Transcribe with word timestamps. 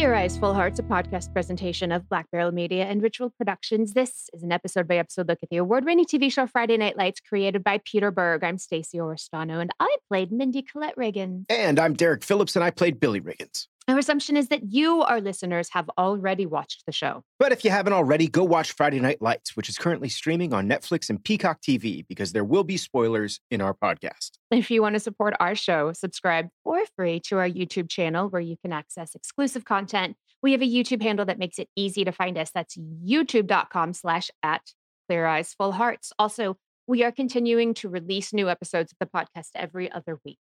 Clear 0.00 0.14
Eyes 0.14 0.38
Full 0.38 0.54
Hearts, 0.54 0.78
a 0.78 0.82
podcast 0.82 1.30
presentation 1.30 1.92
of 1.92 2.08
Black 2.08 2.30
Barrel 2.30 2.52
Media 2.52 2.86
and 2.86 3.02
Ritual 3.02 3.28
Productions. 3.28 3.92
This 3.92 4.30
is 4.32 4.42
an 4.42 4.50
episode 4.50 4.88
by 4.88 4.96
episode 4.96 5.28
look 5.28 5.40
at 5.42 5.50
the 5.50 5.58
award-winning 5.58 6.06
TV 6.06 6.32
show 6.32 6.46
Friday 6.46 6.78
Night 6.78 6.96
Lights, 6.96 7.20
created 7.20 7.62
by 7.62 7.82
Peter 7.84 8.10
Berg. 8.10 8.42
I'm 8.42 8.56
Stacey 8.56 8.96
Oristano, 8.96 9.60
and 9.60 9.70
I 9.78 9.94
played 10.08 10.32
Mindy 10.32 10.62
Colette 10.62 10.96
Riggins. 10.96 11.44
And 11.50 11.78
I'm 11.78 11.92
Derek 11.92 12.24
Phillips, 12.24 12.56
and 12.56 12.64
I 12.64 12.70
played 12.70 12.98
Billy 12.98 13.20
Riggins. 13.20 13.66
Our 13.90 13.98
assumption 13.98 14.36
is 14.36 14.46
that 14.50 14.72
you, 14.72 15.02
our 15.02 15.20
listeners, 15.20 15.68
have 15.72 15.90
already 15.98 16.46
watched 16.46 16.86
the 16.86 16.92
show. 16.92 17.24
But 17.40 17.50
if 17.50 17.64
you 17.64 17.72
haven't 17.72 17.92
already, 17.92 18.28
go 18.28 18.44
watch 18.44 18.70
Friday 18.70 19.00
Night 19.00 19.20
Lights, 19.20 19.56
which 19.56 19.68
is 19.68 19.76
currently 19.76 20.08
streaming 20.08 20.54
on 20.54 20.68
Netflix 20.68 21.10
and 21.10 21.22
Peacock 21.22 21.60
TV, 21.60 22.06
because 22.08 22.30
there 22.30 22.44
will 22.44 22.62
be 22.62 22.76
spoilers 22.76 23.40
in 23.50 23.60
our 23.60 23.74
podcast. 23.74 24.38
If 24.52 24.70
you 24.70 24.80
want 24.80 24.94
to 24.94 25.00
support 25.00 25.34
our 25.40 25.56
show, 25.56 25.92
subscribe 25.92 26.50
for 26.62 26.78
free 26.94 27.18
to 27.26 27.38
our 27.38 27.48
YouTube 27.48 27.90
channel 27.90 28.28
where 28.28 28.40
you 28.40 28.56
can 28.62 28.72
access 28.72 29.16
exclusive 29.16 29.64
content. 29.64 30.16
We 30.40 30.52
have 30.52 30.62
a 30.62 30.66
YouTube 30.66 31.02
handle 31.02 31.26
that 31.26 31.40
makes 31.40 31.58
it 31.58 31.68
easy 31.74 32.04
to 32.04 32.12
find 32.12 32.38
us. 32.38 32.52
That's 32.54 32.78
youtube.com 32.78 33.94
slash 33.94 34.30
at 34.44 34.62
clear 35.08 35.26
eyes 35.26 35.52
full 35.54 35.72
hearts. 35.72 36.12
Also, 36.16 36.56
we 36.86 37.02
are 37.02 37.10
continuing 37.10 37.74
to 37.74 37.88
release 37.88 38.32
new 38.32 38.48
episodes 38.48 38.92
of 38.92 38.98
the 39.00 39.06
podcast 39.06 39.48
every 39.56 39.90
other 39.90 40.20
week. 40.24 40.38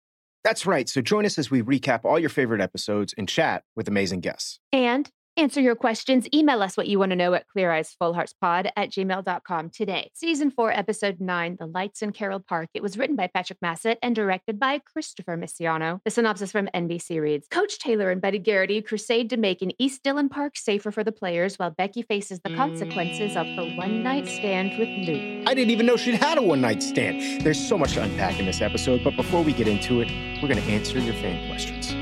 That's 0.44 0.66
right. 0.66 0.88
So 0.88 1.00
join 1.00 1.24
us 1.24 1.38
as 1.38 1.50
we 1.50 1.62
recap 1.62 2.04
all 2.04 2.18
your 2.18 2.28
favorite 2.28 2.60
episodes 2.60 3.14
and 3.16 3.28
chat 3.28 3.62
with 3.76 3.88
amazing 3.88 4.20
guests. 4.20 4.58
And 4.72 5.10
answer 5.36 5.60
your 5.60 5.74
questions. 5.74 6.26
Email 6.34 6.62
us 6.62 6.76
what 6.76 6.88
you 6.88 6.98
want 6.98 7.10
to 7.10 7.16
know 7.16 7.34
at 7.34 7.46
cleareyesfullheartspod 7.54 8.70
at 8.76 8.90
gmail.com 8.90 9.70
today. 9.70 10.10
Season 10.14 10.50
4, 10.50 10.72
Episode 10.72 11.20
9, 11.20 11.56
The 11.58 11.66
Lights 11.66 12.02
in 12.02 12.12
Carroll 12.12 12.40
Park. 12.40 12.68
It 12.74 12.82
was 12.82 12.98
written 12.98 13.16
by 13.16 13.28
Patrick 13.28 13.58
Massett 13.62 13.98
and 14.02 14.14
directed 14.14 14.58
by 14.58 14.78
Christopher 14.78 15.36
Misiano. 15.36 16.00
The 16.04 16.10
synopsis 16.10 16.52
from 16.52 16.68
NBC 16.74 17.20
reads 17.20 17.48
Coach 17.48 17.78
Taylor 17.78 18.10
and 18.10 18.20
Buddy 18.20 18.38
Garrity 18.38 18.82
crusade 18.82 19.30
to 19.30 19.36
make 19.36 19.62
an 19.62 19.72
East 19.78 20.02
Dillon 20.02 20.28
Park 20.28 20.56
safer 20.56 20.90
for 20.90 21.04
the 21.04 21.12
players 21.12 21.58
while 21.58 21.70
Becky 21.70 22.02
faces 22.02 22.40
the 22.40 22.54
consequences 22.54 23.36
of 23.36 23.46
her 23.46 23.74
one 23.76 24.02
night 24.02 24.26
stand 24.28 24.78
with 24.78 24.88
Luke. 24.88 25.48
I 25.48 25.54
didn't 25.54 25.70
even 25.70 25.86
know 25.86 25.96
she'd 25.96 26.14
had 26.14 26.38
a 26.38 26.42
one 26.42 26.60
night 26.60 26.82
stand. 26.82 27.42
There's 27.42 27.68
so 27.68 27.78
much 27.78 27.94
to 27.94 28.02
unpack 28.02 28.38
in 28.38 28.46
this 28.46 28.60
episode, 28.60 29.02
but 29.04 29.16
before 29.16 29.42
we 29.42 29.52
get 29.52 29.68
into 29.68 30.00
it, 30.00 30.10
we're 30.42 30.48
going 30.48 30.62
to 30.62 30.70
answer 30.70 30.98
your 30.98 31.14
fan 31.14 31.48
questions. 31.48 32.01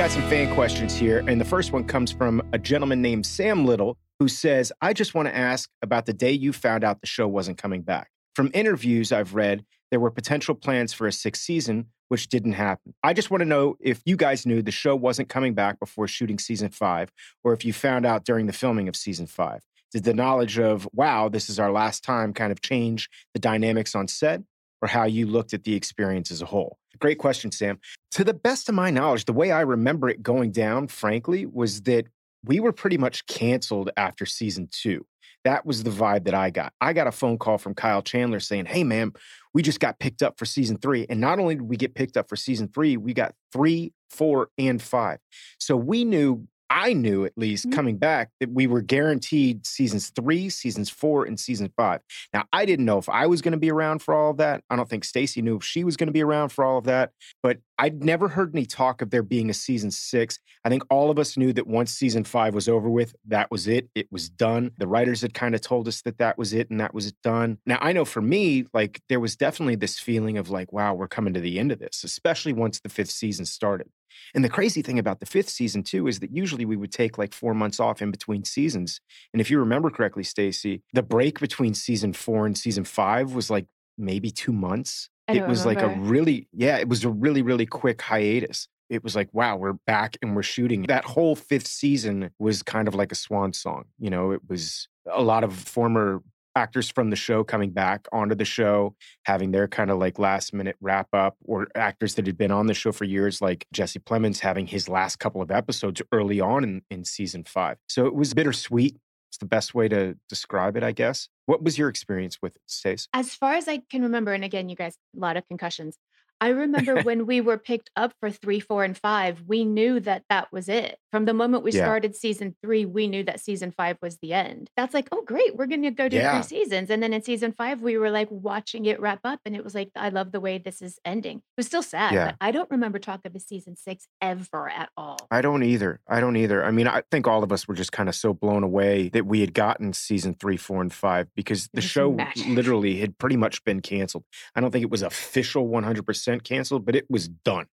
Got 0.00 0.10
some 0.10 0.22
fan 0.30 0.50
questions 0.54 0.96
here, 0.96 1.22
and 1.28 1.38
the 1.38 1.44
first 1.44 1.72
one 1.72 1.84
comes 1.84 2.10
from 2.10 2.40
a 2.54 2.58
gentleman 2.58 3.02
named 3.02 3.26
Sam 3.26 3.66
Little 3.66 3.98
who 4.18 4.28
says, 4.28 4.72
I 4.80 4.94
just 4.94 5.14
want 5.14 5.28
to 5.28 5.36
ask 5.36 5.68
about 5.82 6.06
the 6.06 6.14
day 6.14 6.32
you 6.32 6.54
found 6.54 6.84
out 6.84 7.02
the 7.02 7.06
show 7.06 7.28
wasn't 7.28 7.58
coming 7.58 7.82
back. 7.82 8.08
From 8.34 8.50
interviews 8.54 9.12
I've 9.12 9.34
read, 9.34 9.62
there 9.90 10.00
were 10.00 10.10
potential 10.10 10.54
plans 10.54 10.94
for 10.94 11.06
a 11.06 11.12
sixth 11.12 11.42
season, 11.42 11.88
which 12.08 12.30
didn't 12.30 12.54
happen. 12.54 12.94
I 13.02 13.12
just 13.12 13.30
want 13.30 13.42
to 13.42 13.44
know 13.44 13.76
if 13.78 14.00
you 14.06 14.16
guys 14.16 14.46
knew 14.46 14.62
the 14.62 14.70
show 14.70 14.96
wasn't 14.96 15.28
coming 15.28 15.52
back 15.52 15.78
before 15.78 16.08
shooting 16.08 16.38
season 16.38 16.70
five, 16.70 17.12
or 17.44 17.52
if 17.52 17.62
you 17.62 17.74
found 17.74 18.06
out 18.06 18.24
during 18.24 18.46
the 18.46 18.54
filming 18.54 18.88
of 18.88 18.96
season 18.96 19.26
five. 19.26 19.60
Did 19.92 20.04
the 20.04 20.14
knowledge 20.14 20.58
of, 20.58 20.88
wow, 20.94 21.28
this 21.28 21.50
is 21.50 21.60
our 21.60 21.70
last 21.70 22.02
time 22.02 22.32
kind 22.32 22.52
of 22.52 22.62
change 22.62 23.10
the 23.34 23.38
dynamics 23.38 23.94
on 23.94 24.08
set? 24.08 24.40
or 24.82 24.88
how 24.88 25.04
you 25.04 25.26
looked 25.26 25.52
at 25.52 25.64
the 25.64 25.74
experience 25.74 26.30
as 26.30 26.42
a 26.42 26.46
whole? 26.46 26.78
Great 26.98 27.18
question, 27.18 27.52
Sam. 27.52 27.78
To 28.12 28.24
the 28.24 28.34
best 28.34 28.68
of 28.68 28.74
my 28.74 28.90
knowledge, 28.90 29.24
the 29.24 29.32
way 29.32 29.52
I 29.52 29.60
remember 29.60 30.08
it 30.08 30.22
going 30.22 30.50
down, 30.50 30.88
frankly, 30.88 31.46
was 31.46 31.82
that 31.82 32.06
we 32.44 32.60
were 32.60 32.72
pretty 32.72 32.98
much 32.98 33.26
canceled 33.26 33.90
after 33.96 34.26
season 34.26 34.68
two. 34.70 35.06
That 35.44 35.64
was 35.64 35.82
the 35.82 35.90
vibe 35.90 36.24
that 36.24 36.34
I 36.34 36.50
got. 36.50 36.72
I 36.80 36.92
got 36.92 37.06
a 37.06 37.12
phone 37.12 37.38
call 37.38 37.56
from 37.56 37.74
Kyle 37.74 38.02
Chandler 38.02 38.40
saying, 38.40 38.66
Hey, 38.66 38.84
man, 38.84 39.12
we 39.54 39.62
just 39.62 39.80
got 39.80 39.98
picked 39.98 40.22
up 40.22 40.38
for 40.38 40.44
season 40.44 40.76
three. 40.76 41.06
And 41.08 41.20
not 41.20 41.38
only 41.38 41.54
did 41.54 41.62
we 41.62 41.76
get 41.76 41.94
picked 41.94 42.16
up 42.16 42.28
for 42.28 42.36
season 42.36 42.68
three, 42.68 42.96
we 42.96 43.14
got 43.14 43.34
three, 43.52 43.92
four, 44.10 44.48
and 44.58 44.82
five. 44.82 45.18
So 45.58 45.76
we 45.76 46.04
knew 46.04 46.46
I 46.70 46.92
knew 46.92 47.24
at 47.24 47.32
least 47.36 47.68
Mhm. 47.68 47.72
coming 47.72 47.98
back 47.98 48.30
that 48.38 48.50
we 48.52 48.66
were 48.68 48.80
guaranteed 48.80 49.66
seasons 49.66 50.10
three, 50.10 50.48
seasons 50.48 50.88
four, 50.88 51.24
and 51.24 51.38
season 51.38 51.72
five. 51.76 52.00
Now 52.32 52.44
I 52.52 52.64
didn't 52.64 52.84
know 52.84 52.98
if 52.98 53.08
I 53.08 53.26
was 53.26 53.42
going 53.42 53.52
to 53.52 53.58
be 53.58 53.70
around 53.70 54.00
for 54.02 54.14
all 54.14 54.30
of 54.30 54.36
that. 54.38 54.62
I 54.70 54.76
don't 54.76 54.88
think 54.88 55.04
Stacey 55.04 55.42
knew 55.42 55.56
if 55.56 55.64
she 55.64 55.82
was 55.84 55.96
going 55.96 56.06
to 56.06 56.12
be 56.12 56.22
around 56.22 56.50
for 56.50 56.64
all 56.64 56.78
of 56.78 56.84
that. 56.84 57.12
But 57.42 57.58
I'd 57.78 58.04
never 58.04 58.28
heard 58.28 58.54
any 58.54 58.66
talk 58.66 59.02
of 59.02 59.10
there 59.10 59.22
being 59.22 59.50
a 59.50 59.54
season 59.54 59.90
six. 59.90 60.38
I 60.64 60.68
think 60.68 60.84
all 60.90 61.10
of 61.10 61.18
us 61.18 61.36
knew 61.36 61.52
that 61.54 61.66
once 61.66 61.90
season 61.92 62.24
five 62.24 62.54
was 62.54 62.68
over 62.68 62.88
with, 62.88 63.16
that 63.26 63.50
was 63.50 63.66
it. 63.66 63.90
It 63.94 64.06
was 64.12 64.28
done. 64.30 64.70
The 64.78 64.86
writers 64.86 65.22
had 65.22 65.34
kind 65.34 65.54
of 65.54 65.62
told 65.62 65.88
us 65.88 66.02
that 66.02 66.18
that 66.18 66.38
was 66.38 66.52
it 66.52 66.70
and 66.70 66.80
that 66.80 66.94
was 66.94 67.06
it 67.08 67.16
done. 67.24 67.58
Now 67.66 67.78
I 67.80 67.92
know 67.92 68.04
for 68.04 68.22
me, 68.22 68.66
like 68.72 69.00
there 69.08 69.20
was 69.20 69.34
definitely 69.36 69.76
this 69.76 69.98
feeling 69.98 70.38
of 70.38 70.50
like, 70.50 70.72
wow, 70.72 70.94
we're 70.94 71.08
coming 71.08 71.34
to 71.34 71.40
the 71.40 71.58
end 71.58 71.72
of 71.72 71.78
this, 71.80 72.04
especially 72.04 72.52
once 72.52 72.80
the 72.80 72.88
fifth 72.88 73.10
season 73.10 73.44
started. 73.44 73.88
And 74.34 74.44
the 74.44 74.48
crazy 74.48 74.82
thing 74.82 74.98
about 74.98 75.20
the 75.20 75.26
fifth 75.26 75.48
season 75.48 75.82
too 75.82 76.06
is 76.06 76.20
that 76.20 76.34
usually 76.34 76.64
we 76.64 76.76
would 76.76 76.92
take 76.92 77.18
like 77.18 77.32
four 77.32 77.54
months 77.54 77.80
off 77.80 78.02
in 78.02 78.10
between 78.10 78.44
seasons. 78.44 79.00
And 79.32 79.40
if 79.40 79.50
you 79.50 79.58
remember 79.58 79.90
correctly, 79.90 80.22
Stacey, 80.22 80.82
the 80.92 81.02
break 81.02 81.40
between 81.40 81.74
season 81.74 82.12
four 82.12 82.46
and 82.46 82.56
season 82.56 82.84
five 82.84 83.34
was 83.34 83.50
like 83.50 83.66
maybe 83.96 84.30
two 84.30 84.52
months. 84.52 85.08
It 85.28 85.46
was 85.46 85.64
like 85.64 85.80
a 85.80 85.88
really, 85.88 86.48
yeah, 86.52 86.78
it 86.78 86.88
was 86.88 87.04
a 87.04 87.08
really, 87.08 87.42
really 87.42 87.66
quick 87.66 88.02
hiatus. 88.02 88.66
It 88.88 89.04
was 89.04 89.14
like, 89.14 89.28
wow, 89.32 89.56
we're 89.56 89.74
back 89.86 90.16
and 90.20 90.34
we're 90.34 90.42
shooting. 90.42 90.82
That 90.82 91.04
whole 91.04 91.36
fifth 91.36 91.68
season 91.68 92.30
was 92.40 92.64
kind 92.64 92.88
of 92.88 92.96
like 92.96 93.12
a 93.12 93.14
swan 93.14 93.52
song. 93.52 93.84
You 94.00 94.10
know, 94.10 94.32
it 94.32 94.40
was 94.48 94.88
a 95.10 95.22
lot 95.22 95.44
of 95.44 95.54
former 95.54 96.22
actors 96.56 96.90
from 96.90 97.10
the 97.10 97.16
show 97.16 97.44
coming 97.44 97.70
back 97.70 98.06
onto 98.12 98.34
the 98.34 98.44
show, 98.44 98.94
having 99.24 99.50
their 99.50 99.68
kind 99.68 99.90
of 99.90 99.98
like 99.98 100.18
last 100.18 100.52
minute 100.52 100.76
wrap 100.80 101.08
up, 101.12 101.36
or 101.44 101.68
actors 101.74 102.14
that 102.14 102.26
had 102.26 102.36
been 102.36 102.50
on 102.50 102.66
the 102.66 102.74
show 102.74 102.92
for 102.92 103.04
years, 103.04 103.40
like 103.40 103.66
Jesse 103.72 103.98
Plemons 103.98 104.40
having 104.40 104.66
his 104.66 104.88
last 104.88 105.18
couple 105.18 105.42
of 105.42 105.50
episodes 105.50 106.02
early 106.12 106.40
on 106.40 106.64
in, 106.64 106.82
in 106.90 107.04
season 107.04 107.44
five. 107.44 107.76
So 107.88 108.06
it 108.06 108.14
was 108.14 108.34
bittersweet. 108.34 108.96
It's 109.30 109.38
the 109.38 109.46
best 109.46 109.74
way 109.74 109.86
to 109.88 110.16
describe 110.28 110.76
it, 110.76 110.82
I 110.82 110.90
guess. 110.90 111.28
What 111.46 111.62
was 111.62 111.78
your 111.78 111.88
experience 111.88 112.38
with 112.42 112.56
it, 112.56 112.62
Stace? 112.66 113.06
As 113.14 113.32
far 113.34 113.54
as 113.54 113.68
I 113.68 113.78
can 113.88 114.02
remember, 114.02 114.32
and 114.32 114.42
again, 114.44 114.68
you 114.68 114.74
guys, 114.74 114.96
a 115.16 115.20
lot 115.20 115.36
of 115.36 115.46
concussions. 115.46 115.96
I 116.40 116.48
remember 116.48 117.00
when 117.02 117.26
we 117.26 117.40
were 117.40 117.58
picked 117.58 117.90
up 117.96 118.12
for 118.20 118.30
three, 118.30 118.60
four, 118.60 118.84
and 118.84 118.96
five, 118.96 119.42
we 119.46 119.64
knew 119.64 120.00
that 120.00 120.24
that 120.30 120.52
was 120.52 120.68
it. 120.68 120.98
From 121.12 121.24
the 121.24 121.34
moment 121.34 121.64
we 121.64 121.72
Yeah. 121.72 121.84
started 121.84 122.14
season 122.16 122.56
three, 122.62 122.84
we 122.84 123.06
knew 123.08 123.22
that 123.24 123.40
season 123.40 123.72
five 123.72 123.98
was 124.00 124.18
the 124.22 124.32
end. 124.32 124.70
That's 124.76 124.94
like, 124.94 125.08
oh, 125.12 125.22
great, 125.22 125.56
we're 125.56 125.66
going 125.66 125.82
to 125.82 125.90
go 125.90 126.08
do 126.08 126.16
Yeah. 126.16 126.32
three 126.40 126.58
seasons. 126.58 126.88
And 126.90 127.02
then 127.02 127.12
in 127.12 127.22
season 127.22 127.52
five, 127.52 127.82
we 127.82 127.96
were 127.98 128.10
like 128.10 128.28
watching 128.30 128.86
it 128.86 129.00
wrap 129.00 129.20
up, 129.24 129.40
and 129.44 129.54
it 129.56 129.64
was 129.64 129.74
like, 129.74 129.90
I 129.96 130.08
love 130.10 130.32
the 130.32 130.40
way 130.40 130.58
this 130.58 130.80
is 130.82 130.98
ending. 131.04 131.38
It 131.38 131.42
was 131.56 131.66
still 131.66 131.82
sad, 131.82 132.12
Yeah. 132.14 132.32
I 132.40 132.52
don't 132.52 132.70
remember 132.70 132.98
talk 132.98 133.20
of 133.24 133.34
a 133.34 133.40
season 133.40 133.76
six 133.76 134.06
ever 134.22 134.68
at 134.68 134.88
all. 134.96 135.18
I 135.30 135.40
don't 135.42 135.62
either. 135.62 136.00
I 136.08 136.20
don't 136.20 136.36
either. 136.36 136.64
I 136.64 136.70
mean, 136.70 136.86
I 136.86 137.02
think 137.10 137.26
all 137.26 137.42
of 137.42 137.52
us 137.52 137.66
were 137.68 137.74
just 137.74 137.92
kind 137.92 138.08
of 138.08 138.14
so 138.14 138.32
blown 138.32 138.62
away 138.62 139.08
that 139.10 139.26
we 139.26 139.40
had 139.40 139.52
gotten 139.52 139.92
season 139.92 140.34
three, 140.34 140.56
four, 140.56 140.80
and 140.80 140.92
five 140.92 141.28
because 141.34 141.68
the 141.74 141.80
show 141.80 142.12
magic. 142.12 142.46
literally 142.46 142.96
had 142.98 143.18
pretty 143.18 143.36
much 143.36 143.64
been 143.64 143.80
canceled. 143.80 144.24
I 144.54 144.60
don't 144.60 144.70
think 144.70 144.84
it 144.84 144.90
was 144.90 145.02
official 145.02 145.68
100% 145.68 146.29
canceled, 146.38 146.86
but 146.86 146.94
it 146.94 147.06
was 147.10 147.26
done. 147.26 147.66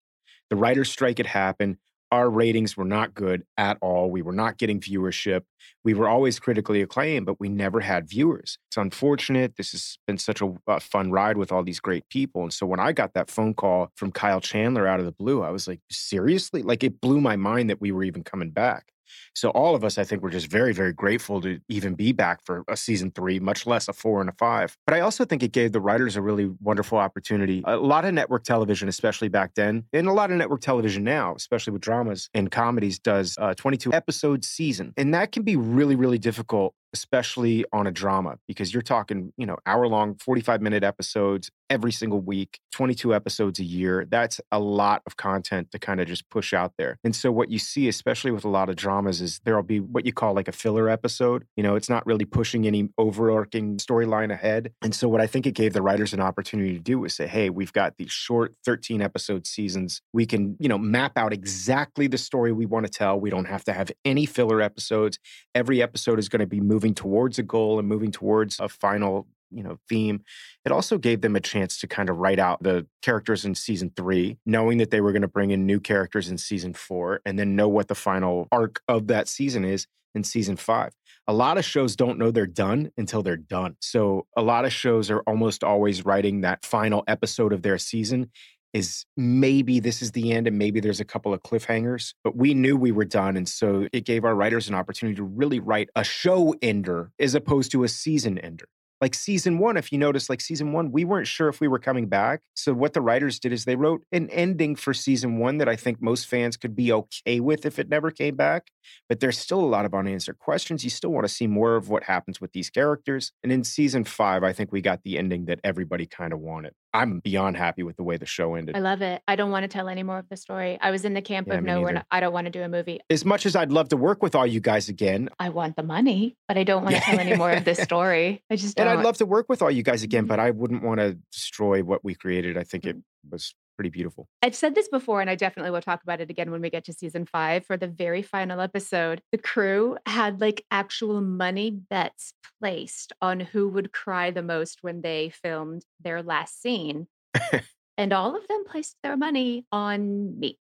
The 0.49 0.57
writer's 0.57 0.91
strike 0.91 1.19
had 1.19 1.27
happened. 1.27 1.77
our 2.13 2.31
ratings 2.31 2.77
were 2.77 2.85
not 2.85 3.15
good 3.15 3.43
at 3.59 3.77
all. 3.83 4.09
We 4.11 4.23
were 4.23 4.33
not 4.33 4.59
getting 4.59 4.79
viewership. 4.79 5.43
We 5.83 5.93
were 5.93 6.09
always 6.09 6.39
critically 6.39 6.81
acclaimed, 6.81 7.27
but 7.27 7.41
we 7.41 7.49
never 7.49 7.81
had 7.81 8.09
viewers. 8.09 8.59
It's 8.69 8.77
unfortunate. 8.77 9.57
This 9.57 9.73
has 9.73 9.99
been 10.07 10.17
such 10.17 10.41
a, 10.41 10.55
a, 10.69 10.79
fun 10.79 11.11
ride 11.11 11.37
with 11.37 11.51
all 11.51 11.65
these 11.65 11.81
great 11.81 12.09
people. 12.09 12.43
And 12.43 12.53
so 12.53 12.65
when 12.65 12.79
I 12.79 12.93
got 12.93 13.15
that 13.15 13.29
phone 13.29 13.55
call 13.55 13.91
from 13.97 14.13
Kyle 14.13 14.41
Chandler 14.41 14.87
out 14.87 15.01
of 15.01 15.05
the 15.05 15.13
blue, 15.13 15.43
I 15.43 15.51
was 15.51 15.67
like, 15.67 15.81
seriously? 15.91 16.63
Like 16.63 16.85
it 16.85 17.01
blew 17.01 17.21
my 17.21 17.35
mind 17.35 17.71
that 17.71 17.81
we 17.81 17.91
were 17.91 18.05
even 18.05 18.23
coming 18.23 18.51
back. 18.51 18.93
So 19.35 19.51
all 19.51 19.75
of 19.75 19.85
us, 19.85 19.99
I 19.99 20.05
think, 20.05 20.23
we're 20.23 20.31
just 20.31 20.51
very, 20.51 20.73
very 20.73 20.93
grateful 20.93 21.41
to 21.43 21.61
even 21.69 21.95
be 21.95 22.13
back 22.13 22.41
for 22.45 22.65
a 22.69 22.77
season 22.77 23.11
three, 23.11 23.39
much 23.39 23.67
less 23.67 23.89
a 23.89 23.93
four 23.93 24.21
and 24.21 24.31
a 24.31 24.33
five. 24.33 24.77
But 24.87 24.95
I 24.95 25.01
also 25.01 25.25
think 25.25 25.43
it 25.43 25.53
gave 25.53 25.73
the 25.73 25.81
writers 25.81 26.17
a 26.17 26.23
really 26.23 26.51
wonderful 26.61 26.99
opportunity. 26.99 27.63
A 27.67 27.77
lot 27.77 28.05
of 28.05 28.15
network 28.15 28.45
television, 28.45 28.89
especially 28.89 29.29
back 29.29 29.55
then, 29.55 29.85
and 29.93 30.09
a 30.09 30.13
lot 30.13 30.31
of 30.31 30.37
network 30.37 30.61
television 30.61 31.05
now, 31.05 31.35
especially 31.35 31.73
with 31.73 31.83
dramas 31.83 32.29
and 32.35 32.51
comedies, 32.51 32.99
does 32.99 33.37
a 33.39 33.55
22 33.55 33.93
episode 33.93 34.45
season. 34.45 34.93
And 34.97 35.15
that 35.15 35.33
can 35.33 35.43
be 35.43 35.57
really, 35.57 35.97
really 35.97 36.19
difficult 36.19 36.75
especially 36.97 37.65
on 37.73 37.87
a 37.87 37.91
drama, 37.93 38.39
because 38.49 38.73
you're 38.73 38.83
talking, 38.83 39.33
you 39.37 39.45
know, 39.45 39.59
hour 39.67 39.87
long, 39.87 40.15
45 40.17 40.63
minute 40.63 40.83
episodes 40.83 41.51
every 41.69 41.93
single 41.93 42.21
week, 42.21 42.59
22 42.73 43.15
episodes 43.15 43.59
a 43.59 43.65
year. 43.65 44.07
That's 44.09 44.41
a 44.51 44.59
lot 44.59 45.03
of 45.07 45.17
content 45.17 45.71
to 45.73 45.79
kind 45.79 46.01
of 46.01 46.09
just 46.09 46.29
push 46.31 46.55
out 46.55 46.73
there. 46.79 46.99
And 47.05 47.15
so, 47.15 47.31
what 47.31 47.51
you 47.51 47.59
see, 47.59 47.89
especially 47.89 48.31
with 48.31 48.45
a 48.45 48.49
lot 48.49 48.69
of 48.69 48.77
dramas, 48.77 49.21
is 49.21 49.41
there'll 49.45 49.63
be 49.63 49.81
what 49.81 50.07
you 50.07 50.13
call 50.13 50.35
like 50.35 50.49
a 50.49 50.53
filler 50.53 50.89
episode. 50.89 51.45
You 51.57 51.63
know, 51.63 51.77
it's 51.77 51.91
not 51.91 52.07
really 52.07 52.25
pushing 52.25 52.67
any 52.67 52.89
overarching 52.97 53.77
storyline 53.77 54.33
ahead. 54.33 54.73
And 54.83 54.95
so, 54.95 55.09
what 55.09 55.21
I 55.21 55.27
think 55.27 55.47
it 55.47 55.53
gave 55.53 55.73
the 55.73 55.83
writers 55.83 56.13
an 56.13 56.21
opportunity 56.21 56.73
to 56.75 56.81
do 56.81 57.01
was 57.01 57.15
say, 57.15 57.27
hey, 57.27 57.51
we've 57.51 57.73
got 57.73 57.97
these 57.99 58.13
short 58.13 58.55
13 58.65 59.03
episode 59.03 59.47
seasons. 59.47 60.01
We 60.13 60.27
can, 60.27 60.57
you 60.59 60.69
know, 60.69 60.79
map 60.79 61.19
out 61.19 61.33
exactly 61.33 62.07
the 62.07 62.19
story 62.19 62.53
we 62.53 62.67
want 62.67 62.87
to 62.87 62.93
tell. 62.93 63.19
We 63.21 63.31
don't 63.31 63.47
have 63.47 63.65
to 63.65 63.73
have 63.73 63.91
any 64.05 64.27
filler 64.27 64.63
episodes. 64.63 65.19
Every 65.55 65.83
episode 65.83 66.19
is 66.19 66.29
going 66.29 66.41
to 66.41 66.47
be 66.47 66.61
moving 66.61 66.86
moving 66.87 66.95
towards 66.95 67.39
a 67.39 67.43
goal 67.43 67.81
and 67.81 67.89
moving 67.89 68.13
towards 68.13 68.61
a 68.61 68.69
final 68.69 69.27
you 69.51 69.63
know 69.63 69.77
theme 69.89 70.23
it 70.65 70.73
also 70.73 70.99
gave 70.99 71.21
them 71.21 71.35
a 71.35 71.41
chance 71.41 71.79
to 71.81 71.87
kind 71.87 72.09
of 72.09 72.17
write 72.17 72.39
out 72.39 72.63
the 72.63 72.87
characters 73.03 73.45
in 73.45 73.55
season 73.55 73.91
three 73.97 74.39
knowing 74.47 74.79
that 74.79 74.91
they 74.91 75.01
were 75.01 75.13
going 75.13 75.23
to 75.23 75.29
bring 75.29 75.51
in 75.51 75.67
new 75.67 75.81
characters 75.81 76.29
in 76.29 76.39
season 76.39 76.73
four 76.73 77.21
and 77.25 77.39
then 77.39 77.57
know 77.57 77.69
what 77.69 77.89
the 77.89 77.95
final 77.95 78.47
arc 78.53 78.81
of 78.87 79.09
that 79.09 79.27
season 79.29 79.65
is 79.65 79.87
in 80.15 80.25
season 80.25 80.57
five. 80.57 80.93
A 81.29 81.33
lot 81.33 81.59
of 81.59 81.65
shows 81.65 81.95
don't 81.95 82.19
know 82.19 82.31
they're 82.31 82.47
done 82.47 82.91
until 82.97 83.23
they're 83.23 83.37
done 83.37 83.77
so 83.81 84.27
a 84.37 84.43
lot 84.43 84.65
of 84.65 84.73
shows 84.73 85.11
are 85.11 85.23
almost 85.27 85.65
always 85.65 86.05
writing 86.05 86.43
that 86.43 86.65
final 86.65 87.03
episode 87.09 87.53
of 87.53 87.63
their 87.63 87.79
season 87.79 88.31
is 88.77 89.07
maybe 89.17 89.81
this 89.81 90.03
is 90.03 90.13
the 90.13 90.33
end 90.33 90.47
and 90.47 90.59
maybe 90.59 90.81
there's 90.81 91.01
a 91.01 91.05
couple 91.05 91.33
of 91.33 91.43
cliffhangers, 91.43 92.13
but 92.23 92.37
we 92.37 92.53
knew 92.53 92.77
we 92.77 92.93
were 92.93 93.07
done. 93.07 93.37
And 93.37 93.49
so 93.49 93.89
it 93.93 94.05
gave 94.05 94.25
our 94.25 94.35
writers 94.35 94.69
an 94.69 94.75
opportunity 94.75 95.17
to 95.17 95.25
really 95.25 95.61
write 95.61 95.89
a 95.97 96.05
show 96.05 96.55
ender 96.61 97.11
as 97.19 97.35
opposed 97.35 97.73
to 97.73 97.85
a 97.85 97.89
season 97.89 98.39
ender 98.39 98.69
like 99.01 99.15
season 99.15 99.59
one, 99.59 99.77
if 99.77 99.93
you 99.93 99.99
notice, 99.99 100.31
like 100.31 100.41
season 100.41 100.73
one, 100.73 100.91
we 100.91 101.05
weren't 101.05 101.27
sure 101.27 101.49
if 101.49 101.61
we 101.61 101.69
were 101.69 101.79
coming 101.79 102.09
back. 102.09 102.41
So 102.55 102.73
what 102.73 102.95
the 102.95 103.03
writers 103.03 103.39
did 103.39 103.53
is 103.53 103.65
they 103.65 103.77
wrote 103.77 104.03
an 104.11 104.31
ending 104.31 104.75
for 104.75 104.95
season 104.95 105.39
one 105.39 105.59
that 105.59 105.69
I 105.69 105.77
think 105.77 106.01
most 106.01 106.27
fans 106.27 106.57
could 106.57 106.75
be 106.75 106.93
okay 106.93 107.41
with 107.41 107.67
if 107.67 107.79
it 107.79 107.91
never 107.91 108.11
came 108.11 108.37
back. 108.37 108.69
But 109.09 109.21
there's 109.21 109.39
still 109.39 109.61
a 109.61 109.67
lot 109.67 109.85
of 109.85 109.93
unanswered 109.93 110.39
questions. 110.39 110.83
You 110.83 110.91
still 110.91 111.11
want 111.11 111.27
to 111.27 111.33
see 111.33 111.47
more 111.47 111.77
of 111.77 111.91
what 111.91 112.05
happens 112.05 112.41
with 112.41 112.53
these 112.53 112.71
characters. 112.71 113.33
And 113.43 113.53
in 113.53 113.65
season 113.65 114.05
five, 114.05 114.43
I 114.43 114.53
think 114.53 114.73
we 114.73 114.81
got 114.81 115.03
the 115.03 115.19
ending 115.19 115.45
that 115.47 115.61
everybody 115.63 116.07
kind 116.07 116.33
of 116.33 116.41
wanted. 116.41 116.73
I'm 116.97 117.21
beyond 117.21 117.59
happy 117.59 117.83
with 117.83 117.97
the 117.97 118.03
way 118.03 118.17
the 118.17 118.27
show 118.27 118.55
ended. 118.55 118.75
I 118.75 118.79
love 118.79 119.03
it. 119.03 119.23
I 119.29 119.37
don't 119.37 119.51
want 119.51 119.65
to 119.65 119.69
tell 119.69 119.89
any 119.89 120.03
more 120.03 120.19
of 120.19 120.29
the 120.31 120.37
story. 120.37 120.79
I 120.81 120.91
was 120.91 121.05
in 121.05 121.13
the 121.13 121.21
camp 121.21 121.49
yeah, 121.49 121.59
of 121.59 121.65
no, 121.65 121.83
we're 121.83 122.03
I 122.11 122.21
don't 122.21 122.33
want 122.33 122.47
to 122.47 122.51
do 122.51 122.63
a 122.63 122.69
movie. 122.69 123.01
As 123.11 123.25
much 123.25 123.45
as 123.45 123.55
I'd 123.55 123.71
love 123.71 123.91
to 123.91 123.99
work 123.99 124.23
with 124.23 124.35
all 124.35 124.47
you 124.47 124.61
guys 124.61 124.89
again, 124.89 125.29
I 125.39 125.51
want 125.51 125.77
the 125.77 125.83
money, 125.83 126.37
but 126.49 126.57
I 126.57 126.65
don't 126.65 126.83
want 126.83 126.97
to 126.97 127.03
tell 127.03 127.21
any 127.21 127.37
more 127.37 127.51
of 127.51 127.65
this 127.65 127.79
story. 127.83 128.43
I 128.51 128.57
just 128.57 128.77
don't. 128.77 128.89
And 128.89 128.99
I'd 128.99 129.05
love 129.05 129.19
to 129.19 129.27
work 129.27 129.47
with 129.51 129.61
all 129.61 129.71
you 129.71 129.83
guys 129.83 130.03
again, 130.03 130.25
but 130.25 130.41
I 130.41 130.53
wouldn't 130.53 130.83
want 130.83 131.01
to 131.01 131.19
destroy 131.33 131.83
what 131.83 132.03
we 132.03 132.15
created. 132.15 132.57
I 132.57 132.65
think 132.65 132.87
it 132.87 132.97
mm-hmm. 132.97 133.31
was 133.31 133.55
pretty 133.77 133.91
beautiful. 133.91 134.29
I've 134.43 134.55
said 134.55 134.75
this 134.75 134.89
before, 134.89 135.21
and 135.21 135.31
I 135.31 135.35
definitely 135.35 135.71
will 135.71 135.81
talk 135.81 136.03
about 136.03 136.21
it 136.21 136.31
again 136.31 136.51
when 136.51 136.61
we 136.61 136.71
get 136.71 136.85
to 136.85 136.93
season 136.93 137.27
five. 137.27 137.65
For 137.65 137.77
the 137.77 137.87
very 137.87 138.23
final 138.23 138.61
episode, 138.61 139.21
the 139.31 139.39
crew 139.39 139.97
had 140.07 140.41
like 140.41 140.65
actual 140.71 141.21
money 141.21 141.71
bets 141.71 142.33
placed 142.61 143.13
on 143.21 143.41
who 143.41 143.69
would 143.69 143.93
cry 143.93 144.31
the 144.31 144.43
most 144.43 144.79
when 144.83 145.03
they 145.03 145.31
filmed 145.31 145.85
their 146.01 146.23
last 146.23 146.61
scene. 146.61 147.07
and 147.99 148.13
all 148.13 148.37
of 148.37 148.47
them 148.49 148.65
placed 148.65 148.97
their 149.03 149.17
money 149.17 149.67
on 149.71 150.39
me. 150.39 150.59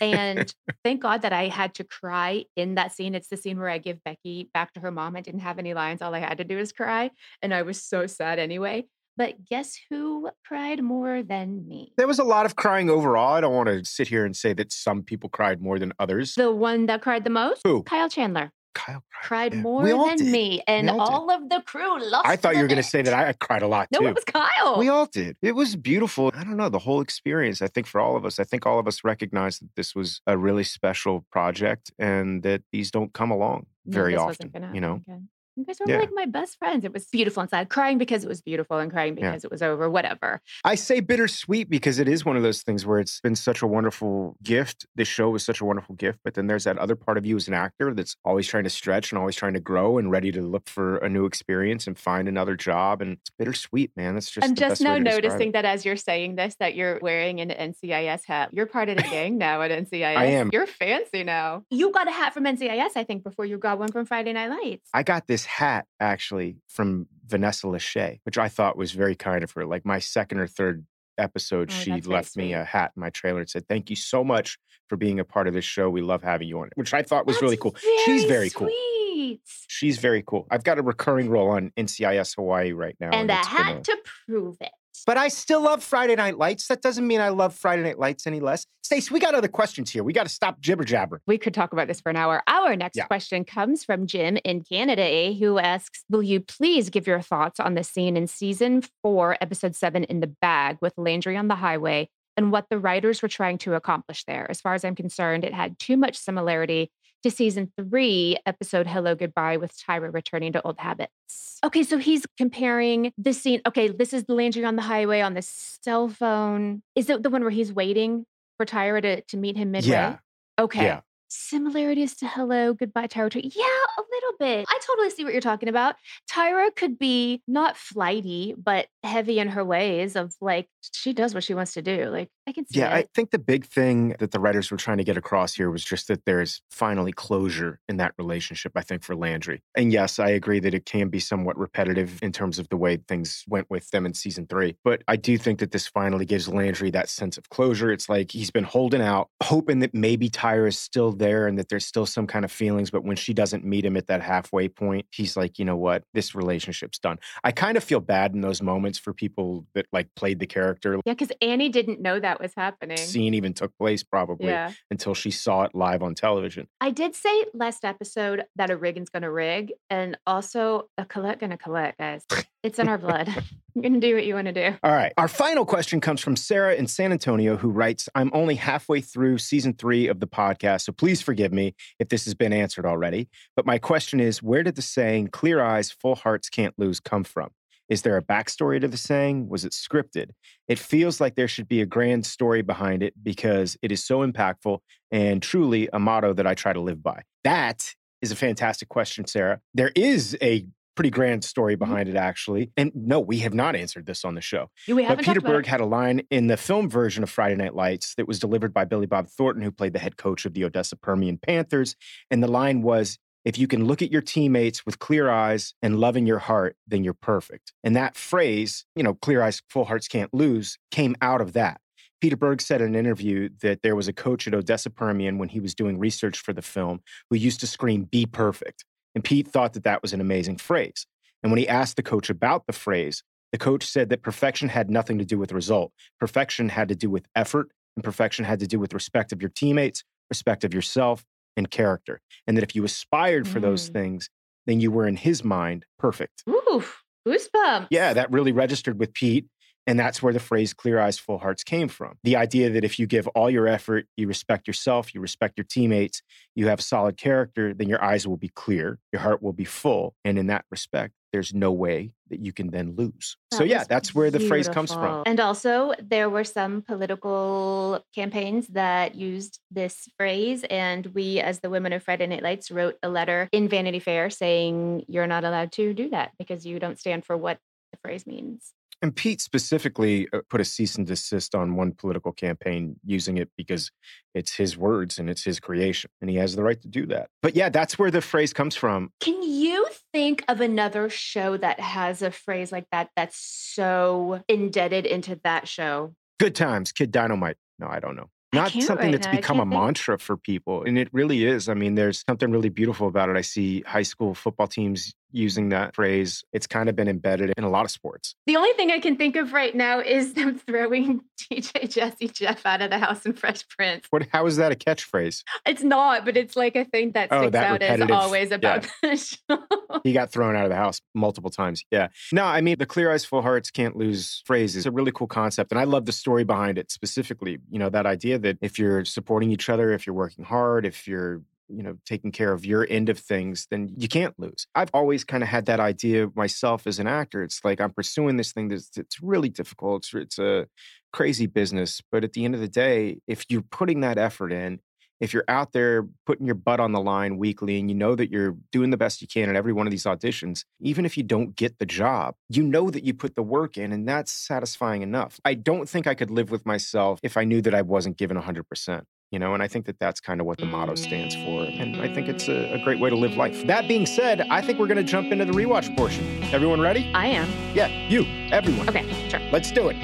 and 0.00 0.54
thank 0.84 1.02
God 1.02 1.22
that 1.22 1.32
I 1.32 1.48
had 1.48 1.74
to 1.74 1.84
cry 1.84 2.44
in 2.56 2.76
that 2.76 2.92
scene. 2.92 3.14
It's 3.14 3.28
the 3.28 3.36
scene 3.36 3.58
where 3.58 3.68
I 3.68 3.78
give 3.78 4.02
Becky 4.04 4.48
back 4.54 4.72
to 4.74 4.80
her 4.80 4.90
mom. 4.90 5.16
I 5.16 5.20
didn't 5.20 5.40
have 5.40 5.58
any 5.58 5.74
lines. 5.74 6.02
All 6.02 6.14
I 6.14 6.20
had 6.20 6.38
to 6.38 6.44
do 6.44 6.56
was 6.56 6.72
cry. 6.72 7.10
And 7.40 7.52
I 7.52 7.62
was 7.62 7.82
so 7.82 8.06
sad 8.06 8.38
anyway. 8.38 8.86
But 9.16 9.44
guess 9.44 9.78
who 9.90 10.30
cried 10.46 10.82
more 10.82 11.22
than 11.22 11.68
me? 11.68 11.92
There 11.96 12.06
was 12.06 12.18
a 12.18 12.24
lot 12.24 12.46
of 12.46 12.56
crying 12.56 12.88
overall. 12.88 13.34
I 13.34 13.40
don't 13.40 13.54
want 13.54 13.68
to 13.68 13.84
sit 13.84 14.08
here 14.08 14.24
and 14.24 14.34
say 14.34 14.52
that 14.54 14.72
some 14.72 15.02
people 15.02 15.28
cried 15.28 15.60
more 15.60 15.78
than 15.78 15.92
others. 15.98 16.34
The 16.34 16.50
one 16.50 16.86
that 16.86 17.02
cried 17.02 17.24
the 17.24 17.30
most? 17.30 17.60
Who? 17.64 17.82
Kyle 17.82 18.08
Chandler. 18.08 18.52
Kyle 18.74 19.04
cried, 19.12 19.52
cried 19.52 19.62
more 19.62 19.86
than 19.86 20.16
did. 20.16 20.26
me, 20.32 20.62
and 20.66 20.88
all, 20.88 21.00
all 21.00 21.30
of 21.30 21.48
the 21.50 21.60
crew 21.60 22.00
lost. 22.10 22.26
I 22.26 22.36
thought 22.36 22.54
you 22.54 22.62
were 22.62 22.68
going 22.68 22.82
to 22.82 22.82
say 22.82 23.02
that 23.02 23.12
I 23.12 23.32
cried 23.34 23.60
a 23.60 23.66
lot 23.66 23.88
no, 23.92 23.98
too. 23.98 24.04
No, 24.04 24.10
it 24.10 24.14
was 24.14 24.24
Kyle. 24.24 24.78
We 24.78 24.88
all 24.88 25.04
did. 25.04 25.36
It 25.42 25.52
was 25.52 25.76
beautiful. 25.76 26.32
I 26.34 26.42
don't 26.42 26.56
know 26.56 26.70
the 26.70 26.78
whole 26.78 27.02
experience. 27.02 27.60
I 27.60 27.66
think 27.66 27.86
for 27.86 28.00
all 28.00 28.16
of 28.16 28.24
us, 28.24 28.38
I 28.38 28.44
think 28.44 28.64
all 28.64 28.78
of 28.78 28.88
us 28.88 29.04
recognized 29.04 29.60
that 29.62 29.74
this 29.76 29.94
was 29.94 30.22
a 30.26 30.38
really 30.38 30.64
special 30.64 31.26
project, 31.30 31.92
and 31.98 32.42
that 32.44 32.62
these 32.72 32.90
don't 32.90 33.12
come 33.12 33.30
along 33.30 33.66
very 33.84 34.14
no, 34.14 34.28
often. 34.28 34.50
You 34.72 34.80
know. 34.80 35.02
Again. 35.06 35.28
You 35.56 35.64
guys 35.64 35.78
were 35.80 35.90
yeah. 35.90 35.98
like 35.98 36.10
my 36.14 36.24
best 36.24 36.58
friends. 36.58 36.84
It 36.84 36.92
was 36.92 37.06
beautiful 37.06 37.42
inside, 37.42 37.68
crying 37.68 37.98
because 37.98 38.24
it 38.24 38.28
was 38.28 38.40
beautiful 38.40 38.78
and 38.78 38.90
crying 38.90 39.14
because 39.14 39.44
yeah. 39.44 39.48
it 39.48 39.50
was 39.50 39.60
over, 39.60 39.90
whatever. 39.90 40.40
I 40.64 40.76
say 40.76 41.00
bittersweet 41.00 41.68
because 41.68 41.98
it 41.98 42.08
is 42.08 42.24
one 42.24 42.36
of 42.36 42.42
those 42.42 42.62
things 42.62 42.86
where 42.86 42.98
it's 42.98 43.20
been 43.20 43.36
such 43.36 43.60
a 43.60 43.66
wonderful 43.66 44.36
gift. 44.42 44.86
This 44.94 45.08
show 45.08 45.30
was 45.30 45.44
such 45.44 45.60
a 45.60 45.64
wonderful 45.64 45.94
gift, 45.94 46.20
but 46.24 46.34
then 46.34 46.46
there's 46.46 46.64
that 46.64 46.78
other 46.78 46.96
part 46.96 47.18
of 47.18 47.26
you 47.26 47.36
as 47.36 47.48
an 47.48 47.54
actor 47.54 47.92
that's 47.92 48.16
always 48.24 48.46
trying 48.46 48.64
to 48.64 48.70
stretch 48.70 49.12
and 49.12 49.18
always 49.18 49.36
trying 49.36 49.52
to 49.52 49.60
grow 49.60 49.98
and 49.98 50.10
ready 50.10 50.32
to 50.32 50.40
look 50.40 50.68
for 50.68 50.96
a 50.98 51.08
new 51.08 51.26
experience 51.26 51.86
and 51.86 51.98
find 51.98 52.28
another 52.28 52.56
job. 52.56 53.02
And 53.02 53.12
it's 53.12 53.30
bittersweet, 53.38 53.90
man. 53.94 54.14
That's 54.14 54.30
just 54.30 54.46
I'm 54.46 54.54
just 54.54 54.80
now 54.80 54.96
noticing 54.96 55.52
that 55.52 55.66
as 55.66 55.84
you're 55.84 55.96
saying 55.96 56.36
this, 56.36 56.54
that 56.60 56.74
you're 56.74 56.98
wearing 57.02 57.40
an 57.40 57.50
NCIS 57.50 58.24
hat. 58.26 58.50
You're 58.52 58.66
part 58.66 58.88
of 58.88 58.96
the 58.96 59.02
gang 59.02 59.36
now 59.36 59.60
at 59.60 59.70
NCIS. 59.70 60.16
I 60.16 60.24
am. 60.26 60.50
You're 60.52 60.66
fancy 60.66 61.24
now. 61.24 61.64
You 61.70 61.92
got 61.92 62.08
a 62.08 62.12
hat 62.12 62.32
from 62.32 62.44
NCIS, 62.44 62.96
I 62.96 63.04
think, 63.04 63.22
before 63.22 63.44
you 63.44 63.58
got 63.58 63.78
one 63.78 63.92
from 63.92 64.06
Friday 64.06 64.32
Night 64.32 64.48
Lights. 64.48 64.88
I 64.94 65.02
got 65.02 65.26
this 65.26 65.41
hat 65.44 65.86
actually 66.00 66.22
actually 66.32 66.56
from 66.68 67.06
Vanessa 67.26 67.66
Lachey, 67.66 68.20
which 68.24 68.38
I 68.38 68.48
thought 68.48 68.76
was 68.76 68.92
very 68.92 69.14
kind 69.14 69.42
of 69.42 69.50
her. 69.52 69.64
Like 69.64 69.84
my 69.84 69.98
second 69.98 70.38
or 70.38 70.46
third 70.46 70.86
episode, 71.18 71.70
oh, 71.70 71.74
she 71.74 72.00
left 72.02 72.36
me 72.36 72.52
a 72.52 72.64
hat 72.64 72.92
in 72.96 73.00
my 73.00 73.10
trailer 73.10 73.40
and 73.40 73.50
said, 73.50 73.66
Thank 73.68 73.90
you 73.90 73.96
so 73.96 74.24
much 74.24 74.58
for 74.88 74.96
being 74.96 75.20
a 75.20 75.24
part 75.24 75.48
of 75.48 75.54
this 75.54 75.64
show. 75.64 75.90
We 75.90 76.02
love 76.02 76.22
having 76.22 76.48
you 76.48 76.60
on 76.60 76.66
it, 76.66 76.72
which 76.76 76.94
I 76.94 77.02
thought 77.02 77.26
was 77.26 77.36
that's 77.36 77.42
really 77.42 77.56
cool. 77.56 77.74
Very 77.80 77.98
She's 78.04 78.24
very 78.24 78.48
sweet. 78.48 78.58
cool. 78.58 79.38
She's 79.68 79.98
very 79.98 80.22
cool. 80.26 80.46
I've 80.50 80.64
got 80.64 80.78
a 80.78 80.82
recurring 80.82 81.28
role 81.28 81.50
on 81.50 81.72
NCIS 81.76 82.36
Hawaii 82.36 82.72
right 82.72 82.96
now. 83.00 83.06
And, 83.06 83.30
and 83.30 83.30
a 83.30 83.34
hat 83.34 83.76
a... 83.78 83.80
to 83.82 83.98
prove 84.26 84.56
it. 84.60 84.70
But 85.04 85.16
I 85.16 85.28
still 85.28 85.62
love 85.62 85.82
Friday 85.82 86.14
Night 86.14 86.38
Lights. 86.38 86.68
That 86.68 86.80
doesn't 86.80 87.06
mean 87.06 87.20
I 87.20 87.30
love 87.30 87.54
Friday 87.54 87.82
Night 87.82 87.98
Lights 87.98 88.26
any 88.26 88.40
less. 88.40 88.66
Stacey, 88.82 89.12
we 89.12 89.20
got 89.20 89.34
other 89.34 89.48
questions 89.48 89.90
here. 89.90 90.04
We 90.04 90.12
got 90.12 90.24
to 90.24 90.28
stop 90.28 90.60
jibber 90.60 90.84
jabber. 90.84 91.20
We 91.26 91.38
could 91.38 91.54
talk 91.54 91.72
about 91.72 91.88
this 91.88 92.00
for 92.00 92.10
an 92.10 92.16
hour. 92.16 92.42
Our 92.46 92.76
next 92.76 92.96
yeah. 92.96 93.06
question 93.06 93.44
comes 93.44 93.84
from 93.84 94.06
Jim 94.06 94.38
in 94.44 94.62
Canada, 94.62 95.02
eh, 95.02 95.34
who 95.34 95.58
asks 95.58 96.04
Will 96.10 96.22
you 96.22 96.40
please 96.40 96.90
give 96.90 97.06
your 97.06 97.20
thoughts 97.20 97.58
on 97.58 97.74
the 97.74 97.84
scene 97.84 98.16
in 98.16 98.26
season 98.26 98.82
four, 99.02 99.36
episode 99.40 99.74
seven, 99.74 100.04
in 100.04 100.20
the 100.20 100.32
bag 100.40 100.78
with 100.80 100.94
Landry 100.96 101.36
on 101.36 101.48
the 101.48 101.56
highway 101.56 102.08
and 102.36 102.52
what 102.52 102.66
the 102.70 102.78
writers 102.78 103.22
were 103.22 103.28
trying 103.28 103.58
to 103.58 103.74
accomplish 103.74 104.24
there? 104.24 104.48
As 104.50 104.60
far 104.60 104.74
as 104.74 104.84
I'm 104.84 104.94
concerned, 104.94 105.44
it 105.44 105.54
had 105.54 105.78
too 105.78 105.96
much 105.96 106.16
similarity 106.16 106.90
to 107.22 107.30
season 107.30 107.72
three 107.76 108.36
episode 108.46 108.86
Hello 108.86 109.14
Goodbye 109.14 109.56
with 109.56 109.76
Tyra 109.76 110.12
returning 110.12 110.52
to 110.52 110.62
old 110.62 110.78
habits. 110.78 111.58
Okay, 111.64 111.82
so 111.82 111.98
he's 111.98 112.26
comparing 112.36 113.12
the 113.16 113.32
scene. 113.32 113.60
Okay, 113.66 113.88
this 113.88 114.12
is 114.12 114.24
the 114.24 114.34
Landry 114.34 114.64
on 114.64 114.76
the 114.76 114.82
highway 114.82 115.20
on 115.20 115.34
the 115.34 115.42
cell 115.42 116.08
phone. 116.08 116.82
Is 116.94 117.08
it 117.08 117.22
the 117.22 117.30
one 117.30 117.42
where 117.42 117.50
he's 117.50 117.72
waiting 117.72 118.26
for 118.56 118.66
Tyra 118.66 119.02
to, 119.02 119.22
to 119.22 119.36
meet 119.36 119.56
him 119.56 119.70
midway? 119.70 119.90
Yeah. 119.90 120.16
Okay. 120.58 120.84
Yeah. 120.84 121.00
Similarities 121.32 122.14
to 122.16 122.26
Hello, 122.28 122.74
Goodbye, 122.74 123.06
Tyra. 123.06 123.30
Tyra. 123.30 123.42
Yeah, 123.54 123.64
a 123.98 124.02
little 124.12 124.32
bit. 124.38 124.66
I 124.68 124.78
totally 124.86 125.10
see 125.10 125.24
what 125.24 125.32
you're 125.32 125.40
talking 125.42 125.68
about. 125.68 125.96
Tyra 126.30 126.74
could 126.74 126.98
be 126.98 127.42
not 127.46 127.76
flighty, 127.76 128.54
but 128.56 128.86
heavy 129.02 129.38
in 129.38 129.48
her 129.48 129.64
ways 129.64 130.16
of 130.16 130.34
like, 130.40 130.68
she 130.92 131.12
does 131.12 131.34
what 131.34 131.44
she 131.44 131.54
wants 131.54 131.74
to 131.74 131.82
do. 131.82 132.06
Like, 132.06 132.28
I 132.46 132.52
can 132.52 132.66
see 132.66 132.80
Yeah, 132.80 132.94
it. 132.96 132.98
I 132.98 133.06
think 133.14 133.30
the 133.30 133.38
big 133.38 133.64
thing 133.64 134.16
that 134.18 134.32
the 134.32 134.40
writers 134.40 134.70
were 134.70 134.76
trying 134.76 134.98
to 134.98 135.04
get 135.04 135.16
across 135.16 135.54
here 135.54 135.70
was 135.70 135.84
just 135.84 136.08
that 136.08 136.24
there's 136.24 136.60
finally 136.70 137.12
closure 137.12 137.78
in 137.88 137.96
that 137.98 138.14
relationship, 138.18 138.72
I 138.74 138.82
think, 138.82 139.02
for 139.04 139.14
Landry. 139.14 139.62
And 139.76 139.92
yes, 139.92 140.18
I 140.18 140.30
agree 140.30 140.58
that 140.60 140.74
it 140.74 140.84
can 140.86 141.08
be 141.08 141.20
somewhat 141.20 141.56
repetitive 141.56 142.18
in 142.22 142.32
terms 142.32 142.58
of 142.58 142.68
the 142.68 142.76
way 142.76 142.96
things 142.96 143.44
went 143.48 143.70
with 143.70 143.88
them 143.90 144.06
in 144.06 144.14
season 144.14 144.46
three. 144.46 144.76
But 144.84 145.02
I 145.06 145.16
do 145.16 145.38
think 145.38 145.60
that 145.60 145.70
this 145.70 145.86
finally 145.86 146.24
gives 146.24 146.48
Landry 146.48 146.90
that 146.90 147.08
sense 147.08 147.38
of 147.38 147.48
closure. 147.48 147.92
It's 147.92 148.08
like 148.08 148.32
he's 148.32 148.50
been 148.50 148.64
holding 148.64 149.02
out, 149.02 149.28
hoping 149.42 149.78
that 149.80 149.94
maybe 149.94 150.28
Tyra 150.28 150.68
is 150.68 150.78
still 150.78 151.12
there 151.22 151.46
and 151.46 151.56
that 151.58 151.68
there's 151.68 151.86
still 151.86 152.04
some 152.06 152.26
kind 152.26 152.44
of 152.44 152.50
feelings. 152.52 152.90
But 152.90 153.04
when 153.04 153.16
she 153.16 153.32
doesn't 153.32 153.64
meet 153.64 153.84
him 153.84 153.96
at 153.96 154.08
that 154.08 154.20
halfway 154.22 154.68
point, 154.68 155.06
he's 155.10 155.36
like, 155.36 155.58
you 155.58 155.64
know 155.64 155.76
what? 155.76 156.02
This 156.12 156.34
relationship's 156.34 156.98
done. 156.98 157.18
I 157.44 157.52
kind 157.52 157.76
of 157.76 157.84
feel 157.84 158.00
bad 158.00 158.34
in 158.34 158.40
those 158.40 158.60
moments 158.60 158.98
for 158.98 159.12
people 159.14 159.66
that 159.74 159.86
like 159.92 160.08
played 160.16 160.38
the 160.40 160.46
character. 160.46 160.98
yeah, 161.06 161.12
because 161.14 161.32
Annie 161.40 161.68
didn't 161.68 162.00
know 162.00 162.18
that 162.20 162.40
was 162.40 162.52
happening. 162.56 162.96
Scene 162.96 163.34
even 163.34 163.54
took 163.54 163.76
place 163.78 164.02
probably 164.02 164.48
Yeah. 164.48 164.72
until 164.90 165.14
she 165.14 165.30
saw 165.30 165.62
it 165.62 165.74
live 165.74 166.02
on 166.02 166.14
television. 166.14 166.66
I 166.80 166.90
did 166.90 167.14
say 167.14 167.44
last 167.54 167.84
episode 167.84 168.44
that 168.56 168.70
a 168.70 168.76
Riggins 168.76 169.10
gonna 169.12 169.30
rig, 169.30 169.72
and 169.88 170.18
also 170.26 170.88
a 170.98 171.04
Collette 171.04 171.38
gonna 171.40 171.56
collect, 171.58 171.98
guys. 171.98 172.24
It's 172.62 172.78
in 172.78 172.88
our 172.88 172.98
blood. 172.98 173.28
You're 173.74 173.82
gonna 173.82 174.00
do 174.00 174.14
what 174.14 174.26
you 174.26 174.34
want 174.34 174.46
to 174.46 174.52
do. 174.52 174.76
All 174.82 174.92
right. 174.92 175.12
Our 175.16 175.28
final 175.28 175.64
question 175.64 176.00
comes 176.00 176.20
from 176.20 176.36
Sarah 176.36 176.74
in 176.74 176.86
San 176.86 177.10
Antonio, 177.10 177.56
who 177.56 177.70
writes 177.70 178.08
I'm 178.14 178.30
only 178.34 178.54
halfway 178.54 179.00
through 179.00 179.38
season 179.38 179.72
three 179.72 180.08
of 180.08 180.20
the 180.20 180.26
podcast, 180.26 180.82
so 180.82 180.92
please 180.92 181.22
forgive 181.22 181.52
me 181.52 181.74
if 181.98 182.08
this 182.08 182.24
has 182.26 182.34
been 182.34 182.52
answered 182.52 182.86
already. 182.86 183.28
But 183.56 183.66
my 183.66 183.78
question 183.78 184.20
is 184.20 184.42
where 184.42 184.62
did 184.62 184.76
the 184.76 184.82
saying, 184.82 185.28
clear 185.28 185.62
eyes, 185.62 185.90
full 185.90 186.14
hearts 186.14 186.50
can't 186.50 186.78
lose, 186.78 187.00
come 187.00 187.24
from? 187.24 187.50
Is 187.88 188.02
there 188.02 188.16
a 188.16 188.22
backstory 188.22 188.80
to 188.80 188.88
the 188.88 188.96
saying? 188.96 189.48
Was 189.48 189.64
it 189.64 189.72
scripted? 189.72 190.30
It 190.68 190.78
feels 190.78 191.20
like 191.20 191.34
there 191.34 191.48
should 191.48 191.68
be 191.68 191.80
a 191.80 191.86
grand 191.86 192.24
story 192.24 192.62
behind 192.62 193.02
it 193.02 193.14
because 193.22 193.76
it 193.82 193.90
is 193.90 194.04
so 194.04 194.26
impactful 194.26 194.78
and 195.10 195.42
truly 195.42 195.88
a 195.92 195.98
motto 195.98 196.32
that 196.34 196.46
I 196.46 196.54
try 196.54 196.72
to 196.72 196.80
live 196.80 197.02
by. 197.02 197.22
That 197.44 197.94
is 198.20 198.32
a 198.32 198.36
fantastic 198.36 198.88
question, 198.88 199.26
Sarah. 199.26 199.60
There 199.74 199.92
is 199.96 200.38
a 200.40 200.66
pretty 200.94 201.10
grand 201.10 201.44
story 201.44 201.74
behind 201.76 202.08
it, 202.08 202.16
actually. 202.16 202.70
And 202.76 202.92
no, 202.94 203.18
we 203.20 203.38
have 203.38 203.54
not 203.54 203.74
answered 203.74 204.06
this 204.06 204.24
on 204.24 204.34
the 204.34 204.40
show. 204.40 204.70
You- 204.86 204.96
We 204.96 205.06
But 205.06 205.18
Peter 205.24 205.40
Berg 205.40 205.66
had 205.66 205.80
a 205.80 205.86
line 205.86 206.22
in 206.30 206.48
the 206.48 206.56
film 206.56 206.88
version 206.88 207.22
of 207.22 207.30
Friday 207.30 207.56
Night 207.56 207.74
Lights 207.74 208.14
that 208.16 208.28
was 208.28 208.38
delivered 208.38 208.74
by 208.74 208.84
Billy 208.84 209.06
Bob 209.06 209.28
Thornton, 209.28 209.62
who 209.62 209.70
played 209.70 209.92
the 209.92 209.98
head 209.98 210.16
coach 210.16 210.44
of 210.44 210.54
the 210.54 210.64
Odessa 210.64 210.96
Permian 210.96 211.38
Panthers. 211.38 211.96
And 212.30 212.42
the 212.42 212.48
line 212.48 212.82
was, 212.82 213.18
if 213.44 213.58
you 213.58 213.66
can 213.66 213.86
look 213.86 214.02
at 214.02 214.12
your 214.12 214.22
teammates 214.22 214.86
with 214.86 214.98
clear 214.98 215.28
eyes 215.30 215.74
and 215.82 215.98
love 215.98 216.16
in 216.16 216.26
your 216.26 216.38
heart, 216.38 216.76
then 216.86 217.02
you're 217.04 217.14
perfect. 217.14 217.72
And 217.82 217.96
that 217.96 218.16
phrase, 218.16 218.84
you 218.94 219.02
know, 219.02 219.14
clear 219.14 219.42
eyes, 219.42 219.62
full 219.68 219.86
hearts 219.86 220.06
can't 220.08 220.32
lose, 220.32 220.78
came 220.90 221.16
out 221.20 221.40
of 221.40 221.52
that. 221.54 221.80
Peter 222.20 222.36
Berg 222.36 222.60
said 222.60 222.80
in 222.80 222.88
an 222.88 222.94
interview 222.94 223.48
that 223.62 223.82
there 223.82 223.96
was 223.96 224.06
a 224.06 224.12
coach 224.12 224.46
at 224.46 224.54
Odessa 224.54 224.90
Permian 224.90 225.38
when 225.38 225.48
he 225.48 225.58
was 225.58 225.74
doing 225.74 225.98
research 225.98 226.38
for 226.38 226.52
the 226.52 226.62
film 226.62 227.00
who 227.30 227.36
used 227.36 227.58
to 227.58 227.66
scream, 227.66 228.04
be 228.04 228.26
perfect. 228.26 228.84
And 229.14 229.22
Pete 229.24 229.48
thought 229.48 229.72
that 229.74 229.84
that 229.84 230.02
was 230.02 230.12
an 230.12 230.20
amazing 230.20 230.56
phrase. 230.56 231.06
And 231.42 231.50
when 231.50 231.58
he 231.58 231.68
asked 231.68 231.96
the 231.96 232.02
coach 232.02 232.30
about 232.30 232.66
the 232.66 232.72
phrase, 232.72 233.22
the 233.50 233.58
coach 233.58 233.84
said 233.84 234.08
that 234.08 234.22
perfection 234.22 234.68
had 234.68 234.90
nothing 234.90 235.18
to 235.18 235.24
do 235.24 235.38
with 235.38 235.52
result. 235.52 235.92
Perfection 236.18 236.70
had 236.70 236.88
to 236.88 236.94
do 236.94 237.10
with 237.10 237.26
effort, 237.36 237.70
and 237.96 238.04
perfection 238.04 238.44
had 238.44 238.60
to 238.60 238.66
do 238.66 238.78
with 238.78 238.94
respect 238.94 239.32
of 239.32 239.42
your 239.42 239.50
teammates, 239.50 240.04
respect 240.30 240.64
of 240.64 240.72
yourself, 240.72 241.24
and 241.56 241.70
character. 241.70 242.20
And 242.46 242.56
that 242.56 242.64
if 242.64 242.74
you 242.74 242.84
aspired 242.84 243.46
for 243.46 243.60
those 243.60 243.90
Mm. 243.90 243.92
things, 243.92 244.30
then 244.66 244.80
you 244.80 244.90
were 244.90 245.06
in 245.06 245.16
his 245.16 245.44
mind 245.44 245.84
perfect. 245.98 246.44
Oof, 246.48 247.02
goosebumps. 247.28 247.88
Yeah, 247.90 248.14
that 248.14 248.30
really 248.30 248.52
registered 248.52 248.98
with 248.98 249.12
Pete. 249.12 249.46
And 249.86 249.98
that's 249.98 250.22
where 250.22 250.32
the 250.32 250.40
phrase 250.40 250.72
clear 250.72 251.00
eyes, 251.00 251.18
full 251.18 251.38
hearts 251.38 251.64
came 251.64 251.88
from. 251.88 252.18
The 252.22 252.36
idea 252.36 252.70
that 252.70 252.84
if 252.84 252.98
you 252.98 253.06
give 253.06 253.26
all 253.28 253.50
your 253.50 253.66
effort, 253.66 254.06
you 254.16 254.28
respect 254.28 254.66
yourself, 254.66 255.14
you 255.14 255.20
respect 255.20 255.58
your 255.58 255.64
teammates, 255.64 256.22
you 256.54 256.68
have 256.68 256.80
solid 256.80 257.16
character, 257.16 257.74
then 257.74 257.88
your 257.88 258.02
eyes 258.02 258.26
will 258.26 258.36
be 258.36 258.48
clear, 258.48 258.98
your 259.12 259.20
heart 259.20 259.42
will 259.42 259.52
be 259.52 259.64
full. 259.64 260.14
And 260.24 260.38
in 260.38 260.46
that 260.48 260.64
respect, 260.70 261.14
there's 261.32 261.54
no 261.54 261.72
way 261.72 262.12
that 262.28 262.40
you 262.40 262.52
can 262.52 262.70
then 262.70 262.94
lose. 262.94 263.36
so, 263.52 263.64
yeah, 263.64 263.84
that's 263.84 264.14
where 264.14 264.30
the 264.30 264.38
phrase 264.38 264.68
comes 264.68 264.92
from. 264.92 265.22
And 265.24 265.40
also, 265.40 265.94
there 266.00 266.28
were 266.28 266.44
some 266.44 266.82
political 266.82 268.04
campaigns 268.14 268.68
that 268.68 269.14
used 269.14 269.58
this 269.70 270.08
phrase. 270.18 270.64
And 270.68 271.06
we, 271.06 271.40
as 271.40 271.60
the 271.60 271.70
women 271.70 271.92
of 271.94 272.02
Friday 272.02 272.26
Night 272.26 272.42
Lights, 272.42 272.70
wrote 272.70 272.98
a 273.02 273.08
letter 273.08 273.48
in 273.50 273.68
Vanity 273.68 273.98
Fair 273.98 274.28
saying 274.30 275.06
you're 275.08 275.26
not 275.26 275.44
allowed 275.44 275.72
to 275.72 275.94
do 275.94 276.10
that 276.10 276.32
because 276.38 276.66
you 276.66 276.78
don't 276.78 276.98
stand 276.98 277.24
for 277.24 277.36
what 277.36 277.58
the 277.92 277.98
phrase 277.98 278.26
means. 278.26 278.72
And 279.02 279.14
Pete 279.14 279.40
specifically 279.40 280.28
uh, 280.32 280.42
put 280.48 280.60
a 280.60 280.64
cease 280.64 280.94
and 280.94 281.04
desist 281.04 281.56
on 281.56 281.74
one 281.74 281.90
political 281.92 282.32
campaign 282.32 282.96
using 283.04 283.36
it 283.36 283.50
because 283.56 283.90
it's 284.32 284.54
his 284.54 284.78
words 284.78 285.18
and 285.18 285.28
it's 285.28 285.42
his 285.42 285.58
creation, 285.58 286.08
and 286.20 286.30
he 286.30 286.36
has 286.36 286.54
the 286.54 286.62
right 286.62 286.80
to 286.80 286.88
do 286.88 287.06
that. 287.06 287.28
But 287.42 287.56
yeah, 287.56 287.68
that's 287.68 287.98
where 287.98 288.12
the 288.12 288.20
phrase 288.20 288.52
comes 288.52 288.76
from. 288.76 289.10
Can 289.20 289.42
you 289.42 289.88
think 290.12 290.44
of 290.46 290.60
another 290.60 291.10
show 291.10 291.56
that 291.56 291.80
has 291.80 292.22
a 292.22 292.30
phrase 292.30 292.70
like 292.70 292.86
that 292.92 293.10
that's 293.16 293.36
so 293.36 294.42
indebted 294.48 295.04
into 295.04 295.40
that 295.42 295.66
show? 295.66 296.14
Good 296.38 296.54
times, 296.54 296.92
Kid 296.92 297.10
Dynamite. 297.10 297.56
No, 297.80 297.88
I 297.88 297.98
don't 297.98 298.14
know. 298.14 298.30
Not 298.54 298.70
something 298.70 298.96
right 298.96 299.12
that's 299.12 299.26
now. 299.26 299.32
Become 299.36 299.60
a 299.60 299.62
think. 299.62 299.72
mantra 299.72 300.18
for 300.18 300.36
people. 300.36 300.84
And 300.84 300.98
it 300.98 301.08
really 301.12 301.46
is. 301.46 301.68
I 301.68 301.74
mean, 301.74 301.94
there's 301.94 302.22
something 302.28 302.50
really 302.50 302.68
beautiful 302.68 303.08
about 303.08 303.30
it. 303.30 303.36
I 303.36 303.40
see 303.40 303.80
high 303.80 304.02
school 304.02 304.34
football 304.34 304.66
teams 304.66 305.14
using 305.32 305.70
that 305.70 305.94
phrase. 305.94 306.44
It's 306.52 306.66
kind 306.66 306.88
of 306.88 306.96
been 306.96 307.08
embedded 307.08 307.52
in 307.56 307.64
a 307.64 307.70
lot 307.70 307.84
of 307.84 307.90
sports. 307.90 308.34
The 308.46 308.56
only 308.56 308.72
thing 308.74 308.90
I 308.90 308.98
can 308.98 309.16
think 309.16 309.36
of 309.36 309.52
right 309.52 309.74
now 309.74 310.00
is 310.00 310.34
them 310.34 310.58
throwing 310.58 311.20
DJ 311.40 311.72
Jazzy 311.84 312.32
Jeff 312.32 312.64
out 312.66 312.82
of 312.82 312.90
the 312.90 312.98
house 312.98 313.24
in 313.26 313.32
Fresh 313.32 313.66
Prince. 313.68 314.06
What 314.10 314.26
how 314.32 314.46
is 314.46 314.56
that 314.56 314.72
a 314.72 314.74
catchphrase? 314.74 315.42
It's 315.66 315.82
not, 315.82 316.24
but 316.24 316.36
it's 316.36 316.56
like 316.56 316.76
a 316.76 316.84
thing 316.84 317.12
that 317.12 317.28
Oh, 317.30 317.42
sticks 317.42 317.52
that 317.52 317.82
out 317.82 317.82
as 317.82 318.10
always 318.10 318.50
yeah. 318.50 318.56
about 318.56 318.86
the 319.02 319.16
show. 319.16 319.58
He 320.04 320.12
got 320.12 320.30
thrown 320.30 320.56
out 320.56 320.64
of 320.64 320.70
the 320.70 320.76
house 320.76 321.00
multiple 321.14 321.50
times. 321.50 321.84
Yeah. 321.90 322.08
No, 322.32 322.44
I 322.44 322.60
mean, 322.60 322.76
the 322.78 322.86
clear 322.86 323.12
eyes, 323.12 323.24
full 323.24 323.42
hearts 323.42 323.70
can't 323.70 323.96
lose 323.96 324.42
phrase 324.46 324.76
is 324.76 324.86
a 324.86 324.90
really 324.90 325.12
cool 325.12 325.26
concept. 325.26 325.72
And 325.72 325.78
I 325.80 325.84
love 325.84 326.06
the 326.06 326.12
story 326.12 326.44
behind 326.44 326.78
it 326.78 326.90
specifically. 326.90 327.58
You 327.70 327.78
know, 327.78 327.88
that 327.90 328.06
idea 328.06 328.38
that 328.38 328.58
if 328.60 328.78
you're 328.78 329.04
supporting 329.04 329.50
each 329.50 329.68
other, 329.68 329.92
if 329.92 330.06
you're 330.06 330.14
working 330.14 330.44
hard, 330.44 330.86
if 330.86 331.06
you're 331.08 331.42
you 331.68 331.82
know 331.82 331.96
taking 332.04 332.32
care 332.32 332.52
of 332.52 332.64
your 332.64 332.86
end 332.90 333.08
of 333.08 333.18
things 333.18 333.66
then 333.70 333.92
you 333.96 334.08
can't 334.08 334.38
lose 334.38 334.66
i've 334.74 334.90
always 334.92 335.24
kind 335.24 335.42
of 335.42 335.48
had 335.48 335.66
that 335.66 335.80
idea 335.80 336.28
myself 336.34 336.86
as 336.86 336.98
an 336.98 337.06
actor 337.06 337.42
it's 337.42 337.64
like 337.64 337.80
i'm 337.80 337.92
pursuing 337.92 338.36
this 338.36 338.52
thing 338.52 338.68
that's 338.68 338.90
it's 338.96 339.22
really 339.22 339.48
difficult 339.48 340.04
it's, 340.04 340.14
it's 340.14 340.38
a 340.38 340.66
crazy 341.12 341.46
business 341.46 342.00
but 342.10 342.24
at 342.24 342.32
the 342.32 342.44
end 342.44 342.54
of 342.54 342.60
the 342.60 342.68
day 342.68 343.18
if 343.26 343.44
you're 343.48 343.62
putting 343.62 344.00
that 344.00 344.18
effort 344.18 344.52
in 344.52 344.80
if 345.22 345.32
you're 345.32 345.44
out 345.46 345.72
there 345.72 346.08
putting 346.26 346.46
your 346.46 346.56
butt 346.56 346.80
on 346.80 346.90
the 346.90 347.00
line 347.00 347.38
weekly 347.38 347.78
and 347.78 347.88
you 347.88 347.94
know 347.94 348.16
that 348.16 348.28
you're 348.28 348.56
doing 348.72 348.90
the 348.90 348.96
best 348.96 349.22
you 349.22 349.28
can 349.28 349.48
at 349.48 349.54
every 349.54 349.72
one 349.72 349.86
of 349.86 349.92
these 349.92 350.02
auditions, 350.02 350.64
even 350.80 351.06
if 351.06 351.16
you 351.16 351.22
don't 351.22 351.54
get 351.54 351.78
the 351.78 351.86
job, 351.86 352.34
you 352.48 352.64
know 352.64 352.90
that 352.90 353.04
you 353.04 353.14
put 353.14 353.36
the 353.36 353.42
work 353.42 353.78
in 353.78 353.92
and 353.92 354.06
that's 354.08 354.32
satisfying 354.32 355.00
enough. 355.00 355.38
I 355.44 355.54
don't 355.54 355.88
think 355.88 356.08
I 356.08 356.14
could 356.14 356.32
live 356.32 356.50
with 356.50 356.66
myself 356.66 357.20
if 357.22 357.36
I 357.36 357.44
knew 357.44 357.62
that 357.62 357.72
I 357.72 357.82
wasn't 357.82 358.16
given 358.16 358.36
100%. 358.36 359.04
You 359.32 359.38
know, 359.38 359.54
and 359.54 359.62
I 359.62 359.66
think 359.66 359.86
that 359.86 359.98
that's 359.98 360.20
kind 360.20 360.42
of 360.42 360.46
what 360.46 360.58
the 360.58 360.66
motto 360.66 360.94
stands 360.94 361.34
for. 361.34 361.64
And 361.64 362.02
I 362.02 362.12
think 362.12 362.28
it's 362.28 362.48
a, 362.48 362.74
a 362.74 362.84
great 362.84 363.00
way 363.00 363.08
to 363.08 363.16
live 363.16 363.32
life. 363.32 363.66
That 363.66 363.88
being 363.88 364.04
said, 364.04 364.42
I 364.50 364.60
think 364.60 364.78
we're 364.78 364.86
going 364.86 364.98
to 364.98 365.02
jump 365.02 365.32
into 365.32 365.46
the 365.46 365.52
rewatch 365.52 365.96
portion. 365.96 366.44
Everyone 366.52 366.82
ready? 366.82 367.10
I 367.14 367.28
am. 367.28 367.48
Yeah, 367.74 367.86
you, 368.08 368.26
everyone. 368.52 368.86
Okay, 368.90 369.30
sure. 369.30 369.40
Let's 369.50 369.72
do 369.72 369.88
it. 369.88 369.96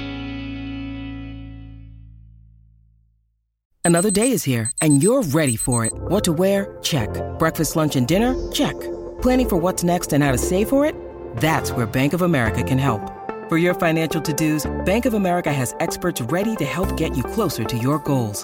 Another 3.85 4.09
day 4.09 4.31
is 4.31 4.43
here, 4.43 4.71
and 4.81 5.03
you're 5.03 5.21
ready 5.21 5.55
for 5.55 5.85
it. 5.85 5.93
What 5.93 6.23
to 6.23 6.33
wear? 6.33 6.77
Check. 6.81 7.09
Breakfast, 7.37 7.75
lunch, 7.75 7.95
and 7.95 8.07
dinner? 8.07 8.33
Check. 8.51 8.79
Planning 9.21 9.49
for 9.49 9.57
what's 9.57 9.83
next 9.83 10.11
and 10.11 10.23
how 10.23 10.31
to 10.31 10.39
save 10.39 10.69
for 10.69 10.87
it? 10.87 10.95
That's 11.37 11.71
where 11.71 11.85
Bank 11.85 12.13
of 12.13 12.23
America 12.23 12.63
can 12.63 12.79
help. 12.79 13.01
For 13.47 13.57
your 13.57 13.75
financial 13.75 14.21
to 14.21 14.33
dos, 14.33 14.65
Bank 14.85 15.05
of 15.05 15.13
America 15.13 15.53
has 15.53 15.75
experts 15.79 16.21
ready 16.21 16.55
to 16.55 16.65
help 16.65 16.97
get 16.97 17.15
you 17.15 17.23
closer 17.23 17.63
to 17.63 17.77
your 17.77 17.99
goals. 17.99 18.43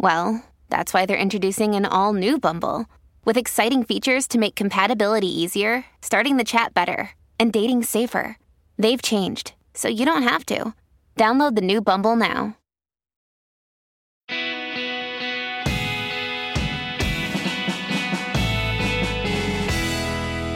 well, 0.00 0.42
That's 0.70 0.94
why 0.94 1.04
they're 1.04 1.18
introducing 1.18 1.74
an 1.74 1.84
all 1.84 2.12
new 2.14 2.38
Bumble 2.38 2.86
with 3.24 3.36
exciting 3.36 3.84
features 3.84 4.26
to 4.28 4.38
make 4.38 4.54
compatibility 4.54 5.26
easier, 5.26 5.84
starting 6.00 6.36
the 6.36 6.44
chat 6.44 6.72
better, 6.72 7.10
and 7.38 7.52
dating 7.52 7.82
safer. 7.82 8.38
They've 8.78 9.02
changed, 9.02 9.52
so 9.74 9.88
you 9.88 10.06
don't 10.06 10.22
have 10.22 10.46
to. 10.46 10.74
Download 11.16 11.54
the 11.56 11.60
new 11.60 11.80
Bumble 11.82 12.16
now. 12.16 12.56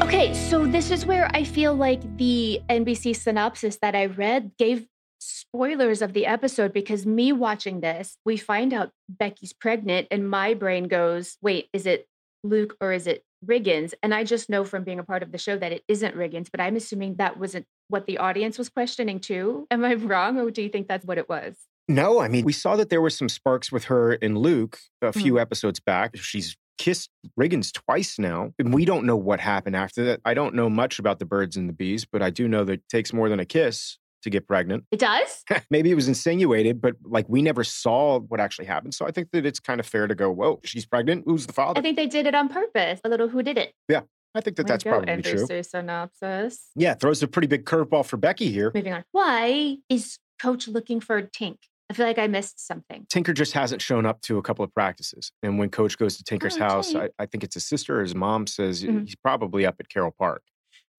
Okay, 0.01 0.33
so 0.33 0.65
this 0.65 0.93
is 0.93 1.05
where 1.05 1.29
I 1.35 1.43
feel 1.43 1.75
like 1.75 2.01
the 2.19 2.61
NBC 2.71 3.17
synopsis 3.17 3.79
that 3.83 3.97
I 3.97 4.07
read 4.07 4.53
gave 4.59 4.87
spoilers 5.25 6.03
of 6.03 6.13
the 6.13 6.27
episode 6.27 6.73
because 6.73 7.07
me 7.07 7.33
watching 7.33 7.81
this, 7.81 8.17
we 8.25 8.37
find 8.37 8.73
out 8.73 8.91
Becky's 9.09 9.53
pregnant, 9.53 10.09
and 10.11 10.29
my 10.29 10.55
brain 10.55 10.85
goes, 10.89 11.37
wait, 11.43 11.69
is 11.73 11.87
it 11.87 12.07
Luke 12.43 12.77
or 12.81 12.93
is 12.93 13.07
it 13.07 13.25
Riggins? 13.45 13.95
And 14.03 14.15
I 14.15 14.25
just 14.25 14.49
know 14.51 14.65
from 14.65 14.85
being 14.85 14.99
a 14.99 15.05
part 15.05 15.23
of 15.23 15.33
the 15.33 15.39
show 15.39 15.57
that 15.59 15.73
it 15.73 15.83
isn't 15.89 16.17
Riggins, 16.17 16.49
but 16.51 16.61
I'm 16.61 16.77
assuming 16.77 17.17
that 17.17 17.39
wasn't 17.39 17.67
what 17.89 18.07
the 18.07 18.19
audience 18.19 18.59
was 18.59 18.69
questioning 18.69 19.21
too. 19.21 19.67
Am 19.71 19.85
I 19.85 19.95
wrong, 19.95 20.39
or 20.39 20.51
do 20.51 20.63
you 20.63 20.69
think 20.69 20.89
that's 20.89 21.05
what 21.07 21.19
it 21.19 21.29
was? 21.29 21.57
No, 21.89 22.21
I 22.21 22.29
mean, 22.29 22.45
we 22.45 22.53
saw 22.53 22.77
that 22.77 22.89
there 22.89 23.03
were 23.03 23.11
some 23.11 23.29
sparks 23.29 23.71
with 23.71 23.85
her 23.85 24.13
and 24.13 24.39
Luke 24.39 24.79
a 25.03 25.13
few 25.13 25.35
Mhm. 25.35 25.41
episodes 25.41 25.81
back. 25.81 26.17
She's 26.17 26.57
kissed 26.79 27.11
Riggins 27.39 27.73
twice 27.73 28.19
now, 28.19 28.53
and 28.59 28.73
we 28.75 28.85
don't 28.85 29.05
know 29.05 29.17
what 29.17 29.39
happened 29.39 29.77
after 29.77 30.03
that. 30.07 30.21
I 30.25 30.35
don't 30.35 30.55
know 30.55 30.69
much 30.71 30.99
about 30.99 31.19
the 31.19 31.27
birds 31.27 31.57
and 31.57 31.69
the 31.69 31.73
bees, 31.75 32.05
but 32.05 32.23
I 32.23 32.31
do 32.31 32.49
know 32.49 32.65
that 32.65 32.73
it 32.73 32.89
takes 32.89 33.13
more 33.13 33.29
than 33.29 33.39
a 33.39 33.45
kiss 33.45 33.99
to 34.25 34.31
get 34.31 34.47
pregnant. 34.47 34.85
It 34.91 34.99
does? 34.99 35.45
Maybe 35.71 35.91
it 35.91 35.95
was 35.95 36.09
insinuated, 36.09 36.81
but 36.81 36.97
like 37.05 37.27
we 37.29 37.41
never 37.41 37.65
saw 37.65 38.19
what 38.19 38.41
actually 38.41 38.67
happened. 38.67 38.95
So 38.95 39.07
I 39.07 39.11
think 39.13 39.31
that 39.33 39.47
it's 39.47 39.61
kind 39.61 39.81
of 39.81 39.87
fair 39.87 40.07
to 40.07 40.15
go, 40.15 40.31
whoa, 40.31 40.61
she's 40.65 40.85
pregnant. 40.85 41.25
Who's 41.27 41.47
the 41.47 41.53
father? 41.53 41.79
I 41.79 41.83
think 41.83 41.97
they 41.97 42.07
did 42.07 42.27
it 42.27 42.35
on 42.35 42.49
purpose. 42.49 43.01
A 43.05 43.09
little 43.09 43.29
who 43.29 43.43
did 43.43 43.57
it. 43.57 43.73
Yeah. 43.89 44.01
I 44.35 44.41
think 44.41 44.57
that 44.57 44.65
Way 44.67 44.69
that's 44.69 44.83
go, 44.85 44.91
probably 44.91 45.23
true. 45.23 45.47
NBC 45.47 45.65
synopsis. 45.65 46.71
Yeah, 46.75 46.95
throws 46.95 47.23
a 47.23 47.29
pretty 47.29 47.47
big 47.47 47.65
curveball 47.65 48.05
for 48.05 48.17
Becky 48.17 48.51
here. 48.51 48.73
Moving 48.75 48.93
on. 48.93 49.05
Why 49.13 49.77
is 49.89 50.19
coach 50.43 50.67
looking 50.67 51.01
for 51.01 51.23
Tink? 51.23 51.59
I 51.91 51.93
feel 51.95 52.07
like 52.07 52.19
I 52.19 52.27
missed 52.27 52.67
something. 52.67 53.07
Tinker 53.11 53.33
just 53.35 53.53
hasn't 53.53 53.81
shown 53.83 54.07
up 54.07 54.23
to 54.23 54.39
a 54.39 54.43
couple 54.43 54.65
of 54.65 54.73
practices. 54.75 55.31
And 55.43 55.59
when 55.59 55.69
coach 55.69 55.99
goes 55.99 56.17
to 56.17 56.25
Tinker's 56.25 56.57
Oh, 56.57 56.61
house, 56.61 56.95
I. 56.95 57.11
I 57.19 57.27
think 57.27 57.45
it's 57.45 57.55
his 57.55 57.65
sister 57.67 57.99
or 58.01 58.03
his 58.03 58.15
mom 58.15 58.47
says 58.47 58.83
Mhm. 58.83 59.05
he's 59.05 59.15
probably 59.17 59.67
up 59.67 59.77
at 59.79 59.89
Carroll 59.89 60.15
Park. 60.19 60.43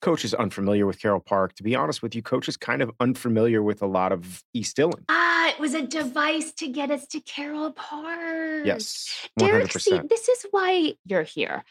Coach 0.01 0.25
is 0.25 0.33
unfamiliar 0.33 0.85
with 0.85 0.99
Carroll 0.99 1.19
Park. 1.19 1.55
To 1.55 1.63
be 1.63 1.75
honest 1.75 2.03
with 2.03 2.15
you, 2.15 2.21
coach 2.21 2.47
is 2.47 2.57
kind 2.57 2.81
of 2.81 2.91
unfamiliar 2.99 3.63
with 3.63 3.81
a 3.81 3.87
lot 3.87 4.11
of 4.11 4.43
East 4.53 4.75
Dillon. 4.75 5.03
Ah, 5.09 5.49
it 5.49 5.59
was 5.59 5.73
a 5.73 5.81
device 5.81 6.51
to 6.53 6.67
get 6.67 6.91
us 6.91 7.07
to 7.07 7.19
Carroll 7.21 7.71
Park. 7.71 8.65
Yes, 8.65 9.27
Derek, 9.37 9.71
see, 9.71 9.99
this 10.09 10.29
is 10.29 10.45
why 10.51 10.93
you're 11.05 11.23
here. 11.23 11.63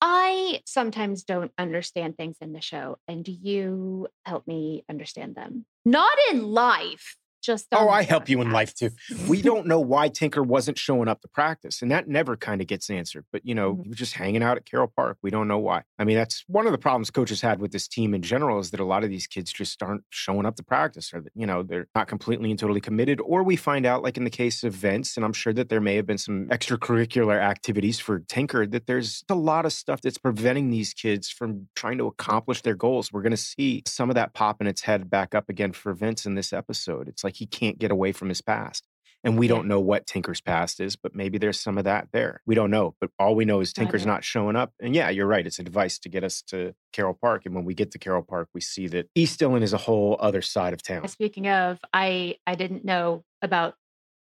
I 0.00 0.60
sometimes 0.64 1.24
don't 1.24 1.50
understand 1.58 2.16
things 2.16 2.36
in 2.40 2.52
the 2.52 2.60
show, 2.60 2.98
and 3.08 3.26
you 3.26 4.08
help 4.24 4.46
me 4.46 4.84
understand 4.88 5.34
them. 5.34 5.64
Not 5.84 6.16
in 6.30 6.42
life, 6.42 7.16
just 7.48 7.66
Oh, 7.72 7.88
I 7.88 8.02
help 8.02 8.28
you 8.28 8.40
in 8.40 8.50
life 8.50 8.74
too. 8.74 8.90
We 9.26 9.42
don't 9.42 9.66
know 9.66 9.80
why 9.92 10.08
Tinker 10.08 10.42
wasn't 10.42 10.78
showing 10.78 11.08
up 11.08 11.20
to 11.22 11.28
practice, 11.28 11.82
and 11.82 11.90
that 11.90 12.06
never 12.08 12.36
kind 12.36 12.60
of 12.60 12.66
gets 12.66 12.88
answered. 12.90 13.24
But 13.32 13.44
you 13.44 13.54
know, 13.54 13.74
Mhm. 13.74 13.82
he 13.84 13.88
was 13.88 13.98
just 13.98 14.14
hanging 14.14 14.42
out 14.42 14.56
at 14.56 14.64
Carroll 14.66 14.92
Park. 14.94 15.18
We 15.22 15.30
don't 15.30 15.48
know 15.48 15.58
why. 15.58 15.82
I 15.98 16.04
mean, 16.04 16.16
that's 16.16 16.44
one 16.46 16.66
of 16.66 16.72
the 16.72 16.78
problems 16.78 17.10
coaches 17.10 17.40
had 17.40 17.60
with 17.60 17.72
this 17.72 17.88
team 17.88 18.14
in 18.14 18.22
general 18.22 18.58
is 18.60 18.70
that 18.70 18.80
a 18.80 18.84
lot 18.84 19.02
of 19.04 19.10
these 19.10 19.26
kids 19.26 19.52
just 19.52 19.82
aren't 19.82 20.04
showing 20.10 20.46
up 20.46 20.56
to 20.56 20.62
practice, 20.62 21.12
or 21.12 21.20
that 21.22 21.32
you 21.34 21.46
know 21.46 21.62
they're 21.62 21.88
not 21.94 22.06
completely 22.08 22.50
and 22.50 22.58
totally 22.58 22.80
committed. 22.80 23.20
Or 23.24 23.42
we 23.42 23.56
find 23.56 23.86
out, 23.86 24.02
like 24.02 24.16
in 24.16 24.24
the 24.24 24.30
case 24.30 24.62
of 24.62 24.74
Vince, 24.74 25.16
and 25.16 25.24
I'm 25.24 25.32
sure 25.32 25.52
that 25.54 25.68
there 25.70 25.80
may 25.80 25.96
have 25.96 26.06
been 26.06 26.18
some 26.18 26.46
extracurricular 26.48 27.40
activities 27.40 27.98
for 27.98 28.20
Tinker, 28.20 28.66
that 28.66 28.86
there's 28.86 29.24
a 29.28 29.34
lot 29.34 29.64
of 29.66 29.72
stuff 29.72 30.00
that's 30.00 30.18
preventing 30.18 30.70
these 30.70 30.92
kids 30.94 31.28
from 31.28 31.68
trying 31.74 31.98
to 31.98 32.06
accomplish 32.06 32.62
their 32.62 32.74
goals. 32.76 33.12
We're 33.12 33.22
going 33.22 33.30
to 33.30 33.36
see 33.36 33.82
some 33.86 34.08
of 34.10 34.14
that 34.14 34.34
pop 34.34 34.60
in 34.60 34.66
its 34.66 34.82
head 34.82 35.08
back 35.10 35.34
up 35.34 35.48
again 35.48 35.72
for 35.72 35.92
Vince 35.94 36.26
in 36.26 36.34
this 36.34 36.52
episode. 36.52 37.08
It's 37.08 37.24
like 37.24 37.36
he 37.38 37.46
can't 37.46 37.78
get 37.78 37.90
away 37.90 38.12
from 38.12 38.28
his 38.28 38.40
past. 38.40 38.86
And 39.24 39.36
we 39.36 39.48
don't 39.48 39.66
know 39.66 39.80
what 39.80 40.06
Tinker's 40.06 40.40
past 40.40 40.78
is, 40.78 40.94
but 40.94 41.12
maybe 41.14 41.38
there's 41.38 41.58
some 41.58 41.76
of 41.76 41.84
that 41.84 42.08
there. 42.12 42.40
We 42.46 42.54
don't 42.54 42.70
know. 42.70 42.94
But 43.00 43.10
all 43.18 43.34
we 43.34 43.44
know 43.44 43.60
is 43.60 43.72
Tinker's 43.72 44.06
not 44.06 44.22
showing 44.22 44.54
up. 44.54 44.72
And 44.80 44.94
yeah, 44.94 45.10
you're 45.10 45.26
right. 45.26 45.44
It's 45.44 45.58
a 45.58 45.64
device 45.64 45.98
to 46.00 46.08
get 46.08 46.22
us 46.22 46.40
to 46.48 46.72
Carroll 46.92 47.18
Park. 47.20 47.42
And 47.44 47.54
when 47.54 47.64
we 47.64 47.74
get 47.74 47.90
to 47.92 47.98
Carroll 47.98 48.22
Park, 48.22 48.48
we 48.54 48.60
see 48.60 48.86
that 48.88 49.08
East 49.16 49.40
Dillon 49.40 49.64
is 49.64 49.72
a 49.72 49.76
whole 49.78 50.16
other 50.20 50.40
side 50.40 50.72
of 50.72 50.80
uh, 50.88 50.94
town. 51.00 51.08
Speaking 51.08 51.48
of, 51.48 51.80
I 51.92 52.36
I 52.46 52.54
didn't 52.54 52.84
know 52.84 53.24
about 53.42 53.74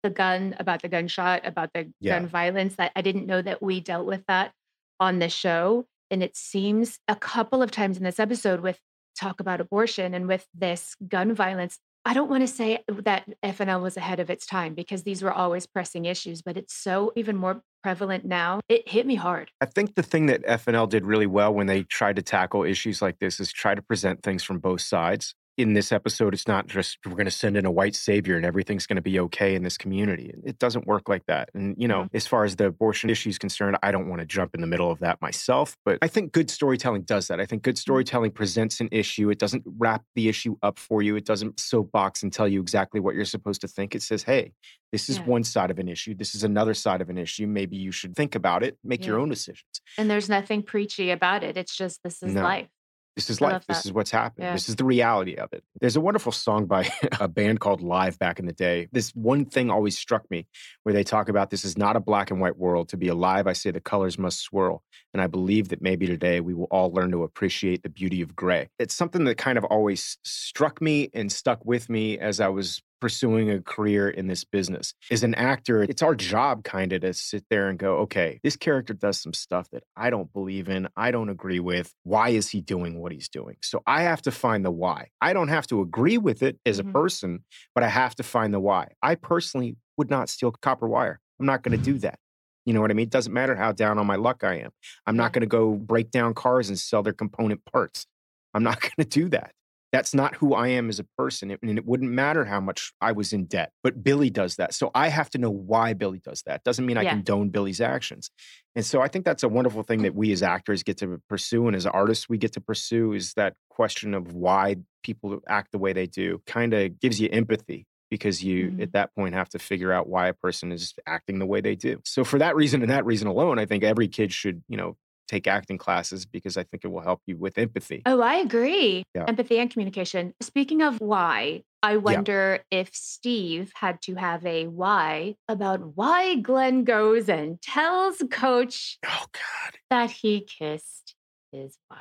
the 0.03 0.09
gun, 0.09 0.55
about 0.59 0.81
the 0.81 0.89
gunshot, 0.89 1.45
about 1.45 1.71
the 1.73 1.91
Yeah. 2.01 2.19
gun 2.19 2.27
violence. 2.27 2.75
That 2.75 2.91
I 2.93 3.01
didn't 3.01 3.27
know 3.27 3.41
that 3.41 3.63
we 3.63 3.79
dealt 3.79 4.05
with 4.05 4.25
that 4.27 4.51
on 4.99 5.19
the 5.19 5.29
show. 5.29 5.85
And 6.09 6.21
it 6.21 6.35
seems 6.35 6.99
a 7.07 7.15
couple 7.15 7.61
of 7.63 7.71
times 7.71 7.95
in 7.97 8.03
this 8.03 8.19
episode 8.19 8.59
with 8.59 8.79
talk 9.15 9.39
about 9.39 9.61
abortion 9.61 10.13
and 10.13 10.27
with 10.27 10.47
this 10.53 10.95
gun 11.07 11.33
violence. 11.33 11.79
I 12.03 12.15
don't 12.15 12.29
want 12.29 12.41
to 12.41 12.47
say 12.47 12.83
that 12.87 13.27
FNL 13.43 13.81
was 13.81 13.95
ahead 13.95 14.19
of 14.19 14.31
its 14.31 14.47
time 14.47 14.73
because 14.73 15.03
these 15.03 15.21
were 15.21 15.31
always 15.31 15.67
pressing 15.67 16.05
issues, 16.05 16.41
but 16.41 16.57
it's 16.57 16.73
so 16.73 17.11
even 17.15 17.37
more 17.37 17.61
prevalent 17.83 18.25
now. 18.25 18.59
It 18.67 18.89
hit 18.89 19.05
me 19.05 19.15
hard. 19.15 19.51
I 19.61 19.65
think 19.65 19.93
the 19.93 20.03
thing 20.03 20.25
that 20.25 20.43
FNL 20.45 20.89
did 20.89 21.05
really 21.05 21.27
well 21.27 21.53
when 21.53 21.67
they 21.67 21.83
tried 21.83 22.15
to 22.15 22.23
tackle 22.23 22.63
issues 22.63 23.01
like 23.01 23.19
this 23.19 23.39
is 23.39 23.51
try 23.51 23.75
to 23.75 23.81
present 23.83 24.23
things 24.23 24.43
from 24.43 24.59
both 24.59 24.81
sides. 24.81 25.35
In 25.57 25.73
this 25.73 25.91
episode, 25.91 26.33
it's 26.33 26.47
not 26.47 26.67
just 26.67 26.97
we're 27.05 27.11
going 27.11 27.25
to 27.25 27.31
send 27.31 27.57
in 27.57 27.65
a 27.65 27.71
white 27.71 27.95
savior 27.95 28.37
and 28.37 28.45
everything's 28.45 28.87
going 28.87 28.95
to 28.95 29.01
be 29.01 29.19
okay 29.19 29.53
in 29.53 29.63
this 29.63 29.77
community. 29.77 30.33
It 30.45 30.57
doesn't 30.57 30.87
work 30.87 31.09
like 31.09 31.25
that. 31.27 31.49
And, 31.53 31.75
you 31.77 31.87
mm-hmm. 31.87 32.03
know, 32.03 32.09
as 32.13 32.25
far 32.25 32.45
as 32.45 32.55
the 32.55 32.67
abortion 32.67 33.09
issue 33.09 33.29
is 33.29 33.37
concerned, 33.37 33.77
I 33.83 33.91
don't 33.91 34.07
want 34.07 34.21
to 34.21 34.25
jump 34.25 34.55
in 34.55 34.61
the 34.61 34.67
middle 34.67 34.89
of 34.89 34.99
that 34.99 35.21
myself. 35.21 35.75
But 35.83 35.99
I 36.01 36.07
think 36.07 36.31
good 36.31 36.49
storytelling 36.49 37.01
does 37.01 37.27
that. 37.27 37.41
I 37.41 37.45
think 37.45 37.63
good 37.63 37.75
mm-hmm. 37.75 37.81
storytelling 37.81 38.31
presents 38.31 38.79
an 38.79 38.89
issue. 38.91 39.29
It 39.29 39.39
doesn't 39.39 39.63
wrap 39.77 40.03
the 40.15 40.29
issue 40.29 40.55
up 40.63 40.79
for 40.79 41.01
you, 41.01 41.15
it 41.17 41.25
doesn't 41.25 41.59
soapbox 41.59 42.23
and 42.23 42.31
tell 42.31 42.47
you 42.47 42.61
exactly 42.61 42.99
what 42.99 43.13
you're 43.13 43.25
supposed 43.25 43.61
to 43.61 43.67
think. 43.67 43.93
It 43.93 44.01
says, 44.03 44.23
hey, 44.23 44.53
this 44.91 45.09
is 45.09 45.17
Yeah. 45.17 45.25
one 45.25 45.43
side 45.43 45.69
of 45.69 45.79
an 45.79 45.89
issue. 45.89 46.15
This 46.15 46.33
is 46.33 46.43
another 46.43 46.73
side 46.73 47.01
of 47.01 47.09
an 47.09 47.17
issue. 47.17 47.45
Maybe 47.45 47.75
you 47.75 47.91
should 47.91 48.15
think 48.15 48.35
about 48.35 48.63
it, 48.63 48.77
make 48.83 49.05
your 49.05 49.19
own 49.19 49.29
decisions. 49.29 49.81
And 49.97 50.09
there's 50.09 50.29
nothing 50.29 50.63
preachy 50.63 51.11
about 51.11 51.43
it. 51.43 51.57
It's 51.57 51.75
just 51.75 52.01
this 52.03 52.23
is 52.23 52.33
No. 52.33 52.43
life. 52.43 52.67
This 53.15 53.29
is 53.29 53.41
life. 53.41 53.65
This 53.67 53.85
is 53.85 53.91
what's 53.91 54.11
happening. 54.11 54.47
Yeah. 54.47 54.53
This 54.53 54.69
is 54.69 54.77
the 54.77 54.85
reality 54.85 55.35
of 55.35 55.51
it. 55.51 55.63
There's 55.79 55.97
a 55.97 56.01
wonderful 56.01 56.31
song 56.31 56.65
by 56.65 56.89
a 57.19 57.27
band 57.27 57.59
called 57.59 57.81
Live 57.81 58.17
back 58.17 58.39
in 58.39 58.45
the 58.45 58.53
day. 58.53 58.87
This 58.91 59.11
one 59.11 59.45
thing 59.45 59.69
always 59.69 59.97
struck 59.97 60.29
me 60.31 60.47
where 60.83 60.93
they 60.93 61.03
talk 61.03 61.27
about 61.27 61.49
this 61.49 61.65
is 61.65 61.77
not 61.77 61.97
a 61.97 61.99
black 61.99 62.31
and 62.31 62.39
white 62.39 62.57
world. 62.57 62.89
To 62.89 62.97
be 62.97 63.09
alive, 63.09 63.47
I 63.47 63.53
say 63.53 63.71
the 63.71 63.81
colors 63.81 64.17
must 64.17 64.39
swirl. 64.39 64.81
And 65.13 65.21
I 65.21 65.27
believe 65.27 65.69
that 65.69 65.81
maybe 65.81 66.07
today 66.07 66.39
we 66.39 66.53
will 66.53 66.67
all 66.71 66.91
learn 66.91 67.11
to 67.11 67.23
appreciate 67.23 67.83
the 67.83 67.89
beauty 67.89 68.21
of 68.21 68.33
gray. 68.33 68.69
It's 68.79 68.95
something 68.95 69.25
that 69.25 69.37
kind 69.37 69.57
of 69.57 69.65
always 69.65 70.17
struck 70.23 70.81
me 70.81 71.09
and 71.13 71.29
stuck 71.29 71.65
with 71.65 71.89
me 71.89 72.17
as 72.17 72.39
I 72.39 72.47
was 72.47 72.81
pursuing 73.01 73.49
a 73.49 73.61
career 73.61 74.09
in 74.09 74.27
this 74.27 74.45
business. 74.45 74.93
As 75.09 75.23
an 75.23 75.35
actor, 75.35 75.83
it's 75.83 76.01
our 76.01 76.15
job 76.15 76.63
kind 76.63 76.93
of 76.93 77.01
to 77.01 77.13
sit 77.13 77.43
there 77.49 77.67
and 77.67 77.77
go, 77.77 77.97
okay, 77.97 78.39
this 78.43 78.55
character 78.55 78.93
does 78.93 79.19
some 79.19 79.33
stuff 79.33 79.69
that 79.71 79.83
I 79.97 80.09
don't 80.09 80.31
believe 80.31 80.69
in, 80.69 80.87
I 80.95 81.11
don't 81.11 81.29
agree 81.29 81.59
with. 81.59 81.93
Why 82.03 82.29
is 82.29 82.49
he 82.49 82.61
doing 82.61 83.01
what 83.01 83.11
he's 83.11 83.27
doing? 83.27 83.57
So 83.61 83.81
I 83.85 84.03
have 84.03 84.21
to 84.23 84.31
find 84.31 84.63
the 84.63 84.71
why. 84.71 85.09
I 85.19 85.33
don't 85.33 85.49
have 85.49 85.67
to 85.67 85.81
agree 85.81 86.17
with 86.17 86.43
it 86.43 86.59
as 86.65 86.79
a 86.79 86.83
Mhm. 86.83 86.93
person, 86.93 87.43
but 87.75 87.83
I 87.83 87.89
have 87.89 88.15
to 88.15 88.23
find 88.23 88.53
the 88.53 88.59
why. 88.61 88.89
I 89.01 89.15
personally 89.15 89.75
would 89.97 90.09
not 90.09 90.29
steal 90.29 90.51
copper 90.51 90.87
wire. 90.87 91.19
I'm 91.39 91.45
not 91.45 91.63
going 91.63 91.73
to 91.73 91.77
do 91.77 91.97
that. 91.99 92.19
You 92.65 92.73
know 92.73 92.81
what 92.81 92.91
I 92.91 92.93
mean? 92.93 93.05
It 93.07 93.09
doesn't 93.09 93.33
matter 93.33 93.55
how 93.55 93.71
down 93.71 93.97
on 93.97 94.05
my 94.05 94.15
luck 94.15 94.43
I 94.43 94.59
am. 94.59 94.71
I'm 95.07 95.17
not 95.17 95.33
going 95.33 95.41
to 95.41 95.47
go 95.47 95.73
break 95.73 96.11
down 96.11 96.35
cars 96.35 96.69
and 96.69 96.77
sell 96.77 97.01
their 97.01 97.13
component 97.13 97.65
parts. 97.65 98.05
I'm 98.53 98.63
not 98.63 98.79
going 98.81 98.91
to 98.99 99.05
do 99.05 99.29
that. 99.29 99.53
That's 99.91 100.13
not 100.13 100.35
who 100.35 100.53
I 100.53 100.69
am 100.69 100.87
as 100.89 100.99
a 100.99 101.03
person. 101.17 101.51
And 101.51 101.77
it 101.77 101.85
wouldn't 101.85 102.11
matter 102.11 102.45
how 102.45 102.61
much 102.61 102.93
I 103.01 103.11
was 103.11 103.33
in 103.33 103.45
debt. 103.45 103.71
But 103.83 104.03
Billy 104.03 104.29
does 104.29 104.55
that. 104.55 104.73
So 104.73 104.89
I 104.95 105.09
have 105.09 105.29
to 105.31 105.37
know 105.37 105.49
why 105.51 105.93
Billy 105.93 106.19
does 106.19 106.43
that. 106.45 106.63
Doesn't 106.63 106.85
mean 106.85 106.97
I 106.97 107.03
Yeah. 107.03 107.11
condone 107.11 107.49
Billy's 107.49 107.81
actions. 107.81 108.29
And 108.75 108.85
so 108.85 109.01
I 109.01 109.09
think 109.09 109.25
that's 109.25 109.43
a 109.43 109.49
wonderful 109.49 109.83
thing 109.83 110.03
that 110.03 110.15
we 110.15 110.31
as 110.31 110.41
actors 110.43 110.83
get 110.83 110.97
to 110.97 111.21
pursue 111.27 111.67
and 111.67 111.75
as 111.75 111.85
artists 111.85 112.29
we 112.29 112.37
get 112.37 112.53
to 112.53 112.61
pursue 112.61 113.13
is 113.13 113.33
that 113.33 113.55
question 113.69 114.13
of 114.13 114.33
why 114.33 114.77
people 115.03 115.39
act 115.47 115.71
the 115.73 115.77
way 115.77 115.91
they 115.91 116.07
do. 116.07 116.41
Kind 116.45 116.73
of 116.73 116.99
gives 116.99 117.19
you 117.19 117.27
empathy 117.31 117.85
because 118.09 118.43
you 118.43 118.71
Mhm. 118.71 118.83
at 118.83 118.91
that 118.93 119.13
point 119.15 119.33
have 119.35 119.49
to 119.49 119.59
figure 119.59 119.91
out 119.91 120.07
why 120.07 120.27
a 120.27 120.33
person 120.33 120.71
is 120.71 120.93
acting 121.05 121.39
the 121.39 121.45
way 121.45 121.59
they 121.61 121.75
do. 121.75 122.01
So 122.05 122.23
for 122.23 122.39
that 122.39 122.55
reason 122.55 122.81
and 122.81 122.91
that 122.91 123.05
reason 123.05 123.27
alone, 123.27 123.59
I 123.59 123.65
think 123.65 123.83
every 123.83 124.07
kid 124.07 124.31
should, 124.33 124.63
you 124.69 124.77
know, 124.77 124.97
take 125.31 125.47
acting 125.47 125.77
classes 125.77 126.25
because 126.25 126.57
I 126.57 126.63
think 126.63 126.83
it 126.83 126.89
will 126.89 127.01
help 127.01 127.21
you 127.25 127.37
with 127.37 127.57
empathy. 127.57 128.01
Oh, 128.05 128.21
I 128.21 128.35
agree. 128.35 129.03
Yeah. 129.15 129.25
Empathy 129.27 129.59
and 129.59 129.71
communication. 129.71 130.33
Speaking 130.41 130.81
of 130.81 130.99
why, 130.99 131.63
I 131.81 131.97
wonder 131.97 132.59
if 132.69 132.89
Steve 132.93 133.71
had 133.75 134.01
to 134.03 134.15
have 134.15 134.45
a 134.45 134.67
why 134.67 135.35
about 135.47 135.95
why 135.95 136.35
Glenn 136.35 136.83
goes 136.83 137.29
and 137.29 137.61
tells 137.61 138.21
Coach 138.29 138.97
Oh 139.05 139.25
God. 139.31 139.73
that 139.89 140.11
he 140.11 140.41
kissed 140.41 141.15
his 141.51 141.77
wife. 141.89 141.99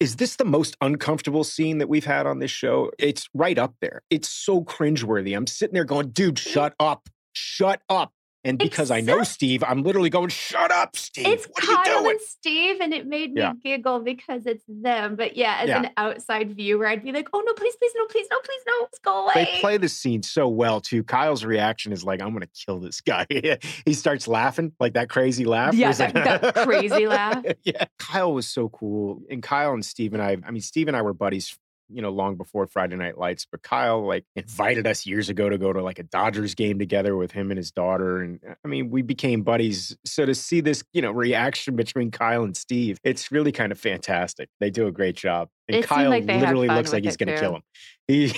Is 0.00 0.16
this 0.16 0.36
the 0.36 0.44
most 0.44 0.76
uncomfortable 0.80 1.44
scene 1.44 1.78
that 1.78 1.88
we've 1.88 2.04
had 2.04 2.26
on 2.26 2.38
this 2.38 2.52
show? 2.52 2.90
It's 2.98 3.28
right 3.34 3.58
up 3.58 3.74
there. 3.80 4.02
It's 4.10 4.28
so 4.28 4.62
cringeworthy. 4.62 5.36
I'm 5.36 5.46
sitting 5.46 5.74
there 5.74 5.84
going, 5.84 6.10
dude, 6.10 6.38
shut 6.38 6.74
up. 6.80 7.08
Shut 7.32 7.82
up. 7.88 8.12
And 8.44 8.56
because 8.56 8.90
I 8.92 9.00
know 9.00 9.24
Steve, 9.24 9.64
I'm 9.66 9.82
literally 9.82 10.10
going, 10.10 10.28
"Shut 10.28 10.70
up, 10.70 10.96
Steve! 10.96 11.26
It's 11.26 11.46
what 11.46 11.64
are 11.64 11.70
you 11.72 11.76
Kyle 11.82 12.02
doing?" 12.02 12.10
and 12.12 12.20
Steve, 12.20 12.80
and 12.80 12.94
it 12.94 13.06
made 13.06 13.32
me 13.34 13.40
Yeah. 13.40 13.52
giggle 13.62 13.98
because 13.98 14.46
it's 14.46 14.62
them. 14.68 15.16
But 15.16 15.36
yeah, 15.36 15.58
as 15.62 15.68
Yeah. 15.68 15.78
an 15.80 15.90
outside 15.96 16.54
viewer, 16.56 16.86
I'd 16.86 17.02
be 17.02 17.10
like, 17.10 17.28
"Oh 17.32 17.42
no, 17.44 17.52
please, 17.54 17.74
please, 17.76 17.92
no, 17.96 18.06
please, 18.06 18.26
no, 18.30 18.38
please, 18.38 18.60
no, 18.66 18.72
let's 18.82 18.98
go 19.00 19.24
away." 19.24 19.32
They 19.34 19.60
play 19.60 19.76
the 19.76 19.88
scene 19.88 20.22
so 20.22 20.46
well 20.48 20.80
too. 20.80 21.02
Kyle's 21.02 21.44
reaction 21.44 21.92
is 21.92 22.04
like, 22.04 22.22
"I'm 22.22 22.30
going 22.30 22.42
to 22.42 22.64
kill 22.64 22.78
this 22.78 23.00
guy." 23.00 23.26
he 23.84 23.92
starts 23.92 24.28
laughing 24.28 24.72
like 24.78 24.94
that 24.94 25.08
crazy 25.10 25.44
laugh. 25.44 25.74
Yeah, 25.74 25.88
He's 25.88 25.98
like- 26.00 26.14
that- 26.14 26.40
that 26.42 26.54
crazy 26.66 27.06
laugh. 27.08 27.44
yeah, 27.64 27.84
Kyle 27.98 28.32
was 28.32 28.46
so 28.46 28.68
cool, 28.68 29.20
and 29.28 29.42
Kyle 29.42 29.72
and 29.72 29.84
Steve 29.84 30.14
and 30.14 30.22
I. 30.22 30.36
I 30.46 30.50
mean, 30.52 30.60
Steve 30.62 30.86
and 30.88 30.96
I 30.96 31.02
were 31.02 31.12
buddies. 31.12 31.58
You 31.90 32.02
know, 32.02 32.10
long 32.10 32.36
before 32.36 32.66
Friday 32.66 32.96
Night 32.96 33.16
Lights, 33.16 33.46
but 33.50 33.62
Kyle 33.62 34.06
like 34.06 34.24
invited 34.36 34.86
us 34.86 35.06
years 35.06 35.28
ago 35.30 35.48
to 35.48 35.56
go 35.56 35.72
to 35.72 35.82
like 35.82 35.98
a 35.98 36.02
Dodgers 36.02 36.54
game 36.54 36.78
together 36.78 37.16
with 37.16 37.32
him 37.32 37.50
and 37.50 37.56
his 37.56 37.70
daughter. 37.70 38.20
And 38.22 38.40
uh, 38.48 38.54
I 38.64 38.68
mean, 38.68 38.90
we 38.90 39.00
became 39.02 39.42
buddies. 39.42 39.96
So 40.04 40.26
to 40.26 40.34
see 40.34 40.60
this, 40.60 40.84
you 40.92 41.00
know, 41.00 41.10
reaction 41.12 41.76
between 41.76 42.10
Kyle 42.10 42.42
and 42.44 42.56
Steve, 42.56 42.98
it's 43.04 43.32
really 43.32 43.52
kind 43.52 43.72
of 43.72 43.80
fantastic. 43.80 44.48
They 44.60 44.70
do 44.70 44.86
a 44.86 44.92
great 44.92 45.16
job. 45.16 45.48
And 45.66 45.76
It 45.78 45.84
Kyle 45.86 46.10
like 46.10 46.24
literally 46.24 46.68
looks 46.68 46.92
like 46.92 47.04
he's 47.04 47.16
going 47.16 47.34
to 47.34 47.40
kill 47.40 47.56
him. 47.56 47.62
He, 48.06 48.32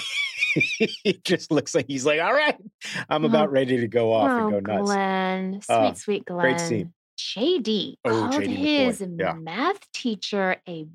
he 1.05 1.21
just 1.25 1.51
looks 1.51 1.75
like 1.75 1.87
he's 1.89 2.07
like, 2.07 2.21
all 2.21 2.33
right, 2.33 2.57
I'm 3.09 3.25
Oh. 3.25 3.29
about 3.29 3.51
ready 3.53 3.79
to 3.79 3.89
go 3.89 4.13
off 4.13 4.31
oh, 4.31 4.47
and 4.47 4.65
go 4.67 4.75
nuts. 4.75 4.87
Glenn, 4.87 5.61
sweet, 5.63 5.75
Oh, 5.77 5.93
sweet 5.95 6.25
Glenn. 6.25 6.41
great 6.41 6.61
scene. 6.61 6.93
JD 7.19 7.95
Oh, 8.05 8.29
called 8.31 8.43
JD 8.43 8.57
his 8.57 9.05
yeah. 9.19 9.35
math 9.35 9.91
teacher 9.93 10.57
a 10.69 10.87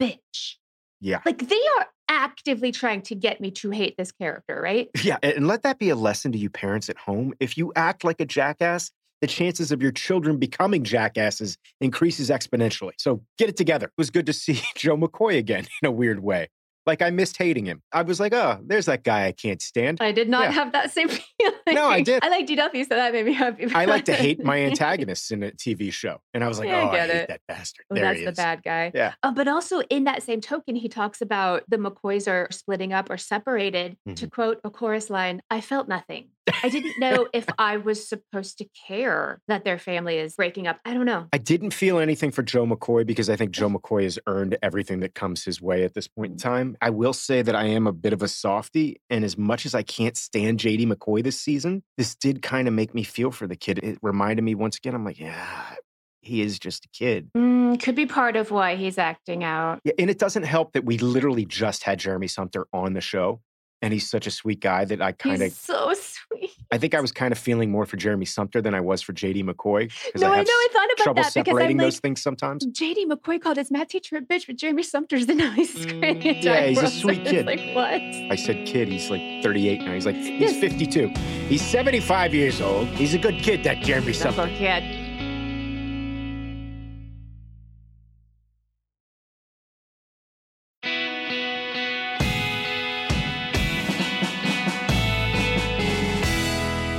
bitch. 0.00 0.56
Yeah. 1.02 1.20
Like 1.26 1.48
they 1.48 1.60
are 1.78 1.88
actively 2.08 2.70
trying 2.72 3.02
to 3.02 3.14
get 3.14 3.40
me 3.40 3.50
to 3.50 3.70
hate 3.70 3.96
this 3.98 4.12
character, 4.12 4.60
right? 4.62 4.88
Yeah, 5.02 5.18
and 5.22 5.48
let 5.48 5.62
that 5.64 5.78
be 5.78 5.90
a 5.90 5.96
lesson 5.96 6.32
to 6.32 6.38
you 6.38 6.48
parents 6.48 6.88
at 6.88 6.96
home. 6.96 7.34
If 7.40 7.58
you 7.58 7.72
act 7.74 8.04
like 8.04 8.20
a 8.20 8.24
jackass, 8.24 8.92
the 9.20 9.26
chances 9.26 9.72
of 9.72 9.82
your 9.82 9.92
children 9.92 10.36
becoming 10.38 10.84
jackasses 10.84 11.58
increases 11.80 12.30
exponentially. 12.30 12.92
So 12.98 13.22
get 13.38 13.48
it 13.48 13.56
together. 13.56 13.86
It 13.86 13.92
was 13.98 14.10
good 14.10 14.26
to 14.26 14.32
see 14.32 14.60
Joe 14.76 14.96
McCoy 14.96 15.38
again 15.38 15.66
in 15.82 15.88
a 15.88 15.92
weird 15.92 16.22
way. 16.22 16.48
Like 16.86 17.00
I 17.02 17.10
missed 17.10 17.36
hating 17.36 17.66
him. 17.66 17.82
I 17.92 18.02
was 18.02 18.18
like, 18.18 18.32
oh, 18.32 18.58
there's 18.64 18.86
that 18.86 19.04
guy 19.04 19.26
I 19.26 19.32
can't 19.32 19.62
stand. 19.62 19.98
I 20.00 20.10
did 20.12 20.28
not 20.28 20.44
Yeah. 20.44 20.50
have 20.52 20.72
that 20.72 20.90
same 20.90 21.08
feeling. 21.08 21.22
No, 21.72 21.86
I 21.86 22.02
did. 22.02 22.22
I 22.24 22.28
like 22.28 22.46
DW, 22.46 22.82
so 22.82 22.96
that 22.96 23.12
made 23.12 23.24
me 23.24 23.32
happy. 23.32 23.72
I 23.72 23.84
like 23.86 24.04
to 24.06 24.14
hate 24.14 24.44
my 24.44 24.58
antagonists 24.66 25.30
in 25.30 25.42
a 25.42 25.52
TV 25.52 25.92
show. 25.92 26.18
And 26.34 26.44
I 26.44 26.48
was 26.48 26.58
like, 26.58 26.68
Yeah, 26.68 26.82
oh, 26.82 26.88
I, 26.88 26.92
get 26.92 27.10
hate 27.10 27.28
that 27.28 27.40
bastard. 27.48 27.84
Oh, 27.90 27.94
there 27.94 28.04
that's 28.04 28.18
he 28.18 28.24
the 28.24 28.32
bad 28.32 28.62
guy. 28.62 28.90
Yeah. 28.94 29.14
Uh, 29.22 29.32
but 29.32 29.48
also 29.48 29.80
in 29.82 30.04
that 30.04 30.22
same 30.22 30.40
token, 30.40 30.74
he 30.76 30.88
talks 30.88 31.20
about 31.22 31.62
the 31.68 31.76
McCoys 31.78 32.28
are 32.30 32.48
splitting 32.50 32.92
up 32.92 33.08
or 33.10 33.16
separated. 33.16 33.92
Mm-hmm. 34.06 34.14
To 34.14 34.26
quote 34.28 34.60
a 34.64 34.70
chorus 34.70 35.08
line, 35.08 35.40
I 35.50 35.60
felt 35.60 35.88
nothing. 35.88 36.28
I 36.62 36.68
didn't 36.68 36.98
know 36.98 37.28
if 37.32 37.46
I 37.58 37.76
was 37.76 38.08
supposed 38.08 38.58
to 38.58 38.66
care 38.86 39.40
that 39.48 39.64
their 39.64 39.78
family 39.78 40.18
is 40.18 40.34
breaking 40.34 40.66
up. 40.66 40.80
I 40.84 40.94
don't 40.94 41.06
know. 41.06 41.26
I 41.32 41.38
didn't 41.38 41.72
feel 41.72 41.98
anything 41.98 42.30
for 42.30 42.42
Joe 42.42 42.66
McCoy 42.66 43.06
because 43.06 43.30
I 43.30 43.36
think 43.36 43.50
Joe 43.50 43.68
McCoy 43.68 44.04
has 44.04 44.18
earned 44.26 44.58
everything 44.62 45.00
that 45.00 45.14
comes 45.14 45.44
his 45.44 45.60
way 45.60 45.84
at 45.84 45.94
this 45.94 46.08
point 46.08 46.32
in 46.32 46.38
time. 46.38 46.76
I 46.80 46.90
will 46.90 47.12
say 47.12 47.42
that 47.42 47.54
I 47.54 47.66
am 47.66 47.86
a 47.86 47.92
bit 47.92 48.12
of 48.12 48.22
a 48.22 48.28
softy. 48.28 49.00
and 49.10 49.24
as 49.24 49.36
much 49.38 49.66
as 49.66 49.74
I 49.74 49.82
can't 49.82 50.16
stand 50.16 50.58
JD 50.58 50.86
McCoy 50.86 51.22
this 51.22 51.40
season, 51.40 51.82
this 51.96 52.14
did 52.14 52.42
kind 52.42 52.68
of 52.68 52.74
make 52.74 52.94
me 52.94 53.02
feel 53.02 53.30
for 53.30 53.46
the 53.46 53.56
kid. 53.56 53.78
It 53.78 53.98
reminded 54.02 54.42
me 54.42 54.54
once 54.54 54.76
again, 54.76 54.94
I'm 54.94 55.04
like, 55.04 55.18
yeah, 55.18 55.74
he 56.22 56.40
is 56.40 56.58
just 56.58 56.84
a 56.84 56.88
kid. 56.88 57.30
Mm, 57.36 57.80
could 57.80 57.94
be 57.94 58.06
part 58.06 58.36
of 58.36 58.50
why 58.50 58.76
he's 58.76 58.96
acting 58.96 59.44
out. 59.44 59.80
Yeah, 59.84 59.92
and 59.98 60.08
it 60.08 60.18
doesn't 60.18 60.44
help 60.44 60.72
that 60.72 60.84
we 60.84 60.98
literally 60.98 61.44
just 61.44 61.82
had 61.82 61.98
Jeremy 61.98 62.28
Sumpter 62.28 62.66
on 62.72 62.94
the 62.94 63.00
show, 63.00 63.40
and 63.82 63.92
he's 63.92 64.08
such 64.08 64.26
a 64.26 64.30
sweet 64.30 64.60
guy 64.60 64.84
that 64.86 65.02
I 65.02 65.12
kind 65.12 65.42
He's 65.42 65.52
of, 65.52 65.58
so 65.58 65.92
sweet. 65.94 66.50
I 66.70 66.78
think 66.78 66.94
I 66.94 67.00
was 67.00 67.12
kind 67.12 67.32
of 67.32 67.38
feeling 67.38 67.70
more 67.70 67.84
for 67.84 67.96
Jeremy 67.98 68.24
Sumpter 68.24 68.62
than 68.62 68.74
I 68.74 68.80
was 68.80 69.02
for 69.02 69.12
JD 69.12 69.44
McCoy 69.44 69.92
because 70.06 70.22
No, 70.22 70.32
I, 70.32 70.38
have 70.38 70.46
know. 70.46 70.52
I 70.52 70.68
thought 70.72 70.84
about 70.86 70.96
trouble 71.04 71.22
that 71.22 71.34
because 71.34 71.44
separating 71.46 71.78
I'm 71.78 71.84
those 71.84 71.96
like, 71.96 72.02
things 72.02 72.22
sometimes. 72.22 72.64
JD 72.66 73.06
McCoy 73.10 73.42
called 73.42 73.58
his 73.58 73.70
math 73.70 73.88
teacher 73.88 74.16
a 74.16 74.22
bitch, 74.22 74.46
but 74.46 74.56
Jeremy 74.56 74.82
Sumpter's 74.82 75.26
the 75.26 75.34
nicest 75.34 75.88
guy 75.88 75.94
in 75.94 76.20
Mm, 76.22 76.42
yeah, 76.42 76.66
he's 76.68 76.80
a 76.82 76.86
sweet 76.88 77.24
kid. 77.26 77.44
Like 77.44 77.60
what? 77.74 78.00
I 78.00 78.36
said 78.36 78.66
kid, 78.66 78.88
he's 78.88 79.10
like 79.10 79.42
38 79.42 79.82
now. 79.82 79.92
He's 79.92 80.06
like, 80.06 80.16
he's 80.16 80.52
Yes. 80.52 80.60
52. 80.60 81.08
He's 81.48 81.62
75 81.62 82.32
years 82.34 82.60
old. 82.60 82.86
He's 82.88 83.12
a 83.14 83.18
good 83.18 83.34
kid, 83.42 83.64
that 83.64 83.82
Jeremy 83.82 84.06
That's 84.12 84.18
Sumpter. 84.20 84.42
all 84.42 84.48
kid. 84.48 84.82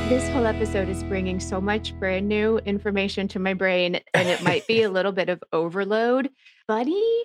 This 0.09 0.27
whole 0.29 0.45
episode 0.45 0.89
is 0.89 1.01
bringing 1.03 1.39
so 1.39 1.61
much 1.61 1.97
brand 1.97 2.27
new 2.27 2.57
information 2.59 3.27
to 3.29 3.39
my 3.39 3.53
brain, 3.53 4.01
and 4.13 4.27
it 4.27 4.43
might 4.43 4.67
be 4.67 4.81
a 4.83 4.89
little 4.91 5.13
bit 5.13 5.29
of 5.29 5.41
overload. 5.53 6.29
Buddy 6.67 7.23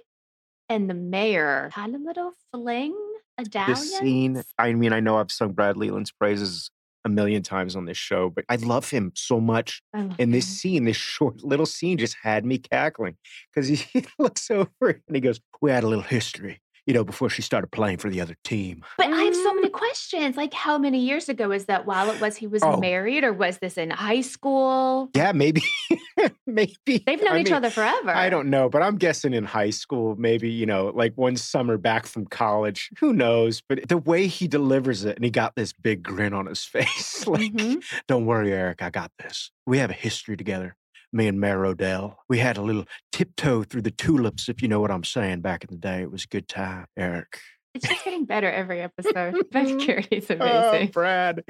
and 0.69 0.89
the 0.89 0.95
mayor 0.95 1.71
had 1.73 1.91
a 1.91 1.99
little 1.99 2.33
fling, 2.53 2.97
a 3.37 3.45
dalliance. 3.45 3.91
This 3.91 3.99
scene, 3.99 4.43
I 4.59 4.73
mean, 4.75 4.93
I 4.93 5.01
know 5.01 5.19
I've 5.19 5.33
sung 5.33 5.53
Brad 5.53 5.77
Leland's 5.77 6.13
praises 6.13 6.71
a 7.05 7.09
million 7.09 7.43
times 7.43 7.75
on 7.75 7.85
this 7.85 7.97
show, 7.97 8.31
but 8.31 8.45
I 8.49 8.57
love 8.57 8.89
him 8.91 9.13
so 9.15 9.41
much. 9.41 9.83
And 9.93 10.33
this 10.33 10.47
scene, 10.47 10.85
this 10.85 10.97
short 10.97 11.43
little 11.45 11.67
scene, 11.67 11.99
just 11.99 12.17
had 12.23 12.47
me 12.47 12.59
cackling 12.59 13.17
because 13.53 13.69
he 13.69 14.07
looks 14.21 14.51
over 14.51 14.69
and 14.83 15.17
he 15.17 15.21
goes, 15.21 15.41
We 15.61 15.73
had 15.73 15.83
a 15.85 15.89
little 15.89 16.05
history, 16.05 16.61
you 16.89 16.95
know, 16.95 17.05
before 17.05 17.29
she 17.29 17.43
started 17.43 17.67
playing 17.71 17.99
for 17.99 18.09
the 18.09 18.19
other 18.19 18.35
team. 18.45 18.83
But 18.97 19.13
I 19.13 19.23
have 19.25 19.35
so 19.37 19.53
many 19.53 19.69
questions. 19.69 20.39
Like, 20.39 20.55
how 20.55 20.79
many 20.79 20.99
years 20.99 21.29
ago 21.29 21.53
is 21.53 21.67
that? 21.67 21.85
While 21.85 22.11
it 22.11 22.19
was 22.19 22.35
he 22.37 22.47
was 22.47 22.63
Oh. 22.63 22.79
married, 22.79 23.25
or 23.25 23.33
was 23.35 23.59
this 23.59 23.77
in 23.77 23.91
high 23.91 24.23
school? 24.23 25.11
Yeah, 25.15 25.33
maybe, 25.33 25.63
maybe. 26.47 27.05
They've 27.07 27.23
known 27.23 27.35
I 27.35 27.41
each 27.41 27.47
mean, 27.49 27.55
other 27.55 27.69
forever. 27.69 28.11
I 28.11 28.31
don't 28.31 28.49
know, 28.49 28.71
but 28.71 28.83
I'm 28.83 28.97
guessing 28.97 29.35
in 29.35 29.45
high 29.45 29.69
school, 29.69 30.17
maybe, 30.17 30.49
you 30.49 30.65
know, 30.65 30.91
like 30.95 31.13
one 31.17 31.37
summer 31.37 31.77
back 31.77 32.07
from 32.07 32.25
college. 32.25 32.89
Who 33.01 33.13
knows? 33.13 33.61
But 33.61 33.87
the 33.89 33.99
way 33.99 34.27
he 34.27 34.49
delivers 34.49 35.05
it, 35.05 35.17
and 35.17 35.25
he 35.27 35.31
got 35.31 35.57
this 35.57 35.75
big 35.75 36.03
grin 36.03 36.33
on 36.33 36.47
his 36.47 36.65
face 36.75 37.27
like, 37.27 37.53
Mhm. 37.53 37.85
don't 38.07 38.25
worry, 38.25 38.51
Eric, 38.53 38.83
I 38.83 38.89
got 38.89 39.13
this. 39.23 39.51
We 39.67 39.77
have 39.77 39.91
a 39.91 39.95
history 39.95 40.39
together. 40.39 40.75
Me 41.13 41.27
and 41.27 41.41
Mayor 41.41 41.65
Odell. 41.65 42.19
We 42.29 42.39
had 42.39 42.57
a 42.57 42.63
little 42.63 42.85
tiptoe 43.13 43.63
through 43.65 43.83
the 43.83 43.91
tulips, 43.91 44.49
if 44.49 44.61
you 44.63 44.69
know 44.69 44.81
what 44.81 44.91
I'm 44.91 45.05
saying, 45.05 45.41
back 45.41 45.65
in 45.65 45.71
the 45.71 45.77
day. 45.79 46.03
It 46.03 46.11
was 46.11 46.25
a 46.25 46.29
good 46.29 46.49
time, 46.49 46.87
Eric. 46.97 47.39
It's 47.75 47.87
just 47.89 48.05
getting 48.05 48.25
better 48.25 48.51
every 48.51 48.81
episode. 48.81 49.35
Becky 49.53 49.77
Curity's 49.85 50.31
Oh, 50.31 50.35
amazing. 50.37 50.89
Brad. 50.89 51.45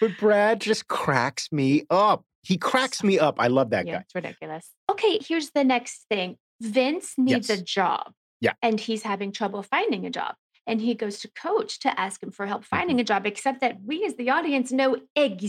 But 0.00 0.12
Brad 0.18 0.60
just 0.60 0.88
cracks 0.88 1.50
me 1.52 1.84
up. 1.90 2.24
He 2.42 2.56
cracks 2.58 3.02
me 3.04 3.18
up. 3.18 3.40
I 3.40 3.46
love 3.48 3.70
that 3.70 3.86
yeah, 3.86 3.94
guy. 3.94 4.00
it's 4.00 4.14
ridiculous. 4.14 4.68
Okay, 4.90 5.18
here's 5.26 5.50
the 5.50 5.64
next 5.64 6.06
thing. 6.10 6.36
Vince 6.60 7.14
needs 7.16 7.48
Yes. 7.48 7.60
a 7.60 7.62
job. 7.62 8.12
Yeah. 8.40 8.52
And 8.62 8.78
he's 8.78 9.02
having 9.02 9.32
trouble 9.32 9.62
finding 9.62 10.04
a 10.06 10.10
job. 10.10 10.34
And 10.66 10.80
he 10.80 10.94
goes 10.94 11.18
to 11.20 11.30
coach 11.30 11.78
to 11.80 12.00
ask 12.00 12.22
him 12.22 12.30
for 12.30 12.46
help 12.46 12.64
finding 12.64 12.96
Mm-hmm. 12.96 13.00
a 13.00 13.04
job, 13.04 13.26
except 13.26 13.60
that 13.60 13.78
we 13.84 14.04
as 14.04 14.14
the 14.16 14.30
audience 14.30 14.72
know 14.72 14.96
exactly 15.14 15.48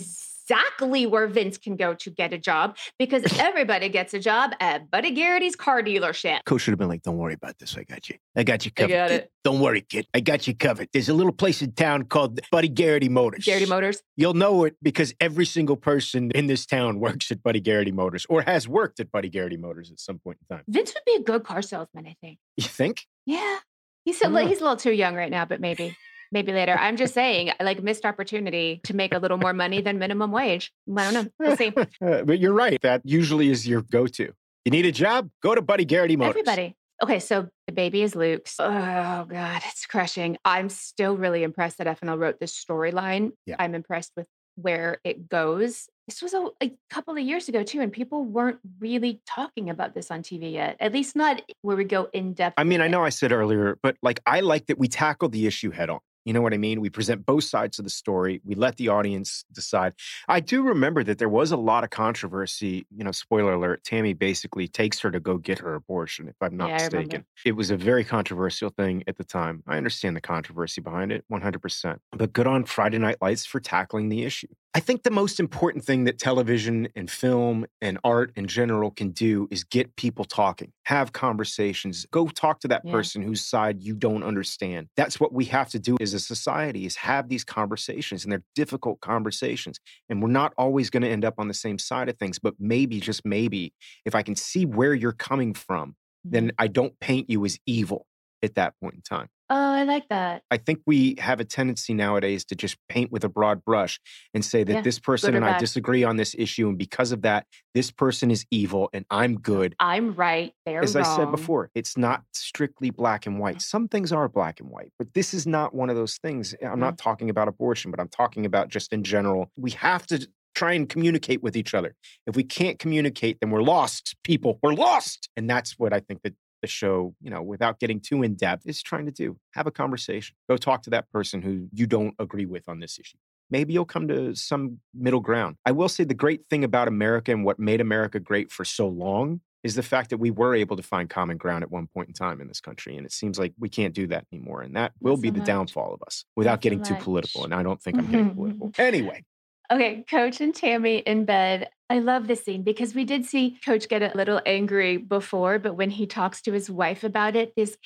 where 1.06 1.28
Vince 1.28 1.58
can 1.58 1.76
go 1.76 1.94
to 1.94 2.10
get 2.10 2.34
a 2.34 2.38
job 2.38 2.78
because 3.00 3.24
everybody 3.40 3.90
gets 3.90 4.14
a 4.14 4.20
job 4.20 4.52
at 4.60 4.90
Buddy 4.92 5.12
Garrity's 5.12 5.56
car 5.56 5.82
dealership. 5.82 6.40
Coach 6.46 6.62
should 6.62 6.72
have 6.72 6.80
been 6.80 6.88
like, 6.88 7.02
"Don't 7.04 7.18
worry 7.18 7.34
about 7.34 7.58
this. 7.60 7.76
I 7.78 7.84
got 7.84 8.10
you. 8.10 8.16
I 8.36 8.44
got 8.44 8.66
you 8.66 8.72
I 8.78 8.82
covered. 8.82 8.94
got 8.94 9.10
kid. 9.10 9.22
it. 9.22 9.32
Don't 9.44 9.60
worry, 9.60 9.82
kid. 9.82 10.08
I 10.14 10.20
got 10.20 10.48
you 10.48 10.56
covered. 10.56 10.90
There's 10.94 11.10
a 11.10 11.14
little 11.14 11.32
place 11.32 11.62
in 11.62 11.72
town 11.74 12.04
called 12.06 12.40
Buddy 12.52 12.70
Garrity 12.70 13.10
Motors. 13.10 13.46
Garrity 13.46 13.68
Motors. 13.68 14.02
You'll 14.18 14.34
know 14.34 14.64
it 14.64 14.76
because 14.82 15.14
every 15.20 15.46
single 15.46 15.76
person 15.76 16.32
in 16.32 16.48
this 16.48 16.66
town 16.66 17.00
works 17.00 17.32
at 17.32 17.44
Buddy 17.44 17.60
Garrity 17.60 17.92
Motors 17.92 18.26
or 18.30 18.42
has 18.42 18.68
worked 18.68 19.00
at 19.00 19.12
Buddy 19.12 19.30
Garrity 19.30 19.58
Motors 19.58 19.92
at 19.92 20.00
some 20.00 20.20
point 20.20 20.38
in 20.50 20.56
time. 20.56 20.66
Vince 20.68 20.94
would 20.94 21.04
be 21.06 21.16
a 21.22 21.24
good 21.24 21.44
car 21.44 21.62
salesman, 21.62 22.08
I 22.08 22.16
think. 22.22 22.40
You 22.58 22.64
think? 22.68 23.06
Yeah. 23.26 23.58
He's 24.04 24.22
a, 24.22 24.28
I 24.28 24.30
li- 24.30 24.48
he's 24.48 24.60
a 24.60 24.62
little 24.64 24.78
too 24.78 24.92
young 24.92 25.16
right 25.16 25.32
now, 25.32 25.46
but 25.46 25.60
maybe. 25.60 25.96
Maybe 26.32 26.52
later. 26.52 26.74
I'm 26.74 26.98
just 26.98 27.14
saying, 27.14 27.52
like 27.60 27.82
missed 27.84 28.06
opportunity 28.06 28.82
to 28.84 28.96
make 28.96 29.14
a 29.14 29.20
little 29.20 29.38
more 29.38 29.54
money 29.54 29.82
than 29.82 30.00
minimum 30.00 30.32
wage. 30.32 30.72
I 30.96 31.12
don't 31.12 31.14
know. 31.14 31.32
We'll 31.40 31.58
see. 31.58 31.74
Uh, 32.06 32.24
but 32.24 32.40
you're 32.40 32.54
right. 32.54 32.82
That 32.82 33.02
usually 33.06 33.50
is 33.50 33.68
your 33.68 33.82
go-to. 33.82 34.34
You 34.66 34.72
need 34.72 34.86
a 34.86 34.92
job? 34.92 35.30
Go 35.42 35.56
to 35.56 35.62
Buddy 35.62 35.86
Garrity 35.86 36.16
Motors. 36.16 36.32
Everybody. 36.32 36.76
Okay, 37.02 37.20
so 37.20 37.48
the 37.68 37.74
baby 37.74 38.02
is 38.02 38.16
Luke's. 38.16 38.56
Oh 38.60 39.26
God, 39.30 39.62
it's 39.66 39.86
crushing. 39.86 40.38
I'm 40.46 40.70
still 40.70 41.18
really 41.18 41.44
impressed 41.44 41.78
that 41.78 41.88
FNL 41.88 42.18
wrote 42.18 42.40
this 42.40 42.54
storyline. 42.54 43.32
Yeah. 43.46 43.56
I'm 43.60 43.76
impressed 43.76 44.12
with 44.16 44.28
where 44.56 45.00
it 45.04 45.30
goes. 45.30 45.88
This 46.08 46.22
was 46.22 46.34
a, 46.34 46.48
a 46.64 46.72
couple 46.90 47.16
of 47.16 47.20
years 47.20 47.50
ago 47.50 47.64
too, 47.64 47.82
and 47.82 47.92
people 47.92 48.24
weren't 48.24 48.60
really 48.80 49.22
talking 49.28 49.70
about 49.70 49.94
this 49.94 50.12
on 50.12 50.24
TV 50.24 50.54
yet. 50.54 50.78
At 50.80 50.94
least 50.94 51.16
not 51.16 51.42
where 51.62 51.76
we 51.76 51.84
go 51.84 52.08
in 52.14 52.34
depth. 52.34 52.56
I 52.58 52.64
mean, 52.64 52.82
I 52.82 52.88
know 52.88 53.04
I 53.04 53.10
said 53.10 53.32
earlier, 53.32 53.78
but 53.84 53.98
like 54.02 54.22
I 54.26 54.40
like 54.40 54.68
that 54.68 54.78
we 54.78 54.88
tackle 54.88 55.30
the 55.30 55.48
issue 55.48 55.72
head 55.72 55.90
on. 55.90 56.00
You 56.26 56.34
know 56.34 56.42
what 56.42 56.54
I 56.54 56.58
mean? 56.58 56.82
We 56.82 56.90
present 56.90 57.26
both 57.26 57.44
sides 57.44 57.78
of 57.78 57.86
the 57.86 57.92
story. 57.92 58.42
We 58.44 58.56
let 58.56 58.78
the 58.78 58.90
audience 58.90 59.46
decide. 59.52 59.94
I 60.28 60.40
do 60.40 60.64
remember 60.64 61.04
that 61.04 61.20
there 61.20 61.30
was 61.30 61.52
a 61.52 61.58
lot 61.58 61.84
of 61.84 61.92
controversy. 61.92 62.88
You 62.90 63.04
know, 63.04 63.12
spoiler 63.12 63.54
alert, 63.54 63.84
Tammy 63.84 64.14
basically 64.14 64.68
takes 64.68 65.00
her 65.02 65.12
to 65.12 65.20
go 65.20 65.38
get 65.38 65.60
her 65.60 65.76
abortion, 65.76 66.28
if 66.28 66.36
I'm 66.42 66.58
not 66.58 66.70
Yeah, 66.70 66.76
mistaken. 66.78 67.26
It 67.46 67.52
was 67.56 67.70
a 67.70 67.78
very 67.78 68.04
controversial 68.04 68.72
thing 68.72 69.04
at 69.08 69.18
the 69.18 69.24
time. 69.24 69.64
I 69.68 69.78
understand 69.78 70.16
the 70.16 70.22
controversy 70.22 70.82
behind 70.82 71.12
it 71.12 71.24
100%. 71.32 72.00
But 72.12 72.34
good 72.34 72.48
on 72.48 72.66
Friday 72.66 72.98
Night 72.98 73.18
Lights 73.22 73.46
for 73.46 73.60
tackling 73.60 74.10
the 74.10 74.24
issue. 74.24 74.48
I 74.74 74.82
think 74.82 75.04
the 75.04 75.12
most 75.12 75.40
important 75.40 75.86
thing 75.86 76.04
that 76.04 76.20
television 76.20 76.90
and 76.98 77.10
film 77.10 77.66
and 77.82 77.98
art 78.04 78.34
in 78.36 78.46
general 78.46 78.92
can 78.92 79.12
do 79.12 79.48
is 79.50 79.64
get 79.64 79.96
people 79.96 80.26
talking, 80.26 80.74
have 80.84 81.14
conversations, 81.14 82.06
go 82.12 82.28
talk 82.28 82.60
to 82.62 82.68
that 82.68 82.82
Yeah. 82.84 82.92
person 82.92 83.22
whose 83.22 83.40
side 83.46 83.82
you 83.82 83.96
don't 83.96 84.22
understand. 84.24 84.88
That's 84.98 85.18
what 85.18 85.32
we 85.32 85.46
have 85.46 85.70
to 85.70 85.80
do 85.80 85.96
as 86.02 86.14
society 86.20 86.86
is 86.86 86.96
have 86.98 87.30
these 87.30 87.44
conversations 87.44 88.24
and 88.24 88.32
they're 88.32 88.44
difficult 88.56 89.02
conversations. 89.02 89.80
And 90.10 90.22
we're 90.22 90.30
not 90.30 90.54
always 90.58 90.90
going 90.90 91.04
to 91.04 91.10
end 91.10 91.26
up 91.26 91.36
on 91.38 91.48
the 91.48 91.54
same 91.54 91.78
side 91.80 92.10
of 92.10 92.18
things, 92.18 92.40
but 92.40 92.56
maybe 92.60 93.00
just 93.00 93.26
maybe 93.26 93.74
if 94.06 94.16
I 94.16 94.22
can 94.22 94.36
see 94.36 94.66
where 94.66 94.94
you're 94.94 95.12
coming 95.12 95.54
from, 95.54 95.96
then 96.24 96.48
mm-hmm. 96.48 96.56
I 96.60 96.68
don't 96.68 97.00
paint 97.00 97.30
you 97.30 97.46
as 97.46 97.58
evil 97.66 98.06
at 98.44 98.56
that 98.56 98.74
point 98.82 98.96
in 98.96 99.02
time. 99.02 99.30
Oh, 99.50 99.56
I 99.56 99.84
like 99.84 100.10
that. 100.10 100.42
I 100.50 100.58
think 100.58 100.82
we 100.88 101.16
have 101.20 101.40
a 101.40 101.46
tendency 101.46 101.94
nowadays 101.94 102.46
to 102.46 102.56
just 102.56 102.78
paint 102.90 103.12
with 103.12 103.24
a 103.24 103.30
broad 103.30 103.64
brush 103.64 104.00
and 104.34 104.44
say 104.44 104.64
that 104.64 104.74
Yeah, 104.74 104.82
this 104.82 104.98
person 104.98 105.36
and 105.36 105.46
I 105.46 105.60
disagree 105.60 106.04
on 106.04 106.16
this 106.16 106.36
issue. 106.38 106.68
And 106.68 106.78
because 106.78 107.12
of 107.12 107.22
that, 107.22 107.46
this 107.76 107.92
person 107.92 108.32
is 108.32 108.46
evil 108.50 108.90
and 108.92 109.06
I'm 109.12 109.36
good. 109.36 109.76
I'm 109.80 110.16
right. 110.16 110.52
They're 110.66 110.84
As 110.84 110.96
wrong. 110.96 111.06
I 111.06 111.16
said 111.16 111.32
before, 111.32 111.70
it's 111.76 111.96
not 111.96 112.24
strictly 112.34 112.90
black 112.90 113.28
and 113.28 113.40
white. 113.40 113.62
Some 113.62 113.88
things 113.88 114.12
are 114.12 114.28
black 114.28 114.60
and 114.60 114.70
white, 114.70 114.92
but 114.98 115.14
this 115.14 115.34
is 115.34 115.46
not 115.46 115.76
one 115.76 115.92
of 115.92 115.96
those 115.96 116.18
things. 116.18 116.54
Eh, 116.54 116.66
I'm 116.66 116.72
mm-hmm. 116.72 116.80
not 116.80 116.98
talking 116.98 117.30
about 117.30 117.48
abortion, 117.48 117.92
but 117.92 118.00
I'm 118.00 118.10
talking 118.10 118.48
about 118.48 118.70
just 118.70 118.94
in 118.94 119.04
general. 119.04 119.52
We 119.56 119.72
have 119.72 120.08
to 120.08 120.28
try 120.56 120.74
and 120.74 120.90
communicate 120.90 121.44
with 121.44 121.56
each 121.56 121.74
other. 121.74 121.94
If 122.26 122.36
we 122.36 122.44
can't 122.44 122.80
communicate, 122.80 123.40
then 123.42 123.52
we're 123.52 123.62
lost, 123.62 124.16
people. 124.24 124.58
We're 124.64 124.74
lost. 124.74 125.30
And 125.36 125.50
that's 125.50 125.78
what 125.78 125.94
I 125.94 126.00
think 126.00 126.22
that 126.24 126.34
the 126.66 126.72
show, 126.72 127.16
you 127.22 127.30
know, 127.30 127.42
without 127.42 127.80
getting 127.80 128.00
too 128.00 128.24
in 128.24 128.36
depth, 128.36 128.64
is 128.66 128.82
trying 128.82 129.06
to 129.06 129.12
do. 129.12 129.38
Have 129.52 129.68
a 129.68 129.72
conversation. 129.72 130.36
Go 130.50 130.58
talk 130.58 130.82
to 130.84 130.90
that 130.92 131.10
person 131.12 131.42
who 131.42 131.68
you 131.72 131.86
don't 131.88 132.16
agree 132.20 132.46
with 132.46 132.68
on 132.68 132.80
this 132.80 132.98
issue. 133.00 133.18
Maybe 133.52 133.74
you'll 133.74 133.86
come 133.86 134.08
to 134.08 134.34
some 134.36 134.80
middle 134.94 135.20
ground. 135.20 135.58
I 135.66 135.72
will 135.72 135.90
say 135.90 136.04
the 136.04 136.16
great 136.16 136.42
thing 136.50 136.64
about 136.64 136.88
America 136.88 137.32
and 137.32 137.46
what 137.46 137.60
made 137.60 137.80
America 137.80 138.20
great 138.20 138.52
for 138.52 138.66
so 138.66 138.88
long 138.88 139.42
is 139.64 139.76
the 139.76 139.84
fact 139.84 140.10
that 140.10 140.18
we 140.18 140.32
were 140.32 140.56
able 140.56 140.76
to 140.76 140.84
find 140.84 141.10
common 141.10 141.38
ground 141.38 141.64
at 141.64 141.72
one 141.72 141.88
point 141.88 142.08
in 142.08 142.14
time 142.14 142.42
in 142.42 142.48
this 142.48 142.62
country. 142.62 142.98
And 142.98 143.06
it 143.06 143.12
seems 143.12 143.38
like 143.38 143.54
we 143.60 143.70
can't 143.70 143.94
do 143.94 144.08
that 144.08 144.26
anymore. 144.32 144.62
And 144.62 144.76
that 144.76 144.94
will 145.00 145.18
be 145.18 145.30
the 145.30 145.40
much. 145.40 145.48
downfall 145.48 145.94
of 145.94 146.02
us 146.06 146.26
without 146.36 146.60
so 146.60 146.62
getting 146.62 146.84
too 146.84 146.96
political. 146.96 147.44
And 147.44 147.54
I 147.54 147.64
don't 147.64 147.82
think 147.82 147.98
I'm 147.98 148.06
getting 148.10 148.36
political. 148.36 148.72
Anyway, 148.78 149.24
Okay, 149.72 150.06
Coach 150.10 150.42
and 150.42 150.54
Tammy 150.54 150.98
in 150.98 151.26
bed. 151.26 151.70
I 151.90 152.00
love 152.00 152.28
this 152.28 152.44
scene 152.44 152.64
because 152.64 152.96
we 152.96 153.06
did 153.06 153.26
see 153.26 153.60
Coach 153.64 153.88
get 153.88 154.02
a 154.02 154.18
little 154.18 154.42
angry 154.46 154.98
before, 154.98 155.60
but 155.60 155.76
when 155.76 155.92
he 155.92 156.08
talks 156.08 156.42
to 156.42 156.52
his 156.52 156.68
wife 156.68 157.04
about 157.04 157.36
it, 157.36 157.54
this 157.56 157.78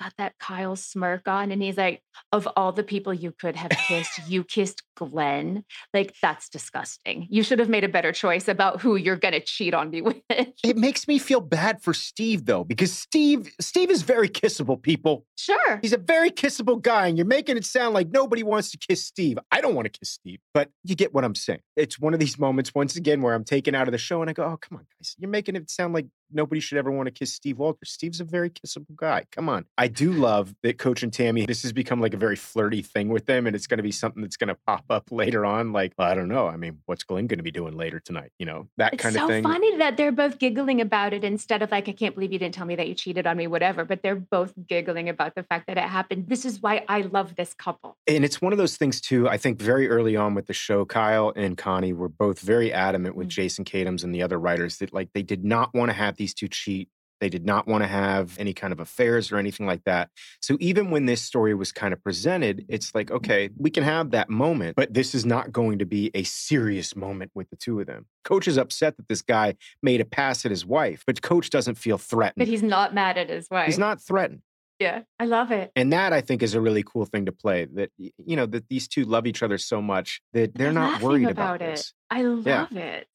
got 0.00 0.12
that 0.18 0.38
Kyle 0.38 0.76
smirk 0.76 1.26
on, 1.28 1.50
and 1.50 1.62
he's 1.62 1.76
like, 1.76 2.02
"Of 2.32 2.48
all 2.56 2.72
the 2.72 2.82
people 2.82 3.12
you 3.12 3.32
could 3.32 3.56
have 3.56 3.70
kissed, 3.70 4.10
you 4.28 4.44
kissed 4.44 4.82
Glenn. 4.96 5.64
Like 5.94 6.14
that's 6.20 6.48
disgusting. 6.48 7.26
You 7.30 7.42
should 7.42 7.58
have 7.58 7.68
made 7.68 7.84
a 7.84 7.88
better 7.88 8.12
choice 8.12 8.48
about 8.48 8.80
who 8.80 8.96
you're 8.96 9.16
gonna 9.16 9.40
cheat 9.40 9.74
on 9.74 9.90
me 9.90 10.02
with." 10.02 10.16
it 10.30 10.76
makes 10.76 11.08
me 11.08 11.18
feel 11.18 11.40
bad 11.40 11.82
for 11.82 11.94
Steve 11.94 12.46
though, 12.46 12.64
because 12.64 12.92
Steve 12.92 13.50
Steve 13.60 13.90
is 13.90 14.02
very 14.02 14.28
kissable, 14.28 14.80
people. 14.80 15.24
Sure. 15.36 15.78
He's 15.82 15.92
a 15.92 15.98
very 15.98 16.30
kissable 16.30 16.80
guy, 16.80 17.06
and 17.06 17.16
you're 17.16 17.26
making 17.26 17.56
it 17.56 17.64
sound 17.64 17.94
like 17.94 18.08
nobody 18.10 18.42
wants 18.42 18.70
to 18.72 18.78
kiss 18.78 19.04
Steve. 19.04 19.38
I 19.50 19.60
don't 19.60 19.74
want 19.74 19.92
to 19.92 19.98
kiss 19.98 20.10
Steve, 20.10 20.40
but 20.54 20.70
you 20.84 20.94
get 20.94 21.14
what 21.14 21.24
I'm 21.24 21.34
saying. 21.34 21.60
It's 21.76 21.98
one 21.98 22.14
of 22.14 22.20
these 22.20 22.38
moments, 22.38 22.74
once 22.74 22.96
again, 22.96 23.22
where 23.22 23.34
I'm 23.34 23.44
taken 23.44 23.74
out 23.74 23.88
of 23.88 23.92
the 23.92 23.98
show 23.98 24.20
and 24.20 24.30
I 24.30 24.32
go, 24.32 24.44
oh, 24.44 24.56
come 24.56 24.78
on, 24.78 24.86
guys. 24.98 25.14
You're 25.18 25.30
making 25.30 25.56
it 25.56 25.70
sound 25.70 25.94
like 25.94 26.06
nobody 26.32 26.60
should 26.60 26.78
ever 26.78 26.90
want 26.90 27.06
to 27.06 27.10
kiss 27.12 27.32
Steve 27.34 27.58
Walter. 27.58 27.84
Steve's 27.84 28.20
a 28.20 28.24
very 28.24 28.50
kissable 28.50 28.94
guy. 28.96 29.24
Come 29.32 29.48
on. 29.48 29.64
I 29.76 29.88
do 29.88 30.12
love 30.12 30.54
that 30.62 30.78
Coach 30.78 31.02
and 31.02 31.12
Tammy, 31.12 31.46
this 31.46 31.62
has 31.62 31.72
become 31.72 32.00
like 32.00 32.14
a 32.14 32.18
very 32.18 32.36
flirty 32.36 32.82
thing 32.82 33.08
with 33.08 33.26
them, 33.26 33.46
and 33.46 33.54
it's 33.56 33.66
going 33.66 33.78
to 33.78 33.82
be 33.82 33.92
something 33.92 34.22
that's 34.22 34.36
going 34.36 34.48
to 34.48 34.56
pop 34.66 34.84
up 34.90 35.04
later 35.10 35.44
on. 35.46 35.72
Like, 35.72 35.92
I 35.98 36.14
don't 36.14 36.28
know. 36.28 36.46
I 36.48 36.56
mean, 36.56 36.78
what's 36.86 37.04
Glenn 37.04 37.26
going 37.26 37.38
to 37.38 37.42
be 37.44 37.50
doing 37.50 37.76
later 37.76 38.00
tonight? 38.00 38.30
You 38.38 38.46
know, 38.46 38.68
that 38.76 38.94
It's 38.94 39.02
kind 39.02 39.14
so 39.14 39.22
of 39.24 39.28
thing. 39.28 39.42
funny 39.42 39.76
that 39.78 39.96
they're 39.96 40.12
both 40.12 40.38
giggling 40.38 40.80
about 40.80 41.12
it 41.12 41.24
instead 41.24 41.62
of 41.62 41.70
like, 41.70 41.88
I 41.88 41.92
can't 41.92 42.14
believe 42.14 42.32
you 42.32 42.38
didn't 42.38 42.54
tell 42.54 42.66
me 42.66 42.76
that 42.76 42.88
you 42.88 42.94
cheated 42.94 43.26
on 43.26 43.36
me, 43.36 43.46
whatever. 43.46 43.84
But 43.84 44.02
they're 44.02 44.16
both 44.16 44.52
giggling 44.66 45.08
about 45.08 45.34
the 45.34 45.42
fact 45.42 45.66
that 45.68 45.76
it 45.78 45.84
happened. 45.84 46.28
This 46.28 46.44
is 46.44 46.60
why 46.60 46.84
I 46.88 47.02
love 47.02 47.36
this 47.36 47.54
couple. 47.54 47.96
And 48.06 48.24
it's 48.24 48.40
one 48.42 48.52
of 48.52 48.58
those 48.58 48.76
things 48.76 49.00
too. 49.00 49.28
I 49.28 49.36
think 49.36 49.60
very 49.60 49.88
early 49.88 50.16
on 50.16 50.34
with 50.34 50.46
the 50.46 50.52
show, 50.54 50.84
Kyle 50.84 51.32
and 51.36 51.56
Connie 51.56 51.92
were 51.92 52.08
both 52.08 52.40
very 52.40 52.72
adamant 52.72 53.14
with 53.14 53.28
Mm. 53.28 53.30
Jason 53.30 53.64
Katims 53.64 54.04
and 54.04 54.14
the 54.14 54.22
other 54.22 54.38
writers 54.38 54.78
that 54.78 54.92
like 54.94 55.10
they 55.12 55.22
did 55.22 55.44
not 55.44 55.74
want 55.74 55.90
to 55.90 55.92
have 55.92 56.16
these 56.18 56.34
two 56.34 56.48
cheat. 56.48 56.90
They 57.20 57.28
did 57.28 57.44
not 57.44 57.66
want 57.66 57.82
to 57.82 57.88
have 57.88 58.36
any 58.38 58.52
kind 58.52 58.72
of 58.72 58.78
affairs 58.78 59.32
or 59.32 59.38
anything 59.38 59.66
like 59.66 59.82
that. 59.84 60.10
So 60.40 60.56
even 60.60 60.90
when 60.90 61.06
this 61.06 61.20
story 61.20 61.52
was 61.54 61.72
kind 61.72 61.92
of 61.92 62.02
presented, 62.02 62.64
it's 62.68 62.94
like, 62.94 63.10
okay, 63.10 63.50
we 63.56 63.70
can 63.70 63.82
have 63.82 64.12
that 64.12 64.30
moment, 64.30 64.76
but 64.76 64.94
this 64.94 65.16
is 65.16 65.26
not 65.26 65.50
going 65.50 65.80
to 65.80 65.84
be 65.84 66.12
a 66.14 66.22
serious 66.22 66.94
moment 66.94 67.32
with 67.34 67.50
the 67.50 67.56
two 67.56 67.80
of 67.80 67.86
them. 67.86 68.06
Coach 68.22 68.46
is 68.46 68.56
upset 68.56 68.96
that 68.98 69.08
this 69.08 69.22
guy 69.22 69.56
made 69.82 70.00
a 70.00 70.04
pass 70.04 70.44
at 70.44 70.52
his 70.52 70.64
wife, 70.64 71.02
but 71.06 71.20
coach 71.20 71.50
doesn't 71.50 71.74
feel 71.74 71.98
threatened. 71.98 72.38
But 72.38 72.48
he's 72.48 72.62
not 72.62 72.94
mad 72.94 73.18
at 73.18 73.30
his 73.30 73.48
wife. 73.50 73.66
He's 73.66 73.78
not 73.78 74.00
threatened. 74.00 74.42
Yeah, 74.78 75.02
I 75.18 75.24
love 75.24 75.50
it. 75.50 75.72
And 75.74 75.92
that 75.92 76.12
I 76.12 76.20
think 76.20 76.40
is 76.40 76.54
a 76.54 76.60
really 76.60 76.84
cool 76.84 77.04
thing 77.04 77.26
to 77.26 77.32
play. 77.32 77.64
That 77.64 77.90
you 77.96 78.36
know 78.36 78.46
that 78.46 78.68
these 78.68 78.86
two 78.86 79.04
love 79.04 79.26
each 79.26 79.42
other 79.42 79.58
so 79.58 79.82
much 79.82 80.20
that 80.34 80.54
they're 80.54 80.72
not 80.72 81.02
worried 81.02 81.28
about, 81.28 81.60
it. 81.60 81.76
this. 81.76 81.92
I 82.10 82.22
love 82.22 82.76
it. 82.76 83.08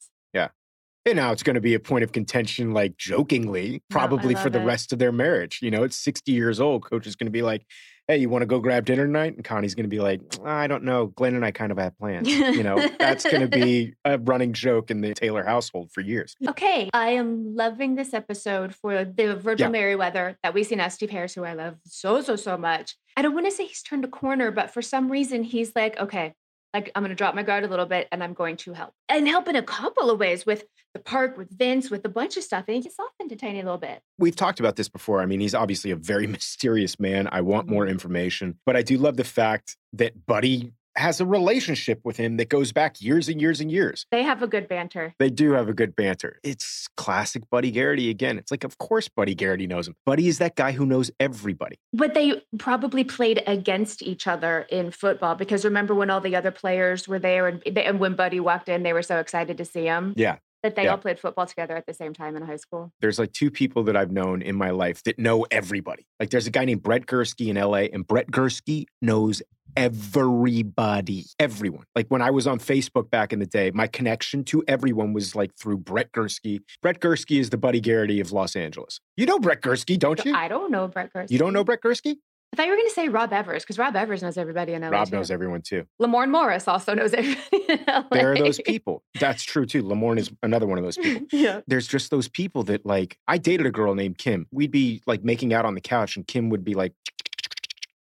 And 1.06 1.18
now 1.18 1.34
it's 1.34 1.44
going 1.44 1.56
to 1.56 1.62
be 1.62 1.74
a 1.74 1.80
point 1.80 2.04
of 2.06 2.14
contention, 2.14 2.72
like 2.72 2.96
jokingly, 2.98 3.82
probably 3.90 4.36
for 4.36 4.50
the 4.50 4.62
it. 4.62 4.66
rest 4.66 4.94
of 4.94 5.00
their 5.00 5.12
marriage. 5.12 5.60
You 5.62 5.70
know, 5.70 5.84
it's 5.84 5.98
60 5.98 6.32
years 6.32 6.62
old. 6.62 6.86
Coach 6.90 7.06
is 7.08 7.18
going 7.18 7.26
to 7.28 7.32
be 7.32 7.42
like, 7.42 7.66
"Hey, 8.08 8.18
you 8.20 8.30
want 8.30 8.42
to 8.44 8.46
go 8.46 8.60
grab 8.62 8.86
dinner 8.86 9.06
tonight?" 9.06 9.36
And 9.36 9.44
Connie's 9.44 9.76
going 9.76 9.84
to 9.84 9.90
be 9.90 10.00
like, 10.00 10.22
"I 10.46 10.68
don't 10.68 10.84
know. 10.86 11.08
Glenn 11.08 11.36
and 11.36 11.44
I 11.44 11.52
kind 11.52 11.74
of 11.74 11.78
have 11.78 11.98
plans." 12.00 12.30
you 12.30 12.64
know, 12.64 12.88
that's 13.00 13.26
going 13.26 13.42
to 13.42 13.50
be 13.50 13.96
a 14.06 14.18
running 14.18 14.54
joke 14.54 14.92
in 14.92 15.02
the 15.02 15.14
Taylor 15.14 15.44
household 15.44 15.92
for 15.92 16.00
years. 16.00 16.36
Okay, 16.48 16.90
I 16.94 17.10
am 17.10 17.54
loving 17.54 17.96
this 17.96 18.14
episode 18.14 18.74
for 18.74 19.04
the 19.04 19.36
Virgil 19.36 19.68
Yeah. 19.68 19.72
Merriweather 19.72 20.38
that 20.42 20.54
we 20.54 20.64
see 20.64 20.76
now, 20.76 20.88
Steve 20.88 21.10
Harris, 21.10 21.34
who 21.36 21.44
I 21.44 21.54
love 21.54 21.76
so, 21.86 22.22
so, 22.22 22.38
so 22.38 22.58
much. 22.58 22.96
I 23.18 23.22
don't 23.22 23.34
want 23.34 23.46
to 23.46 23.52
say 23.52 23.66
he's 23.66 23.84
turned 23.84 24.06
a 24.06 24.08
corner, 24.08 24.52
but 24.52 24.72
for 24.72 24.82
some 24.82 25.12
reason 25.12 25.44
he's 25.44 25.74
like, 25.76 26.00
okay, 26.00 26.34
like 26.74 26.92
I'm 26.96 27.04
going 27.04 27.10
to 27.10 27.16
drop 27.16 27.36
my 27.36 27.44
guard 27.44 27.64
a 27.64 27.68
little 27.68 27.86
bit 27.86 28.08
and 28.12 28.24
I'm 28.24 28.34
going 28.34 28.58
to 28.58 28.74
help. 28.74 28.94
And 29.10 29.28
help 29.28 29.48
in 29.48 29.56
a 29.56 29.64
couple 29.64 30.10
of 30.10 30.20
ways 30.20 30.46
with 30.46 30.66
the 30.94 31.00
park, 31.00 31.38
with 31.38 31.50
Vince, 31.58 31.90
with 31.90 32.04
a 32.06 32.10
bunch 32.10 32.38
of 32.38 32.44
stuff. 32.44 32.66
And 32.68 32.76
he 32.76 32.82
just 32.82 32.98
softened 32.98 33.32
a 33.32 33.36
tiny 33.36 33.62
little 33.62 33.78
bit. 33.78 34.02
We've 34.18 34.36
talked 34.36 34.60
about 34.60 34.76
this 34.76 34.90
before. 34.90 35.22
I 35.22 35.26
mean, 35.26 35.40
he's 35.40 35.56
obviously 35.56 35.92
a 35.92 35.96
very 35.96 36.28
mysterious 36.38 37.00
man. 37.00 37.30
I 37.32 37.42
want 37.42 37.66
mm-hmm. 37.66 37.76
more 37.76 37.88
information, 37.88 38.60
but 38.66 38.76
I 38.76 38.82
do 38.82 38.98
love 38.98 39.18
the 39.18 39.24
fact 39.24 39.78
that 39.94 40.26
Buddy 40.26 40.74
has 40.96 41.20
a 41.20 41.26
relationship 41.26 42.00
with 42.04 42.18
him 42.18 42.38
that 42.38 42.50
goes 42.50 42.72
back 42.72 43.02
years 43.02 43.28
and 43.30 43.42
years 43.42 43.60
and 43.60 43.72
years. 43.72 44.06
They 44.12 44.24
have 44.24 44.44
a 44.44 44.48
good 44.48 44.68
banter. 44.68 45.14
They 45.20 45.30
do 45.30 45.52
have 45.54 45.68
a 45.70 45.74
good 45.74 45.96
banter. 45.96 46.40
It's 46.44 46.88
classic 46.98 47.44
Buddy 47.50 47.72
Garrity 47.72 48.10
again. 48.10 48.38
It's 48.38 48.52
like, 48.52 48.64
of 48.64 48.78
course, 48.78 49.08
Buddy 49.10 49.34
Garrity 49.36 49.66
knows 49.68 49.88
him. 49.88 49.96
Buddy 50.06 50.28
is 50.28 50.38
that 50.38 50.56
guy 50.56 50.72
who 50.72 50.86
knows 50.86 51.10
everybody. 51.20 51.78
But 51.94 52.14
they 52.14 52.42
probably 52.60 53.04
played 53.04 53.42
against 53.48 54.02
each 54.04 54.28
other 54.28 54.68
in 54.70 54.92
football 54.92 55.36
because 55.36 55.66
remember 55.66 55.96
when 55.96 56.10
all 56.10 56.22
the 56.22 56.36
other 56.36 56.52
players 56.52 57.08
were 57.08 57.20
there 57.20 57.48
and, 57.48 57.64
they, 57.70 57.84
and 57.86 58.00
when 58.00 58.16
Buddy 58.16 58.40
walked 58.40 58.70
in, 58.70 58.84
they 58.84 58.94
were 58.94 59.02
so 59.04 59.18
excited 59.20 59.58
to 59.58 59.66
see 59.66 59.86
him. 59.86 60.14
Yeah. 60.16 60.38
That 60.62 60.76
they 60.78 60.84
Yeah. 60.86 60.92
all 60.92 60.98
played 60.98 61.20
football 61.20 61.46
together 61.46 61.76
at 61.76 61.86
the 61.88 61.94
same 61.94 62.14
time 62.14 62.38
in 62.38 62.44
high 62.44 62.56
school. 62.56 62.94
There's 63.02 63.20
like 63.20 63.34
two 63.34 63.52
people 63.52 63.84
that 63.84 63.98
I've 63.98 64.12
known 64.12 64.42
in 64.42 64.56
my 64.56 64.70
life 64.70 65.04
that 65.04 65.20
know 65.20 65.46
everybody. 65.52 66.06
Like 66.22 66.30
there's 66.30 66.48
a 66.48 66.52
guy 66.52 66.64
named 66.64 66.82
Brett 66.84 67.06
Gursky 67.06 67.48
in 67.50 67.58
LA, 67.58 67.90
and 67.92 68.08
Brett 68.08 68.28
Gursky 68.32 68.86
knows 69.02 69.42
everybody, 69.76 71.26
everyone. 71.40 71.86
Like 71.96 72.08
when 72.08 72.22
I 72.22 72.32
was 72.32 72.48
on 72.48 72.60
Facebook 72.60 73.10
back 73.10 73.34
in 73.34 73.40
the 73.40 73.46
day, 73.46 73.72
my 73.74 73.88
connection 73.88 74.44
to 74.46 74.64
everyone 74.68 75.14
was 75.14 75.36
like 75.36 75.56
through 75.56 75.78
Brett 75.78 76.12
Gursky. 76.12 76.60
Brett 76.82 77.00
Gursky 77.00 77.40
is 77.40 77.50
the 77.50 77.58
Buddy 77.58 77.80
Garrity 77.80 78.20
of 78.20 78.32
Los 78.32 78.56
Angeles. 78.56 79.00
You 79.18 79.26
know 79.26 79.40
Brett 79.40 79.62
Gursky, 79.62 79.98
don't 79.98 80.24
you? 80.26 80.36
I 80.36 80.48
don't 80.48 80.72
know 80.72 80.88
Brett 80.88 81.14
Gursky. 81.14 81.32
You 81.32 81.40
don't 81.40 81.54
know 81.54 81.64
Brett 81.64 81.82
Gursky? 81.82 82.16
I 82.54 82.56
thought 82.56 82.66
you 82.68 82.72
were 82.72 82.78
going 82.78 82.88
to 82.88 82.94
say 82.94 83.10
Rob 83.10 83.34
Evers 83.34 83.64
because 83.64 83.80
Rob 83.80 83.96
Evers 83.96 84.22
knows 84.22 84.38
everybody 84.38 84.74
in 84.74 84.84
LA. 84.84 84.90
Rob 84.90 85.10
too. 85.10 85.16
knows 85.16 85.32
everyone 85.32 85.64
too. 85.64 85.88
Lamorne 86.00 86.30
Morris 86.30 86.68
also 86.68 86.94
knows 86.94 87.12
everybody 87.12 87.64
in 87.68 87.80
LA. 87.88 88.04
There 88.12 88.32
are 88.32 88.38
those 88.38 88.62
people. 88.62 89.04
That's 89.20 89.42
true 89.42 89.66
too. 89.66 89.82
Lamorne 89.82 90.20
is 90.20 90.32
another 90.44 90.68
one 90.68 90.78
of 90.78 90.84
those 90.84 90.98
people. 90.98 91.26
yeah. 91.32 91.62
There's 91.66 91.88
just 91.88 92.12
those 92.12 92.28
people 92.28 92.62
that 92.66 92.86
like 92.86 93.18
I 93.28 93.40
dated 93.40 93.66
a 93.66 93.72
girl 93.72 93.96
named 93.96 94.20
Kim. 94.20 94.46
We'd 94.52 94.70
be 94.70 95.02
like 95.08 95.24
making 95.24 95.52
out 95.52 95.66
on 95.66 95.74
the 95.74 95.82
couch 95.82 96.16
and 96.16 96.28
Kim 96.28 96.50
would 96.50 96.64
be 96.64 96.76
like 96.76 96.94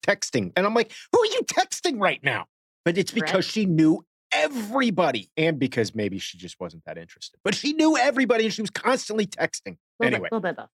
texting. 0.06 0.52
And 0.56 0.66
I'm 0.66 0.74
like, 0.74 0.92
who 1.12 1.20
are 1.20 1.26
you 1.26 1.40
texting 1.46 2.00
right 2.00 2.20
now? 2.22 2.46
But 2.84 2.98
it's 2.98 3.12
because 3.12 3.30
Brett. 3.32 3.44
she 3.44 3.66
knew 3.66 4.04
everybody 4.32 5.30
and 5.36 5.58
because 5.58 5.94
maybe 5.94 6.18
she 6.18 6.38
just 6.38 6.58
wasn't 6.58 6.84
that 6.86 6.98
interested. 6.98 7.38
But 7.44 7.54
she 7.54 7.72
knew 7.74 7.96
everybody 7.96 8.44
and 8.44 8.52
she 8.52 8.62
was 8.62 8.70
constantly 8.70 9.26
texting. 9.26 9.76
Little 10.00 10.16
Anyway. 10.16 10.28
bit, 10.32 10.42
bit. 10.42 10.66